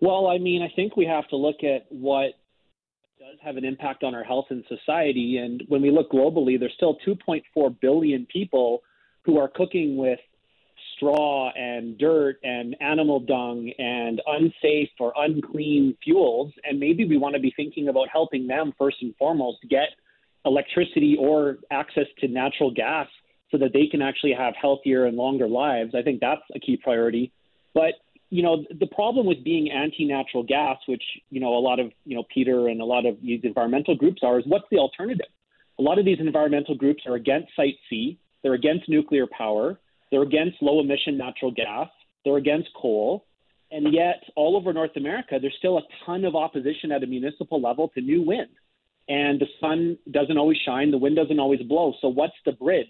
Well, 0.00 0.28
I 0.28 0.38
mean, 0.38 0.62
I 0.62 0.72
think 0.76 0.96
we 0.96 1.06
have 1.06 1.26
to 1.28 1.36
look 1.36 1.64
at 1.64 1.86
what 1.90 2.34
does 3.28 3.38
have 3.42 3.56
an 3.56 3.64
impact 3.64 4.04
on 4.04 4.14
our 4.14 4.24
health 4.24 4.46
and 4.50 4.64
society. 4.68 5.38
And 5.38 5.62
when 5.68 5.82
we 5.82 5.90
look 5.90 6.10
globally, 6.10 6.58
there's 6.58 6.72
still 6.74 6.96
2.4 7.06 7.80
billion 7.80 8.26
people 8.26 8.82
who 9.24 9.38
are 9.38 9.48
cooking 9.48 9.96
with 9.96 10.18
straw 10.96 11.50
and 11.54 11.98
dirt 11.98 12.38
and 12.42 12.74
animal 12.80 13.20
dung 13.20 13.70
and 13.78 14.22
unsafe 14.26 14.88
or 14.98 15.12
unclean 15.16 15.96
fuels. 16.02 16.52
And 16.64 16.80
maybe 16.80 17.04
we 17.04 17.18
want 17.18 17.34
to 17.34 17.40
be 17.40 17.52
thinking 17.54 17.88
about 17.88 18.08
helping 18.10 18.46
them 18.46 18.72
first 18.78 18.96
and 19.02 19.14
foremost 19.16 19.58
get 19.68 19.88
electricity 20.46 21.16
or 21.20 21.58
access 21.70 22.06
to 22.20 22.28
natural 22.28 22.70
gas 22.70 23.08
so 23.50 23.58
that 23.58 23.72
they 23.74 23.86
can 23.86 24.00
actually 24.00 24.32
have 24.32 24.54
healthier 24.60 25.04
and 25.04 25.16
longer 25.16 25.48
lives. 25.48 25.94
I 25.94 26.02
think 26.02 26.20
that's 26.20 26.42
a 26.54 26.60
key 26.60 26.78
priority. 26.82 27.32
But 27.74 27.94
you 28.30 28.42
know, 28.42 28.64
the 28.78 28.86
problem 28.86 29.26
with 29.26 29.42
being 29.42 29.70
anti-natural 29.70 30.42
gas, 30.42 30.78
which 30.86 31.02
you 31.30 31.40
know 31.40 31.56
a 31.56 31.60
lot 31.60 31.80
of 31.80 31.92
you 32.04 32.16
know 32.16 32.24
Peter 32.32 32.68
and 32.68 32.80
a 32.80 32.84
lot 32.84 33.06
of 33.06 33.16
these 33.22 33.40
environmental 33.42 33.96
groups 33.96 34.22
are, 34.22 34.38
is 34.38 34.44
what's 34.46 34.66
the 34.70 34.78
alternative? 34.78 35.26
A 35.78 35.82
lot 35.82 35.98
of 35.98 36.04
these 36.04 36.18
environmental 36.20 36.74
groups 36.74 37.04
are 37.06 37.14
against 37.14 37.54
Site 37.56 37.76
C, 37.88 38.18
they're 38.42 38.54
against 38.54 38.88
nuclear 38.88 39.26
power, 39.26 39.78
they're 40.10 40.22
against 40.22 40.60
low-emission 40.60 41.16
natural 41.16 41.52
gas, 41.52 41.88
they're 42.24 42.36
against 42.36 42.68
coal, 42.74 43.24
and 43.70 43.92
yet 43.92 44.22
all 44.34 44.56
over 44.56 44.72
North 44.72 44.96
America, 44.96 45.38
there's 45.40 45.54
still 45.58 45.78
a 45.78 45.82
ton 46.04 46.24
of 46.24 46.34
opposition 46.34 46.90
at 46.92 47.02
a 47.02 47.06
municipal 47.06 47.60
level 47.60 47.88
to 47.90 48.00
new 48.00 48.22
wind. 48.22 48.48
And 49.08 49.40
the 49.40 49.46
sun 49.60 49.96
doesn't 50.10 50.36
always 50.36 50.58
shine, 50.66 50.90
the 50.90 50.98
wind 50.98 51.16
doesn't 51.16 51.38
always 51.38 51.60
blow. 51.62 51.94
So 52.00 52.08
what's 52.08 52.34
the 52.44 52.52
bridge? 52.52 52.86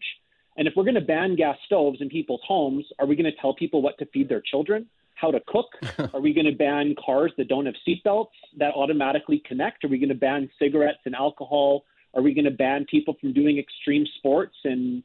And 0.56 0.66
if 0.66 0.74
we're 0.76 0.84
going 0.84 0.96
to 0.96 1.00
ban 1.00 1.36
gas 1.36 1.56
stoves 1.66 2.00
in 2.00 2.08
people's 2.08 2.40
homes, 2.44 2.84
are 2.98 3.06
we 3.06 3.14
going 3.14 3.30
to 3.30 3.40
tell 3.40 3.54
people 3.54 3.82
what 3.82 3.96
to 3.98 4.06
feed 4.06 4.28
their 4.28 4.40
children? 4.40 4.86
How 5.20 5.30
to 5.30 5.40
cook? 5.46 5.66
Are 6.14 6.20
we 6.20 6.32
going 6.32 6.46
to 6.46 6.52
ban 6.52 6.94
cars 7.04 7.32
that 7.36 7.48
don't 7.48 7.66
have 7.66 7.74
seatbelts 7.86 8.30
that 8.58 8.72
automatically 8.74 9.42
connect? 9.44 9.84
Are 9.84 9.88
we 9.88 9.98
going 9.98 10.08
to 10.08 10.14
ban 10.14 10.48
cigarettes 10.58 11.00
and 11.04 11.14
alcohol? 11.14 11.84
Are 12.14 12.22
we 12.22 12.34
going 12.34 12.44
to 12.44 12.50
ban 12.50 12.86
people 12.90 13.16
from 13.20 13.32
doing 13.32 13.58
extreme 13.58 14.06
sports? 14.18 14.56
And 14.64 15.02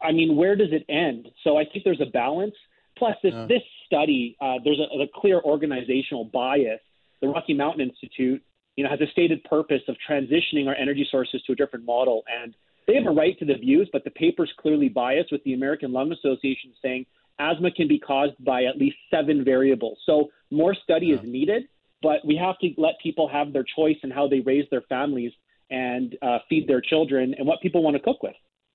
I 0.00 0.12
mean, 0.12 0.36
where 0.36 0.56
does 0.56 0.72
it 0.72 0.84
end? 0.88 1.28
So 1.44 1.56
I 1.56 1.64
think 1.64 1.84
there's 1.84 2.00
a 2.00 2.10
balance. 2.10 2.54
Plus, 2.98 3.16
this, 3.22 3.34
uh. 3.34 3.46
this 3.46 3.62
study, 3.86 4.36
uh, 4.40 4.56
there's 4.64 4.78
a, 4.78 5.02
a 5.02 5.06
clear 5.14 5.40
organizational 5.40 6.24
bias. 6.24 6.80
The 7.20 7.28
Rocky 7.28 7.54
Mountain 7.54 7.88
Institute, 7.88 8.42
you 8.76 8.84
know, 8.84 8.90
has 8.90 9.00
a 9.00 9.10
stated 9.12 9.42
purpose 9.44 9.82
of 9.88 9.96
transitioning 10.08 10.66
our 10.66 10.74
energy 10.74 11.06
sources 11.10 11.40
to 11.46 11.52
a 11.52 11.56
different 11.56 11.84
model, 11.84 12.24
and 12.42 12.54
they 12.86 12.94
have 12.94 13.06
a 13.06 13.10
right 13.10 13.38
to 13.38 13.44
the 13.44 13.54
views, 13.54 13.88
but 13.92 14.02
the 14.02 14.10
paper's 14.10 14.52
clearly 14.58 14.88
biased 14.88 15.30
with 15.30 15.42
the 15.44 15.54
American 15.54 15.92
Lung 15.92 16.10
Association 16.10 16.72
saying 16.82 17.06
asthma 17.38 17.70
can 17.70 17.88
be 17.88 17.98
caused 17.98 18.42
by 18.44 18.64
at 18.64 18.76
least 18.76 18.96
seven 19.10 19.44
variables. 19.44 19.98
So 20.06 20.28
more 20.50 20.74
study 20.74 21.06
yeah. 21.06 21.16
is 21.16 21.20
needed, 21.24 21.64
but 22.02 22.18
we 22.24 22.36
have 22.36 22.58
to 22.58 22.70
let 22.76 22.94
people 23.02 23.28
have 23.28 23.52
their 23.52 23.64
choice 23.76 23.96
in 24.02 24.10
how 24.10 24.28
they 24.28 24.40
raise 24.40 24.66
their 24.70 24.82
families 24.82 25.32
and 25.70 26.16
uh, 26.22 26.38
feed 26.48 26.68
their 26.68 26.80
children 26.80 27.34
and 27.36 27.46
what 27.46 27.60
people 27.60 27.82
want 27.82 27.96
to 27.96 28.02
cook 28.02 28.22
with. 28.22 28.34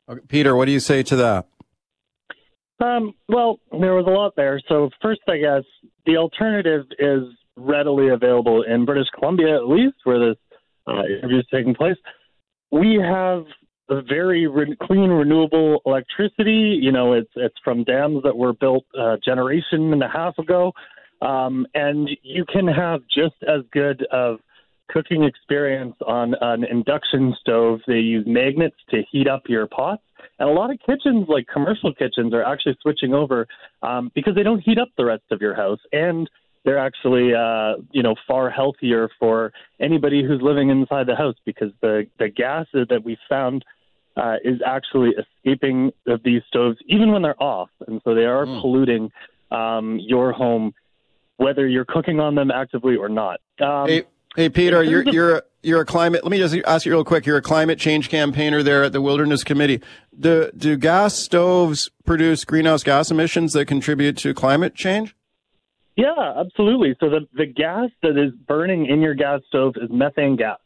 Okay. 0.10 0.22
Peter, 0.28 0.56
what 0.56 0.66
do 0.66 0.72
you 0.72 0.80
say 0.80 1.04
to 1.04 1.16
that? 1.18 1.48
Um, 2.80 3.14
well, 3.28 3.60
there 3.72 3.96
was 3.96 4.06
a 4.08 4.12
lot 4.12 4.36
there. 4.36 4.62
So 4.68 4.90
first, 5.02 5.22
I 5.28 5.38
guess 5.38 5.64
the 6.06 6.18
alternative 6.18 6.86
is 7.00 7.24
readily 7.56 8.10
available 8.10 8.64
in 8.64 8.86
British 8.86 9.08
Columbia, 9.18 9.56
at 9.56 9.68
least, 9.68 9.96
where 10.04 10.20
this 10.20 10.38
uh, 10.88 11.04
interview 11.06 11.40
is 11.40 11.48
taking 11.52 11.74
place. 11.74 11.98
We 12.72 13.00
have 13.02 13.42
a 13.42 13.46
very 13.90 14.48
re- 14.48 14.76
clean, 14.82 15.10
renewable 15.10 15.82
electricity. 15.86 16.78
You 16.82 16.92
know, 16.92 17.14
it's 17.14 17.32
it's 17.36 17.56
from 17.64 17.84
dams 17.84 18.24
that 18.24 18.36
were 18.36 18.54
built 18.54 18.86
a 18.96 19.18
generation 19.24 19.94
and 19.94 20.04
a 20.04 20.10
half 20.10 20.38
ago. 20.38 20.74
Um, 21.22 21.66
and 21.74 22.10
you 22.22 22.46
can 22.46 22.68
have 22.68 23.02
just 23.14 23.36
as 23.48 23.62
good 23.72 24.06
of 24.12 24.40
cooking 24.90 25.24
experience 25.24 25.96
on 26.06 26.36
an 26.42 26.64
induction 26.64 27.36
stove. 27.40 27.80
They 27.88 28.00
use 28.00 28.26
magnets 28.28 28.76
to 28.92 29.02
heat 29.12 29.28
up 29.28 29.44
your 29.48 29.68
pots. 29.68 30.04
And 30.40 30.50
a 30.50 30.52
lot 30.52 30.72
of 30.72 30.80
kitchens, 30.86 31.26
like 31.28 31.48
commercial 31.52 31.94
kitchens, 31.94 32.34
are 32.34 32.44
actually 32.44 32.78
switching 32.82 33.14
over 33.14 33.48
um, 33.82 34.12
because 34.14 34.36
they 34.36 34.44
don't 34.44 34.60
heat 34.60 34.78
up 34.78 34.90
the 34.98 35.06
rest 35.06 35.24
of 35.32 35.42
your 35.42 35.56
house. 35.56 35.80
And 35.92 36.30
they're 36.64 36.78
actually, 36.78 37.34
uh, 37.34 37.82
you 37.92 38.04
know, 38.04 38.16
far 38.28 38.50
healthier 38.50 39.10
for 39.20 39.52
anybody 39.80 40.24
who's 40.24 40.42
living 40.42 40.70
inside 40.70 41.08
the 41.08 41.16
house 41.16 41.36
because 41.46 41.72
the, 41.82 42.08
the 42.20 42.30
gas 42.30 42.66
that 42.74 43.04
we 43.04 43.18
found 43.30 43.64
uh, 44.18 44.36
is 44.44 44.60
actually 44.66 45.12
escaping 45.12 45.92
of 46.08 46.24
these 46.24 46.42
stoves 46.48 46.78
even 46.88 47.12
when 47.12 47.22
they're 47.22 47.42
off. 47.42 47.70
And 47.88 48.02
so 48.04 48.16
they 48.16 48.26
are 48.26 48.46
mm. 48.46 48.62
polluting 48.62 49.12
um, 49.52 50.00
your 50.02 50.32
home, 50.32 50.74
whether 51.38 51.68
you're 51.68 51.86
cooking 51.86 52.20
on 52.20 52.36
them 52.36 52.52
actively 52.52 52.96
or 52.96 53.10
not. 53.10 53.40
Um, 53.62 53.88
hey, 53.88 54.04
hey, 54.36 54.50
Peter, 54.50 54.84
you're, 54.84 55.04
you're, 55.04 55.44
you're 55.62 55.82
a 55.82 55.86
climate. 55.86 56.24
Let 56.24 56.32
me 56.32 56.38
just 56.38 56.56
ask 56.66 56.86
you 56.86 56.94
real 56.94 57.04
quick. 57.04 57.26
You're 57.26 57.38
a 57.38 57.42
climate 57.42 57.78
change 57.78 58.10
campaigner 58.10 58.64
there 58.64 58.84
at 58.84 58.94
the 58.94 59.02
Wilderness 59.02 59.44
Committee. 59.44 59.82
Do 60.18 60.50
do 60.56 60.78
gas 60.78 61.16
stoves 61.16 61.90
produce 62.06 62.46
greenhouse 62.46 62.84
gas 62.84 63.12
emissions 63.12 63.54
that 63.54 63.66
contribute 63.66 64.18
to 64.18 64.34
climate 64.34 64.76
change? 64.76 65.16
Yeah, 65.98 66.34
absolutely. 66.38 66.96
So 67.00 67.10
the 67.10 67.28
the 67.34 67.46
gas 67.46 67.90
that 68.02 68.18
is 68.18 68.32
burning 68.48 68.86
in 68.86 69.02
your 69.02 69.14
gas 69.14 69.42
stove 69.48 69.76
is 69.82 69.90
methane 69.90 70.38
gas, 70.38 70.60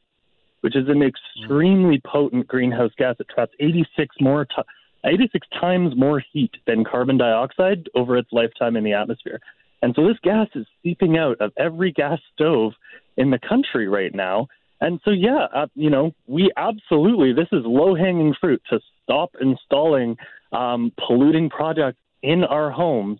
which 0.61 0.75
is 0.75 0.87
an 0.87 1.03
extremely 1.03 2.01
potent 2.05 2.47
greenhouse 2.47 2.91
gas. 2.97 3.15
It 3.19 3.27
traps 3.29 3.53
86 3.59 4.15
more 4.19 4.45
t- 4.45 4.61
86 5.03 5.47
times 5.59 5.95
more 5.95 6.23
heat 6.31 6.51
than 6.67 6.83
carbon 6.83 7.17
dioxide 7.17 7.89
over 7.95 8.17
its 8.17 8.29
lifetime 8.31 8.75
in 8.75 8.83
the 8.83 8.93
atmosphere. 8.93 9.39
And 9.81 9.95
so 9.95 10.07
this 10.07 10.17
gas 10.23 10.47
is 10.53 10.65
seeping 10.83 11.17
out 11.17 11.37
of 11.39 11.51
every 11.57 11.91
gas 11.91 12.19
stove 12.33 12.73
in 13.17 13.31
the 13.31 13.39
country 13.39 13.87
right 13.87 14.13
now. 14.13 14.47
And 14.79 14.99
so, 15.03 15.11
yeah, 15.11 15.47
uh, 15.53 15.67
you 15.75 15.89
know, 15.89 16.13
we 16.27 16.51
absolutely, 16.57 17.33
this 17.33 17.47
is 17.51 17.63
low 17.65 17.95
hanging 17.95 18.33
fruit 18.39 18.61
to 18.69 18.79
stop 19.03 19.31
installing 19.39 20.17
um, 20.51 20.91
polluting 21.07 21.49
products 21.49 21.99
in 22.21 22.43
our 22.43 22.69
homes 22.71 23.19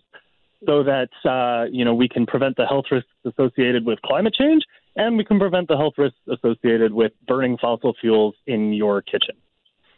so 0.66 0.84
that, 0.84 1.10
uh, 1.24 1.68
you 1.70 1.84
know, 1.84 1.94
we 1.94 2.08
can 2.08 2.26
prevent 2.26 2.56
the 2.56 2.66
health 2.66 2.86
risks 2.90 3.10
associated 3.24 3.84
with 3.84 4.00
climate 4.02 4.34
change 4.34 4.62
and 4.96 5.16
we 5.16 5.24
can 5.24 5.38
prevent 5.38 5.68
the 5.68 5.76
health 5.76 5.94
risks 5.96 6.18
associated 6.28 6.92
with 6.92 7.12
burning 7.26 7.58
fossil 7.58 7.94
fuels 8.00 8.34
in 8.46 8.72
your 8.72 9.02
kitchen. 9.02 9.36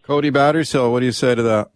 Cody 0.02 0.30
Battershill, 0.30 0.92
what 0.92 1.00
do 1.00 1.06
you 1.06 1.12
say 1.12 1.34
to 1.34 1.42
that? 1.42 1.70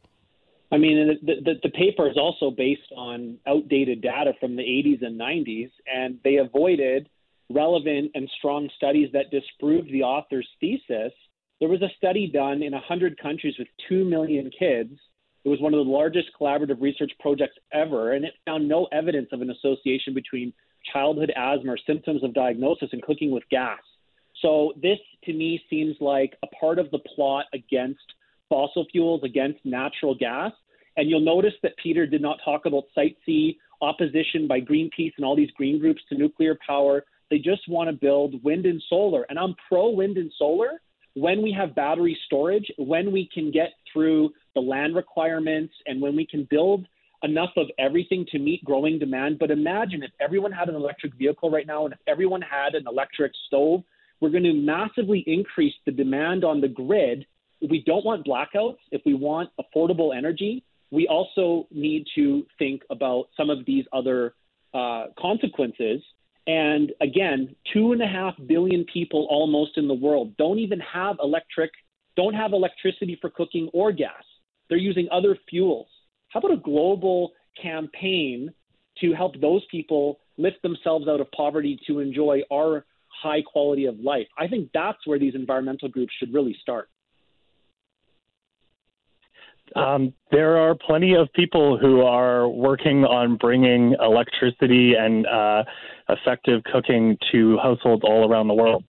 I 0.71 0.77
mean, 0.77 1.19
the, 1.23 1.35
the, 1.43 1.53
the, 1.63 1.71
paper 1.71 2.11
is 2.11 2.19
also 2.19 2.51
based 2.51 2.93
on 2.95 3.39
outdated 3.47 4.03
data 4.03 4.35
from 4.39 4.55
the 4.55 4.63
80s 4.63 5.03
and 5.05 5.19
90s, 5.19 5.71
and 5.87 6.19
they 6.25 6.37
avoided 6.37 7.09
relevant 7.49 8.11
and 8.15 8.31
strong 8.37 8.69
studies 8.77 9.09
that 9.15 9.31
disproved 9.31 9.91
the 9.91 10.03
author's 10.03 10.47
thesis. 10.61 11.13
There 11.61 11.71
was 11.71 11.81
a 11.81 11.89
study 11.97 12.31
done 12.31 12.63
in 12.63 12.73
100 12.73 13.19
countries 13.19 13.55
with 13.59 13.69
2 13.89 14.05
million 14.05 14.51
kids. 14.57 14.93
It 15.45 15.49
was 15.49 15.61
one 15.61 15.73
of 15.73 15.85
the 15.85 15.91
largest 15.91 16.29
collaborative 16.39 16.83
research 16.83 17.13
projects 17.19 17.57
ever, 17.73 18.13
and 18.13 18.27
it 18.27 18.35
found 18.45 18.69
no 18.69 18.89
evidence 18.93 19.29
of 19.33 19.41
an 19.41 19.51
association 19.51 20.13
between 20.13 20.53
childhood 20.93 21.33
asthma 21.37 21.73
or 21.73 21.79
symptoms 21.87 22.25
of 22.25 22.35
diagnosis 22.35 22.89
and 22.93 23.03
cooking 23.03 23.31
with 23.31 23.45
gas. 23.51 23.81
So, 24.43 24.73
this 24.81 24.99
to 25.25 25.33
me 25.33 25.61
seems 25.69 25.97
like 26.01 26.35
a 26.43 26.47
part 26.61 26.79
of 26.79 26.91
the 26.91 27.01
plot 27.15 27.47
against 27.53 28.01
fossil 28.49 28.87
fuels, 28.91 29.23
against 29.25 29.59
natural 29.65 30.15
gas. 30.15 30.53
And 30.97 31.09
you'll 31.09 31.21
notice 31.21 31.55
that 31.63 31.73
Peter 31.83 32.07
did 32.07 32.23
not 32.23 32.39
talk 32.45 32.67
about 32.67 32.85
Site 32.95 33.17
C, 33.25 33.59
opposition 33.81 34.49
by 34.49 34.61
Greenpeace 34.61 35.13
and 35.17 35.25
all 35.25 35.37
these 35.37 35.51
green 35.53 35.79
groups 35.79 36.03
to 36.09 36.17
nuclear 36.17 36.57
power, 36.67 37.05
they 37.31 37.39
just 37.39 37.69
want 37.69 37.89
to 37.89 37.93
build 37.93 38.43
wind 38.43 38.67
and 38.67 38.83
solar. 38.89 39.27
And 39.29 39.39
I'm 39.39 39.55
pro 39.69 39.91
wind 39.91 40.17
and 40.17 40.33
solar 40.39 40.81
when 41.15 41.43
we 41.43 41.53
have 41.53 41.75
battery 41.75 42.17
storage, 42.27 42.71
when 42.79 43.13
we 43.13 43.29
can 43.33 43.51
get 43.51 43.71
through 43.93 44.31
the 44.55 44.61
land 44.61 44.95
requirements, 44.95 45.75
and 45.87 46.01
when 46.01 46.17
we 46.17 46.27
can 46.27 46.47
build 46.51 46.87
enough 47.23 47.51
of 47.57 47.67
everything 47.79 48.27
to 48.31 48.39
meet 48.39 48.65
growing 48.65 48.99
demand. 48.99 49.39
But 49.39 49.51
imagine 49.51 50.03
if 50.03 50.11
everyone 50.21 50.53
had 50.53 50.69
an 50.69 50.75
electric 50.75 51.15
vehicle 51.15 51.51
right 51.51 51.67
now 51.67 51.85
and 51.85 51.95
if 51.95 52.01
everyone 52.07 52.43
had 52.43 52.75
an 52.75 52.85
electric 52.87 53.33
stove, 53.47 53.83
we're 54.21 54.31
going 54.31 54.45
to 54.45 54.53
massively 54.53 55.25
increase 55.27 55.75
the 55.87 55.93
demand 55.93 56.45
on 56.45 56.61
the 56.61 56.69
grid. 56.69 57.27
We 57.61 57.83
don't 57.85 58.05
want 58.05 58.27
blackouts, 58.27 58.79
if 58.91 59.03
we 59.05 59.15
want 59.15 59.51
affordable 59.61 60.17
energy, 60.17 60.65
we 60.91 61.07
also 61.07 61.67
need 61.71 62.07
to 62.15 62.47
think 62.59 62.83
about 62.91 63.29
some 63.37 63.51
of 63.51 63.65
these 63.67 63.85
other 63.93 64.35
uh, 64.75 65.07
consequences 65.19 66.03
and 66.49 66.93
again, 67.03 67.55
two 67.75 67.93
and 67.93 68.01
a 68.01 68.07
half 68.07 68.35
billion 68.47 68.85
people 68.91 69.29
almost 69.31 69.77
in 69.77 69.87
the 69.87 69.95
world 69.95 70.35
don't 70.39 70.59
even 70.59 70.81
have 70.81 71.17
electric, 71.23 71.71
don't 72.17 72.33
have 72.33 72.55
electricity 72.55 73.19
for 73.21 73.29
cooking 73.29 73.69
or 73.75 73.93
gas. 73.93 74.25
They're 74.69 74.79
using 74.79 75.09
other 75.13 75.37
fuels. 75.49 75.89
How 76.29 76.41
about 76.41 76.53
a 76.53 76.57
global 76.57 77.33
campaign 77.61 78.53
to 79.01 79.13
help 79.13 79.41
those 79.41 79.65
people 79.71 80.19
lift 80.37 80.63
themselves 80.63 81.09
out 81.09 81.21
of 81.21 81.31
poverty 81.33 81.79
to 81.87 82.01
enjoy 82.01 82.43
our 82.53 82.85
high 83.23 83.43
quality 83.43 83.87
of 83.87 83.99
life? 84.01 84.27
I 84.39 84.47
think 84.49 84.71
that's 84.75 85.07
where 85.07 85.19
these 85.19 85.35
environmental 85.35 85.89
groups 85.89 86.13
should 86.19 86.33
really 86.33 86.57
start. 86.61 86.89
Um, 89.77 90.15
there 90.31 90.57
are 90.57 90.75
plenty 90.75 91.15
of 91.15 91.33
people 91.35 91.79
who 91.79 92.01
are 92.03 92.49
working 92.49 93.05
on 93.05 93.37
bringing 93.37 93.95
electricity 94.01 94.95
and 94.99 95.27
uh, 95.27 95.65
effective 96.09 96.63
cooking 96.73 97.19
to 97.33 97.59
households 97.59 98.03
all 98.03 98.31
around 98.31 98.49
the 98.49 98.55
world. 98.55 98.85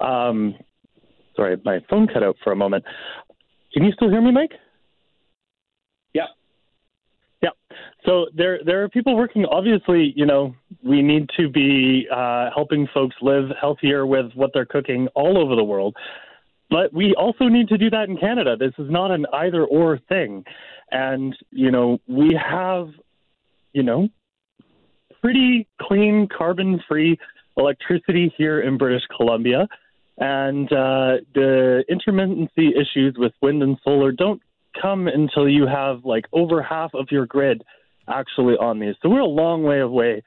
Um, 0.00 0.54
sorry, 1.36 1.60
my 1.64 1.80
phone 1.90 2.06
cut 2.06 2.22
out 2.22 2.36
for 2.42 2.52
a 2.52 2.56
moment. 2.56 2.84
Can 3.72 3.84
you 3.84 3.92
still 3.92 4.10
hear 4.10 4.20
me, 4.20 4.32
Mike? 4.32 4.52
Yeah. 6.12 6.26
Yeah. 7.42 7.50
So 8.04 8.26
there, 8.34 8.60
there 8.64 8.82
are 8.82 8.88
people 8.88 9.16
working. 9.16 9.44
Obviously, 9.44 10.12
you 10.16 10.26
know, 10.26 10.54
we 10.82 11.02
need 11.02 11.28
to 11.38 11.48
be 11.48 12.06
uh, 12.12 12.50
helping 12.54 12.88
folks 12.92 13.16
live 13.22 13.50
healthier 13.60 14.06
with 14.06 14.32
what 14.34 14.50
they're 14.52 14.66
cooking 14.66 15.08
all 15.14 15.38
over 15.38 15.54
the 15.54 15.64
world. 15.64 15.94
But 16.68 16.92
we 16.92 17.14
also 17.14 17.44
need 17.44 17.68
to 17.68 17.78
do 17.78 17.90
that 17.90 18.08
in 18.08 18.16
Canada. 18.16 18.56
This 18.56 18.72
is 18.78 18.90
not 18.90 19.10
an 19.10 19.26
either 19.32 19.64
or 19.64 19.98
thing. 20.08 20.44
And, 20.92 21.36
you 21.50 21.70
know, 21.70 21.98
we 22.06 22.34
have, 22.34 22.90
you 23.72 23.82
know, 23.82 24.08
pretty 25.20 25.68
clean, 25.80 26.28
carbon 26.28 26.80
free 26.88 27.18
electricity 27.56 28.32
here 28.36 28.60
in 28.60 28.78
British 28.78 29.02
Columbia. 29.16 29.68
And 30.20 30.70
uh, 30.70 31.24
the 31.34 31.82
intermittency 31.90 32.70
issues 32.78 33.16
with 33.16 33.32
wind 33.40 33.62
and 33.62 33.78
solar 33.82 34.12
don't 34.12 34.42
come 34.80 35.08
until 35.08 35.48
you 35.48 35.66
have 35.66 36.04
like 36.04 36.26
over 36.32 36.62
half 36.62 36.90
of 36.94 37.08
your 37.10 37.26
grid 37.26 37.64
actually 38.06 38.54
on 38.54 38.78
these. 38.78 38.94
So 39.02 39.08
we're 39.08 39.20
a 39.20 39.24
long 39.24 39.62
way 39.62 39.80
away 39.80 40.22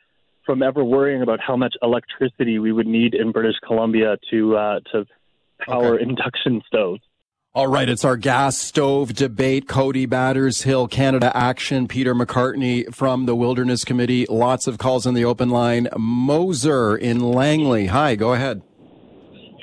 from 0.45 0.63
ever 0.63 0.83
worrying 0.83 1.21
about 1.21 1.39
how 1.39 1.55
much 1.55 1.75
electricity 1.81 2.59
we 2.59 2.71
would 2.71 2.87
need 2.87 3.13
in 3.13 3.31
British 3.31 3.55
Columbia 3.65 4.17
to 4.31 4.57
uh, 4.57 4.79
to 4.91 5.05
power 5.59 5.95
okay. 5.95 6.03
induction 6.03 6.61
stoves. 6.67 7.01
All 7.55 7.67
right, 7.67 7.87
it's 7.87 8.03
our 8.03 8.17
gas 8.17 8.57
stove 8.57 9.13
debate. 9.13 9.67
Cody 9.67 10.07
Battershill, 10.07 10.89
Canada 10.89 11.31
Action, 11.37 11.87
Peter 11.87 12.15
McCartney 12.15 12.91
from 12.93 13.27
the 13.27 13.35
Wilderness 13.35 13.85
Committee. 13.85 14.25
Lots 14.27 14.65
of 14.65 14.79
calls 14.79 15.05
in 15.05 15.13
the 15.13 15.23
open 15.23 15.49
line. 15.49 15.87
Moser 15.95 16.97
in 16.97 17.19
Langley. 17.19 17.85
Hi, 17.85 18.15
go 18.15 18.33
ahead. 18.33 18.63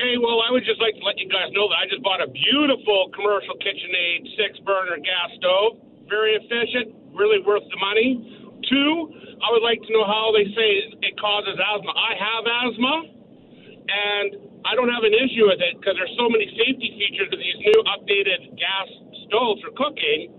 Hey, 0.01 0.17
well, 0.17 0.41
I 0.41 0.49
would 0.49 0.65
just 0.65 0.81
like 0.81 0.97
to 0.97 1.05
let 1.05 1.21
you 1.21 1.29
guys 1.29 1.53
know 1.53 1.69
that 1.69 1.77
I 1.77 1.85
just 1.85 2.01
bought 2.01 2.25
a 2.25 2.31
beautiful 2.33 3.13
commercial 3.13 3.53
KitchenAid 3.61 4.33
six 4.33 4.57
burner 4.65 4.97
gas 4.97 5.29
stove. 5.37 5.77
Very 6.09 6.41
efficient, 6.41 6.97
really 7.13 7.45
worth 7.45 7.69
the 7.69 7.77
money. 7.77 8.17
Two, 8.65 9.13
I 9.45 9.53
would 9.53 9.61
like 9.61 9.77
to 9.85 9.91
know 9.93 10.09
how 10.09 10.33
they 10.33 10.49
say 10.57 10.69
it 11.05 11.21
causes 11.21 11.53
asthma. 11.61 11.93
I 11.93 12.13
have 12.17 12.43
asthma, 12.49 12.97
and 13.77 14.29
I 14.65 14.73
don't 14.73 14.89
have 14.89 15.05
an 15.05 15.13
issue 15.13 15.53
with 15.53 15.61
it 15.61 15.77
because 15.77 16.01
there's 16.01 16.17
so 16.17 16.33
many 16.33 16.49
safety 16.57 16.97
features 16.97 17.29
to 17.29 17.37
these 17.37 17.61
new 17.61 17.79
updated 17.93 18.57
gas 18.57 18.89
stoves 19.29 19.61
for 19.61 19.77
cooking. 19.77 20.33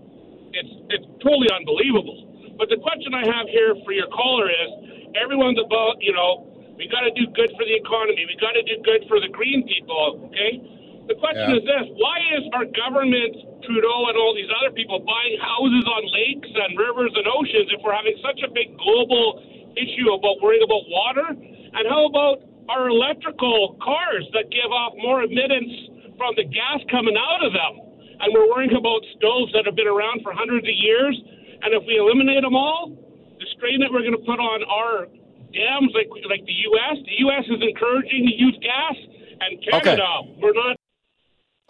It's 0.58 0.74
it's 0.90 1.06
totally 1.22 1.54
unbelievable. 1.54 2.58
But 2.58 2.66
the 2.66 2.82
question 2.82 3.14
I 3.14 3.30
have 3.30 3.46
here 3.46 3.78
for 3.86 3.94
your 3.94 4.10
caller 4.10 4.50
is, 4.50 5.14
everyone's 5.14 5.62
about 5.62 6.02
you 6.02 6.10
know 6.10 6.50
we 6.76 6.88
got 6.88 7.04
to 7.04 7.12
do 7.12 7.28
good 7.32 7.52
for 7.56 7.64
the 7.64 7.76
economy. 7.76 8.24
We 8.26 8.36
got 8.40 8.56
to 8.56 8.64
do 8.64 8.80
good 8.82 9.04
for 9.08 9.20
the 9.20 9.28
green 9.28 9.64
people. 9.68 10.30
Okay. 10.30 10.60
The 11.08 11.18
question 11.18 11.50
yeah. 11.52 11.60
is 11.60 11.64
this: 11.66 11.84
Why 11.98 12.18
is 12.38 12.44
our 12.54 12.66
government, 12.72 13.64
Trudeau, 13.66 13.98
and 14.08 14.16
all 14.16 14.32
these 14.32 14.50
other 14.62 14.72
people 14.72 15.02
buying 15.02 15.36
houses 15.42 15.84
on 15.84 16.02
lakes 16.10 16.50
and 16.50 16.78
rivers 16.78 17.12
and 17.14 17.26
oceans 17.28 17.68
if 17.74 17.80
we're 17.82 17.96
having 17.96 18.16
such 18.22 18.40
a 18.46 18.50
big 18.50 18.74
global 18.78 19.42
issue 19.76 20.12
about 20.14 20.40
worrying 20.40 20.64
about 20.64 20.84
water? 20.88 21.28
And 21.32 21.84
how 21.88 22.06
about 22.06 22.44
our 22.68 22.88
electrical 22.88 23.76
cars 23.82 24.24
that 24.32 24.48
give 24.50 24.70
off 24.70 24.94
more 25.02 25.22
emittance 25.24 25.92
from 26.16 26.34
the 26.36 26.44
gas 26.46 26.78
coming 26.90 27.16
out 27.18 27.42
of 27.42 27.52
them. 27.52 27.74
And 28.22 28.30
we're 28.30 28.46
worrying 28.46 28.74
about 28.78 29.02
stoves 29.18 29.50
that 29.52 29.66
have 29.66 29.74
been 29.74 29.90
around 29.90 30.22
for 30.22 30.30
hundreds 30.32 30.62
of 30.62 30.76
years 30.76 31.18
And 31.62 31.74
if 31.74 31.82
we 31.86 31.98
eliminate 31.98 32.42
them 32.42 32.54
all, 32.54 32.94
the 33.38 33.46
strain 33.56 33.80
that 33.80 33.90
we're 33.90 34.06
going 34.06 34.18
to 34.18 34.26
put 34.26 34.38
on 34.38 34.62
our 34.66 35.06
dams, 35.52 35.92
like 35.94 36.08
like 36.28 36.44
the 36.46 36.58
U.S., 36.72 36.98
the 37.04 37.18
U.S. 37.18 37.44
is 37.46 37.62
encouraging 37.62 38.26
to 38.26 38.34
use 38.34 38.58
gas, 38.60 38.96
and 39.40 39.62
Canada, 39.64 40.06
we're 40.40 40.52
not. 40.52 40.76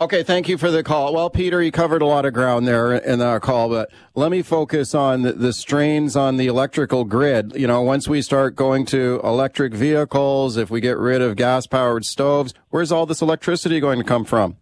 Okay, 0.01 0.25
thank 0.25 0.49
you 0.49 0.59
for 0.59 0.73
the 0.73 0.83
call. 0.83 1.15
Well, 1.15 1.31
Peter, 1.31 1.63
you 1.63 1.71
covered 1.71 2.03
a 2.03 2.07
lot 2.07 2.25
of 2.25 2.33
ground 2.33 2.67
there 2.67 2.93
in 2.93 3.21
our 3.21 3.39
call, 3.39 3.69
but 3.69 3.89
let 4.17 4.33
me 4.33 4.43
focus 4.43 4.97
on 4.97 5.23
the, 5.23 5.33
the, 5.33 5.53
strains 5.53 6.17
on 6.17 6.39
the 6.39 6.49
electrical 6.49 7.05
grid. 7.05 7.53
You 7.55 7.69
know, 7.69 7.83
once 7.83 8.09
we 8.09 8.21
start 8.21 8.57
going 8.57 8.85
to 8.87 9.21
electric 9.23 9.75
vehicles, 9.75 10.57
if 10.57 10.71
we 10.71 10.81
get 10.81 10.99
rid 10.99 11.23
of 11.23 11.37
gas 11.37 11.69
powered 11.69 12.05
stoves, 12.05 12.53
where's 12.71 12.91
all 12.91 13.07
this 13.07 13.23
electricity 13.23 13.79
going 13.79 13.99
to 13.99 14.05
come 14.05 14.25
from? 14.25 14.57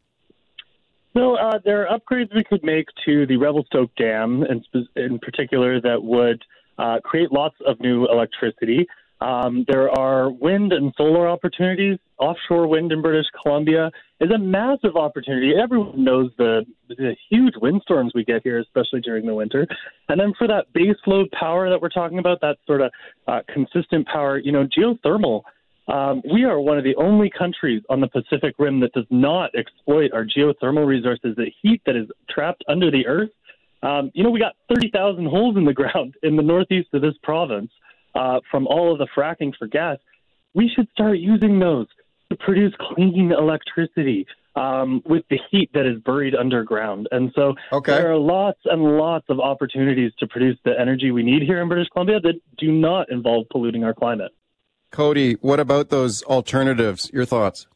So 1.16 1.36
uh, 1.36 1.58
there 1.64 1.88
are 1.88 1.98
upgrades 1.98 2.34
we 2.34 2.44
could 2.44 2.62
make 2.62 2.88
to 3.06 3.24
the 3.24 3.38
Revelstoke 3.38 3.90
Dam, 3.96 4.44
in, 4.44 4.62
in 4.94 5.18
particular, 5.20 5.80
that 5.80 6.02
would 6.02 6.42
uh, 6.78 7.00
create 7.02 7.32
lots 7.32 7.56
of 7.66 7.80
new 7.80 8.06
electricity. 8.06 8.86
Um, 9.20 9.66
there 9.68 9.90
are 9.90 10.30
wind 10.30 10.72
and 10.72 10.94
solar 10.96 11.28
opportunities. 11.28 11.98
Offshore 12.18 12.66
wind 12.66 12.90
in 12.90 13.02
British 13.02 13.26
Columbia 13.42 13.90
is 14.20 14.30
a 14.30 14.38
massive 14.38 14.96
opportunity. 14.96 15.52
Everyone 15.60 16.02
knows 16.02 16.30
the, 16.38 16.64
the 16.88 17.14
huge 17.28 17.54
windstorms 17.60 18.12
we 18.14 18.24
get 18.24 18.42
here, 18.42 18.58
especially 18.58 19.00
during 19.00 19.26
the 19.26 19.34
winter. 19.34 19.66
And 20.08 20.18
then 20.18 20.32
for 20.38 20.46
that 20.48 20.72
base 20.72 20.96
load 21.06 21.30
power 21.32 21.68
that 21.68 21.80
we're 21.80 21.90
talking 21.90 22.18
about, 22.18 22.40
that 22.40 22.58
sort 22.66 22.80
of 22.80 22.92
uh, 23.26 23.40
consistent 23.52 24.06
power, 24.06 24.38
you 24.38 24.52
know, 24.52 24.66
geothermal. 24.66 25.42
Um, 25.88 26.22
we 26.32 26.44
are 26.44 26.60
one 26.60 26.78
of 26.78 26.84
the 26.84 26.94
only 26.96 27.30
countries 27.30 27.82
on 27.90 28.00
the 28.00 28.08
Pacific 28.08 28.54
Rim 28.58 28.80
that 28.80 28.92
does 28.92 29.06
not 29.10 29.50
exploit 29.54 30.12
our 30.12 30.24
geothermal 30.24 30.86
resources, 30.86 31.34
the 31.36 31.50
heat 31.62 31.82
that 31.84 31.96
is 31.96 32.06
trapped 32.28 32.64
under 32.68 32.90
the 32.90 33.06
earth. 33.06 33.30
Um, 33.82 34.10
you 34.14 34.22
know, 34.22 34.30
we 34.30 34.38
got 34.38 34.56
30,000 34.68 35.26
holes 35.26 35.56
in 35.56 35.64
the 35.64 35.74
ground 35.74 36.14
in 36.22 36.36
the 36.36 36.42
northeast 36.42 36.88
of 36.92 37.02
this 37.02 37.14
province 37.22 37.70
uh, 38.14 38.40
from 38.50 38.66
all 38.66 38.92
of 38.92 38.98
the 38.98 39.08
fracking 39.16 39.52
for 39.56 39.66
gas, 39.66 39.98
we 40.54 40.70
should 40.74 40.88
start 40.92 41.18
using 41.18 41.58
those 41.58 41.86
to 42.30 42.36
produce 42.36 42.74
clean 42.78 43.32
electricity 43.32 44.26
um, 44.56 45.02
with 45.04 45.22
the 45.30 45.38
heat 45.50 45.70
that 45.74 45.86
is 45.86 46.00
buried 46.02 46.34
underground. 46.34 47.08
And 47.10 47.32
so 47.34 47.54
okay. 47.72 47.92
there 47.92 48.12
are 48.12 48.18
lots 48.18 48.58
and 48.64 48.82
lots 48.82 49.26
of 49.28 49.38
opportunities 49.40 50.12
to 50.18 50.26
produce 50.26 50.58
the 50.64 50.78
energy 50.78 51.10
we 51.10 51.22
need 51.22 51.42
here 51.42 51.60
in 51.62 51.68
British 51.68 51.88
Columbia 51.88 52.20
that 52.20 52.40
do 52.58 52.72
not 52.72 53.10
involve 53.10 53.48
polluting 53.50 53.84
our 53.84 53.94
climate. 53.94 54.32
Cody, 54.90 55.34
what 55.34 55.60
about 55.60 55.90
those 55.90 56.22
alternatives? 56.24 57.10
Your 57.12 57.24
thoughts? 57.24 57.66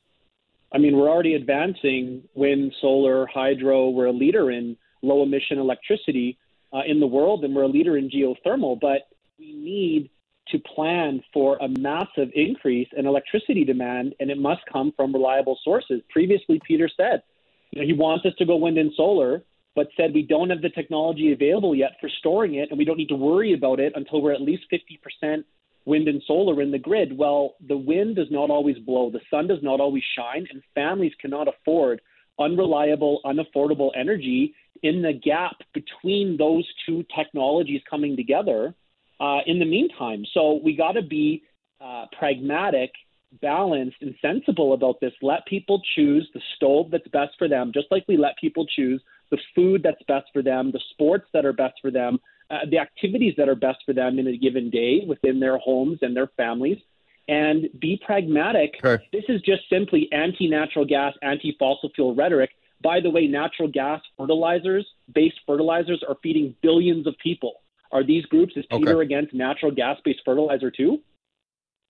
I 0.72 0.78
mean, 0.78 0.96
we're 0.96 1.08
already 1.08 1.34
advancing 1.34 2.24
wind, 2.34 2.72
solar, 2.80 3.26
hydro. 3.26 3.90
We're 3.90 4.06
a 4.06 4.12
leader 4.12 4.50
in 4.50 4.76
low 5.02 5.22
emission 5.22 5.58
electricity 5.58 6.36
uh, 6.72 6.80
in 6.84 6.98
the 6.98 7.06
world, 7.06 7.44
and 7.44 7.54
we're 7.54 7.62
a 7.62 7.68
leader 7.68 7.96
in 7.96 8.10
geothermal. 8.10 8.80
But 8.80 9.08
we 9.38 9.52
need 9.52 10.10
to 10.48 10.58
plan 10.58 11.22
for 11.32 11.56
a 11.60 11.68
massive 11.68 12.30
increase 12.34 12.88
in 12.96 13.06
electricity 13.06 13.64
demand, 13.64 14.14
and 14.20 14.30
it 14.30 14.38
must 14.38 14.62
come 14.70 14.92
from 14.96 15.12
reliable 15.12 15.58
sources. 15.64 16.00
Previously, 16.10 16.60
Peter 16.66 16.88
said 16.96 17.22
you 17.70 17.80
know, 17.80 17.86
he 17.86 17.92
wants 17.92 18.24
us 18.26 18.32
to 18.38 18.44
go 18.44 18.56
wind 18.56 18.78
and 18.78 18.92
solar, 18.96 19.42
but 19.74 19.88
said 19.96 20.14
we 20.14 20.22
don't 20.22 20.50
have 20.50 20.62
the 20.62 20.70
technology 20.70 21.32
available 21.32 21.74
yet 21.74 21.92
for 22.00 22.08
storing 22.20 22.54
it, 22.54 22.70
and 22.70 22.78
we 22.78 22.84
don't 22.84 22.98
need 22.98 23.08
to 23.08 23.16
worry 23.16 23.52
about 23.52 23.80
it 23.80 23.92
until 23.96 24.22
we're 24.22 24.32
at 24.32 24.40
least 24.40 24.64
50% 24.72 25.44
wind 25.84 26.08
and 26.08 26.22
solar 26.26 26.62
in 26.62 26.70
the 26.70 26.78
grid. 26.78 27.16
Well, 27.16 27.54
the 27.66 27.76
wind 27.76 28.16
does 28.16 28.30
not 28.30 28.50
always 28.50 28.78
blow, 28.78 29.10
the 29.10 29.20
sun 29.30 29.48
does 29.48 29.62
not 29.62 29.80
always 29.80 30.04
shine, 30.16 30.46
and 30.50 30.62
families 30.74 31.12
cannot 31.20 31.48
afford 31.48 32.00
unreliable, 32.38 33.20
unaffordable 33.24 33.90
energy 33.96 34.54
in 34.82 35.02
the 35.02 35.12
gap 35.12 35.56
between 35.72 36.36
those 36.36 36.66
two 36.86 37.04
technologies 37.14 37.80
coming 37.88 38.16
together 38.16 38.74
uh, 39.20 39.38
in 39.46 39.58
the 39.58 39.64
meantime. 39.64 40.24
So 40.32 40.60
we 40.62 40.76
got 40.76 40.92
to 40.92 41.02
be 41.02 41.42
uh, 41.80 42.06
pragmatic, 42.18 42.92
balanced, 43.40 43.96
and 44.00 44.14
sensible 44.20 44.72
about 44.72 45.00
this. 45.00 45.12
Let 45.22 45.44
people 45.46 45.80
choose 45.94 46.28
the 46.34 46.40
stove 46.56 46.90
that's 46.90 47.08
best 47.08 47.32
for 47.38 47.48
them, 47.48 47.72
just 47.72 47.86
like 47.90 48.04
we 48.08 48.16
let 48.16 48.36
people 48.38 48.66
choose 48.66 49.02
the 49.30 49.38
food 49.54 49.82
that's 49.82 50.02
best 50.06 50.26
for 50.32 50.42
them, 50.42 50.70
the 50.70 50.80
sports 50.90 51.26
that 51.32 51.44
are 51.44 51.52
best 51.52 51.74
for 51.80 51.90
them, 51.90 52.18
uh, 52.50 52.58
the 52.70 52.78
activities 52.78 53.34
that 53.36 53.48
are 53.48 53.54
best 53.54 53.78
for 53.84 53.92
them 53.92 54.18
in 54.18 54.26
a 54.26 54.36
given 54.36 54.70
day 54.70 55.02
within 55.06 55.40
their 55.40 55.58
homes 55.58 55.98
and 56.02 56.16
their 56.16 56.28
families. 56.36 56.78
And 57.26 57.68
be 57.80 57.98
pragmatic. 58.04 58.74
Okay. 58.84 59.02
This 59.10 59.24
is 59.28 59.40
just 59.40 59.62
simply 59.70 60.08
anti 60.12 60.46
natural 60.46 60.84
gas, 60.84 61.14
anti 61.22 61.56
fossil 61.58 61.90
fuel 61.94 62.14
rhetoric. 62.14 62.50
By 62.82 63.00
the 63.00 63.08
way, 63.08 63.26
natural 63.26 63.68
gas 63.68 64.02
fertilizers, 64.18 64.86
based 65.14 65.40
fertilizers, 65.46 66.04
are 66.06 66.16
feeding 66.22 66.54
billions 66.60 67.06
of 67.06 67.14
people. 67.22 67.62
Are 67.94 68.02
these 68.02 68.26
groups, 68.26 68.52
is 68.56 68.66
Peter 68.70 68.96
Okay. 68.96 69.06
against 69.06 69.32
natural 69.32 69.70
gas 69.70 69.98
based 70.04 70.20
fertilizer 70.24 70.70
too? 70.70 71.00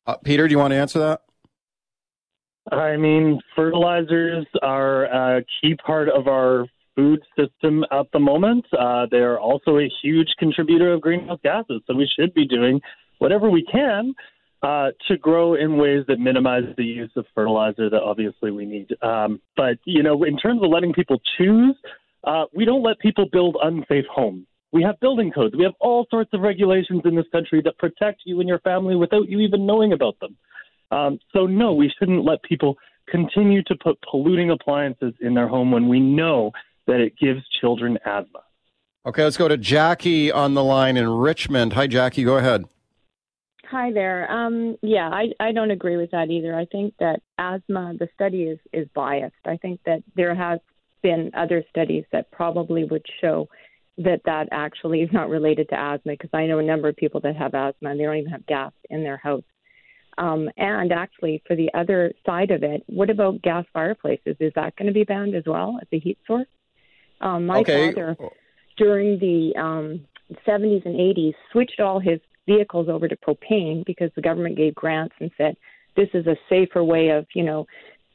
Uh, 0.06 0.16
Peter, 0.18 0.46
do 0.46 0.52
you 0.52 0.58
want 0.58 0.72
to 0.72 0.76
answer 0.76 0.98
that? 0.98 1.22
I 2.70 2.98
mean, 2.98 3.40
fertilizers 3.56 4.46
are 4.62 5.04
a 5.04 5.44
key 5.60 5.74
part 5.76 6.10
of 6.10 6.28
our 6.28 6.66
food 6.94 7.20
system 7.38 7.84
at 7.90 8.06
the 8.12 8.18
moment. 8.18 8.66
Uh, 8.78 9.06
they 9.10 9.18
are 9.18 9.40
also 9.40 9.78
a 9.78 9.90
huge 10.02 10.28
contributor 10.38 10.92
of 10.92 11.00
greenhouse 11.00 11.40
gases. 11.42 11.80
So 11.86 11.94
we 11.94 12.06
should 12.06 12.34
be 12.34 12.46
doing 12.46 12.80
whatever 13.18 13.48
we 13.50 13.64
can 13.64 14.14
uh, 14.62 14.90
to 15.08 15.16
grow 15.16 15.54
in 15.54 15.78
ways 15.78 16.04
that 16.08 16.18
minimize 16.18 16.64
the 16.76 16.84
use 16.84 17.12
of 17.16 17.26
fertilizer 17.34 17.88
that 17.88 18.02
obviously 18.02 18.50
we 18.50 18.66
need. 18.66 18.94
Um, 19.02 19.40
but, 19.56 19.78
you 19.86 20.02
know, 20.02 20.24
in 20.24 20.36
terms 20.36 20.62
of 20.62 20.70
letting 20.70 20.92
people 20.92 21.20
choose, 21.38 21.76
uh, 22.24 22.44
we 22.54 22.66
don't 22.66 22.82
let 22.82 22.98
people 22.98 23.26
build 23.30 23.56
unsafe 23.62 24.06
homes. 24.10 24.46
We 24.74 24.82
have 24.82 24.98
building 24.98 25.30
codes. 25.30 25.54
We 25.56 25.62
have 25.62 25.74
all 25.78 26.04
sorts 26.10 26.30
of 26.32 26.40
regulations 26.40 27.02
in 27.04 27.14
this 27.14 27.26
country 27.30 27.62
that 27.64 27.78
protect 27.78 28.22
you 28.24 28.40
and 28.40 28.48
your 28.48 28.58
family 28.58 28.96
without 28.96 29.28
you 29.28 29.38
even 29.38 29.64
knowing 29.64 29.92
about 29.92 30.18
them. 30.18 30.36
Um, 30.90 31.20
so, 31.32 31.46
no, 31.46 31.72
we 31.72 31.92
shouldn't 31.96 32.24
let 32.24 32.42
people 32.42 32.76
continue 33.08 33.62
to 33.64 33.76
put 33.76 33.96
polluting 34.10 34.50
appliances 34.50 35.14
in 35.20 35.32
their 35.32 35.46
home 35.46 35.70
when 35.70 35.86
we 35.86 36.00
know 36.00 36.50
that 36.88 36.98
it 36.98 37.16
gives 37.16 37.40
children 37.60 37.98
asthma. 38.04 38.40
Okay, 39.06 39.22
let's 39.22 39.36
go 39.36 39.46
to 39.46 39.56
Jackie 39.56 40.32
on 40.32 40.54
the 40.54 40.64
line 40.64 40.96
in 40.96 41.08
Richmond. 41.08 41.74
Hi, 41.74 41.86
Jackie. 41.86 42.24
Go 42.24 42.38
ahead. 42.38 42.64
Hi 43.70 43.92
there. 43.92 44.28
Um, 44.28 44.76
yeah, 44.82 45.08
I, 45.08 45.28
I 45.38 45.52
don't 45.52 45.70
agree 45.70 45.96
with 45.96 46.10
that 46.10 46.30
either. 46.30 46.52
I 46.52 46.64
think 46.64 46.94
that 46.98 47.20
asthma, 47.38 47.94
the 47.96 48.08
study 48.12 48.42
is, 48.42 48.58
is 48.72 48.88
biased. 48.92 49.34
I 49.44 49.56
think 49.56 49.80
that 49.86 50.02
there 50.16 50.34
has 50.34 50.58
been 51.00 51.30
other 51.34 51.62
studies 51.70 52.04
that 52.10 52.32
probably 52.32 52.82
would 52.82 53.06
show 53.20 53.48
that 53.98 54.20
that 54.24 54.48
actually 54.50 55.02
is 55.02 55.10
not 55.12 55.28
related 55.28 55.68
to 55.68 55.78
asthma 55.78 56.12
because 56.12 56.30
I 56.32 56.46
know 56.46 56.58
a 56.58 56.62
number 56.62 56.88
of 56.88 56.96
people 56.96 57.20
that 57.20 57.36
have 57.36 57.54
asthma 57.54 57.90
and 57.90 58.00
they 58.00 58.04
don't 58.04 58.16
even 58.16 58.32
have 58.32 58.46
gas 58.46 58.72
in 58.90 59.02
their 59.02 59.16
house. 59.16 59.44
Um, 60.18 60.48
and 60.56 60.92
actually, 60.92 61.42
for 61.46 61.56
the 61.56 61.70
other 61.74 62.12
side 62.24 62.50
of 62.50 62.62
it, 62.62 62.84
what 62.86 63.10
about 63.10 63.42
gas 63.42 63.64
fireplaces? 63.72 64.36
Is 64.40 64.52
that 64.54 64.76
going 64.76 64.86
to 64.86 64.92
be 64.92 65.04
banned 65.04 65.34
as 65.34 65.44
well 65.46 65.78
as 65.80 65.88
a 65.92 65.98
heat 65.98 66.18
source? 66.26 66.46
Um, 67.20 67.46
my 67.46 67.60
Okay. 67.60 67.88
father, 67.94 68.16
during 68.76 69.18
the 69.18 69.52
um, 69.60 70.06
70s 70.46 70.84
and 70.84 70.94
80s, 70.94 71.34
switched 71.52 71.80
all 71.80 71.98
his 71.98 72.20
vehicles 72.46 72.88
over 72.88 73.08
to 73.08 73.16
propane 73.16 73.84
because 73.86 74.10
the 74.14 74.22
government 74.22 74.56
gave 74.56 74.74
grants 74.74 75.14
and 75.20 75.30
said 75.36 75.56
this 75.96 76.08
is 76.14 76.26
a 76.26 76.36
safer 76.48 76.84
way 76.84 77.08
of, 77.08 77.26
you 77.34 77.44
know, 77.44 77.66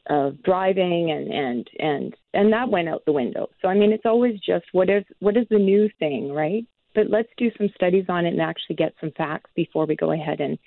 of 0.08 0.42
driving 0.42 1.10
and 1.10 1.28
and 1.32 1.70
and 1.78 2.16
and 2.32 2.52
that 2.52 2.70
went 2.70 2.88
out 2.88 3.04
the 3.04 3.12
window. 3.12 3.48
So 3.60 3.68
I 3.68 3.74
mean, 3.74 3.92
it's 3.92 4.06
always 4.06 4.38
just 4.40 4.64
what 4.72 4.88
is 4.88 5.04
what 5.20 5.36
is 5.36 5.46
the 5.50 5.58
new 5.58 5.88
thing, 5.98 6.32
right? 6.32 6.64
But 6.94 7.08
let's 7.08 7.28
do 7.36 7.50
some 7.56 7.68
studies 7.74 8.06
on 8.08 8.26
it 8.26 8.30
and 8.30 8.40
actually 8.40 8.76
get 8.76 8.94
some 9.00 9.12
facts 9.16 9.50
before 9.54 9.86
we 9.86 9.96
go 9.96 10.12
ahead 10.12 10.40
and 10.40 10.58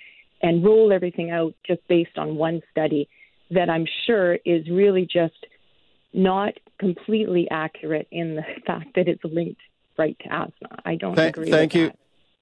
and 0.42 0.64
roll 0.64 0.92
everything 0.92 1.30
out 1.30 1.54
just 1.66 1.80
based 1.88 2.16
on 2.16 2.36
one 2.36 2.60
study 2.70 3.08
that 3.50 3.68
I'm 3.70 3.86
sure 4.06 4.34
is 4.44 4.68
really 4.70 5.08
just 5.10 5.46
not 6.12 6.54
completely 6.78 7.48
accurate 7.50 8.08
in 8.10 8.36
the 8.36 8.42
fact 8.66 8.94
that 8.94 9.08
it's 9.08 9.24
linked 9.24 9.60
right 9.98 10.16
to 10.20 10.32
asthma. 10.32 10.80
I 10.84 10.96
don't 10.96 11.14
Thank, 11.14 11.36
agree. 11.36 11.50
thank 11.50 11.74
you. 11.74 11.92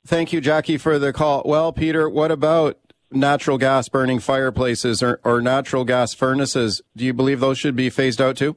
Thank 0.06 0.32
you, 0.32 0.40
Jackie, 0.40 0.78
for 0.78 0.98
the 0.98 1.12
call. 1.12 1.42
Well, 1.44 1.72
Peter, 1.72 2.08
what 2.08 2.32
about 2.32 2.78
natural 3.12 3.58
gas 3.58 3.88
burning 3.88 4.18
fireplaces 4.18 5.02
or, 5.02 5.20
or 5.24 5.40
natural 5.40 5.84
gas 5.84 6.14
furnaces? 6.14 6.82
Do 6.96 7.04
you 7.04 7.12
believe 7.12 7.40
those 7.40 7.58
should 7.58 7.76
be 7.76 7.90
phased 7.90 8.20
out 8.20 8.36
too? 8.36 8.56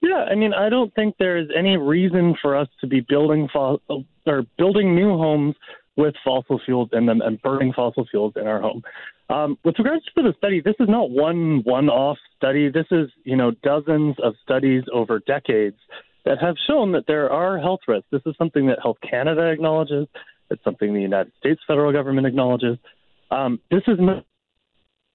Yeah, 0.00 0.24
I 0.30 0.34
mean, 0.34 0.52
I 0.52 0.68
don't 0.68 0.94
think 0.94 1.16
there 1.18 1.36
is 1.36 1.48
any 1.56 1.76
reason 1.76 2.36
for 2.40 2.56
us 2.56 2.68
to 2.80 2.86
be 2.86 3.00
building 3.00 3.48
fo- 3.52 3.80
or 4.26 4.42
building 4.56 4.94
new 4.94 5.16
homes 5.16 5.56
with 5.96 6.14
fossil 6.24 6.60
fuels 6.64 6.90
in 6.92 7.06
them 7.06 7.20
and 7.22 7.40
burning 7.40 7.72
fossil 7.72 8.06
fuels 8.10 8.34
in 8.36 8.46
our 8.46 8.60
home. 8.60 8.82
Um, 9.28 9.58
with 9.64 9.76
regards 9.78 10.04
to 10.16 10.22
the 10.22 10.34
study, 10.38 10.60
this 10.60 10.76
is 10.78 10.88
not 10.88 11.10
one 11.10 11.62
one-off 11.64 12.18
study. 12.36 12.70
This 12.70 12.86
is, 12.90 13.08
you 13.24 13.36
know, 13.36 13.50
dozens 13.50 14.16
of 14.22 14.34
studies 14.44 14.84
over 14.92 15.18
decades 15.20 15.78
that 16.24 16.38
have 16.40 16.56
shown 16.68 16.92
that 16.92 17.06
there 17.06 17.30
are 17.32 17.58
health 17.58 17.80
risks. 17.88 18.06
This 18.12 18.22
is 18.26 18.34
something 18.36 18.66
that 18.66 18.78
Health 18.82 18.98
Canada 19.08 19.50
acknowledges. 19.50 20.06
It's 20.50 20.62
something 20.62 20.94
the 20.94 21.00
United 21.00 21.32
States 21.40 21.60
federal 21.66 21.92
government 21.92 22.26
acknowledges. 22.26 22.78
Um, 23.30 23.60
this 23.70 23.82
is 23.86 23.98
not 23.98 24.24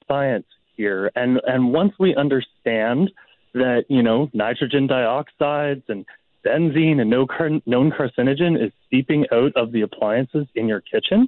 science 0.08 0.46
here, 0.76 1.12
and 1.16 1.40
and 1.46 1.72
once 1.74 1.94
we 2.00 2.16
understand 2.16 3.12
that 3.54 3.86
you 3.90 4.02
know 4.04 4.30
nitrogen 4.34 4.88
dioxides 4.88 5.84
and 5.88 6.06
benzene 6.46 7.00
and 7.00 7.10
no 7.10 7.26
car- 7.28 7.62
known 7.66 7.92
carcinogen 7.92 8.62
is 8.64 8.72
seeping 8.90 9.26
out 9.32 9.52
of 9.56 9.72
the 9.72 9.82
appliances 9.82 10.48
in 10.56 10.68
your 10.68 10.82
kitchen, 10.82 11.28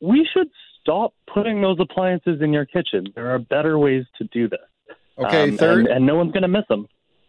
we 0.00 0.28
should 0.32 0.48
stop 0.80 1.14
putting 1.32 1.62
those 1.62 1.78
appliances 1.78 2.40
in 2.42 2.52
your 2.52 2.64
kitchen. 2.66 3.06
There 3.14 3.30
are 3.32 3.38
better 3.38 3.78
ways 3.78 4.04
to 4.18 4.24
do 4.24 4.48
this. 4.48 4.58
Okay, 5.18 5.50
Um, 5.50 5.56
third- 5.56 5.78
and, 5.86 5.88
and 5.88 6.06
no 6.06 6.16
one's 6.16 6.32
going 6.32 6.42
to 6.42 6.48
miss 6.48 6.64
them. 6.68 6.88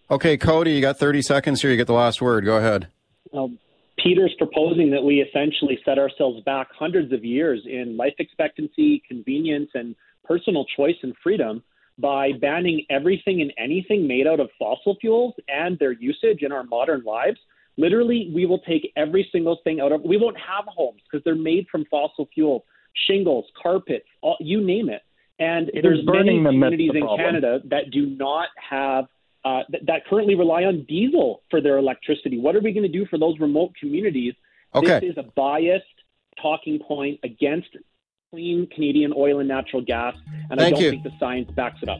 Okay, 0.10 0.38
Cody, 0.38 0.72
you 0.74 0.82
got 0.82 0.98
30 0.98 1.22
seconds 1.22 1.62
here. 1.62 1.72
You 1.72 1.78
get 1.78 1.88
the 1.88 1.94
last 1.94 2.22
word. 2.22 2.46
Go 2.46 2.58
ahead. 2.58 2.88
Well, 3.32 3.52
Peter's 4.04 4.34
proposing 4.38 4.92
that 4.92 5.02
we 5.02 5.22
essentially 5.22 5.80
set 5.86 5.98
ourselves 5.98 6.42
back 6.44 6.68
hundreds 6.78 7.14
of 7.14 7.24
years 7.24 7.62
in 7.66 7.96
life 7.96 8.14
expectancy, 8.20 9.02
convenience, 9.08 9.70
and 9.74 9.96
personal 10.26 10.66
choice 10.76 10.96
and 11.04 11.14
freedom 11.24 11.64
by 11.98 12.32
banning 12.42 12.86
everything 12.90 13.42
and 13.42 13.54
anything 13.58 14.06
made 14.08 14.28
out 14.28 14.40
of 14.40 14.50
fossil 14.60 14.98
fuels 15.00 15.34
and 15.48 15.80
their 15.80 15.94
usage 15.94 16.42
in 16.42 16.52
our 16.52 16.64
modern 16.64 17.04
lives. 17.06 17.38
Literally, 17.78 18.32
we 18.34 18.46
will 18.46 18.60
take 18.60 18.92
every 18.98 19.28
single 19.32 19.60
thing 19.64 19.80
out 19.80 19.92
of. 19.92 20.02
We 20.02 20.18
won't 20.18 20.38
have 20.38 20.66
homes 20.68 21.02
because 21.10 21.24
they're 21.24 21.36
made 21.36 21.68
from 21.72 21.86
fossil 21.90 22.28
fuel, 22.34 22.66
shingles, 23.08 23.46
carpets, 23.62 24.06
all, 24.22 24.38
you 24.40 24.62
name 24.62 24.90
it. 24.90 25.02
And 25.40 25.70
It 25.70 25.82
there's 25.82 26.06
many 26.06 26.42
burning 26.42 26.44
that's 26.44 26.54
communities 26.54 26.92
the 26.94 27.00
in. 27.00 27.18
Canada 27.18 27.60
that 27.70 27.92
do 27.92 28.06
not 28.06 28.50
have 28.70 29.06
uh, 29.46 29.64
th- 29.70 29.84
that 29.86 30.06
currently 30.08 30.36
rely 30.36 30.64
on 30.64 30.84
diesel 30.84 31.42
for 31.50 31.62
their 31.62 31.78
electricity. 31.78 32.40
What 32.40 32.56
are 32.56 32.62
we 32.62 32.72
going 32.72 32.84
to 32.84 32.90
do 32.90 33.06
for 33.06 33.18
those 33.18 33.40
remote 33.40 33.74
communities? 33.80 34.34
Okay. 34.74 35.00
This 35.00 35.12
is 35.12 35.18
a 35.18 35.24
biased 35.36 35.86
talking 36.42 36.80
point 36.80 37.20
against 37.24 37.70
clean 38.32 38.68
Canadian 38.74 39.14
oil 39.16 39.40
and 39.40 39.48
natural 39.48 39.82
gas, 39.82 40.16
and 40.50 40.60
I 40.60 40.70
don't 40.70 40.82
you. 40.82 40.90
think 40.92 41.04
the 41.04 41.12
science 41.20 41.52
backs 41.52 41.80
it 41.82 41.90
up. 41.90 42.00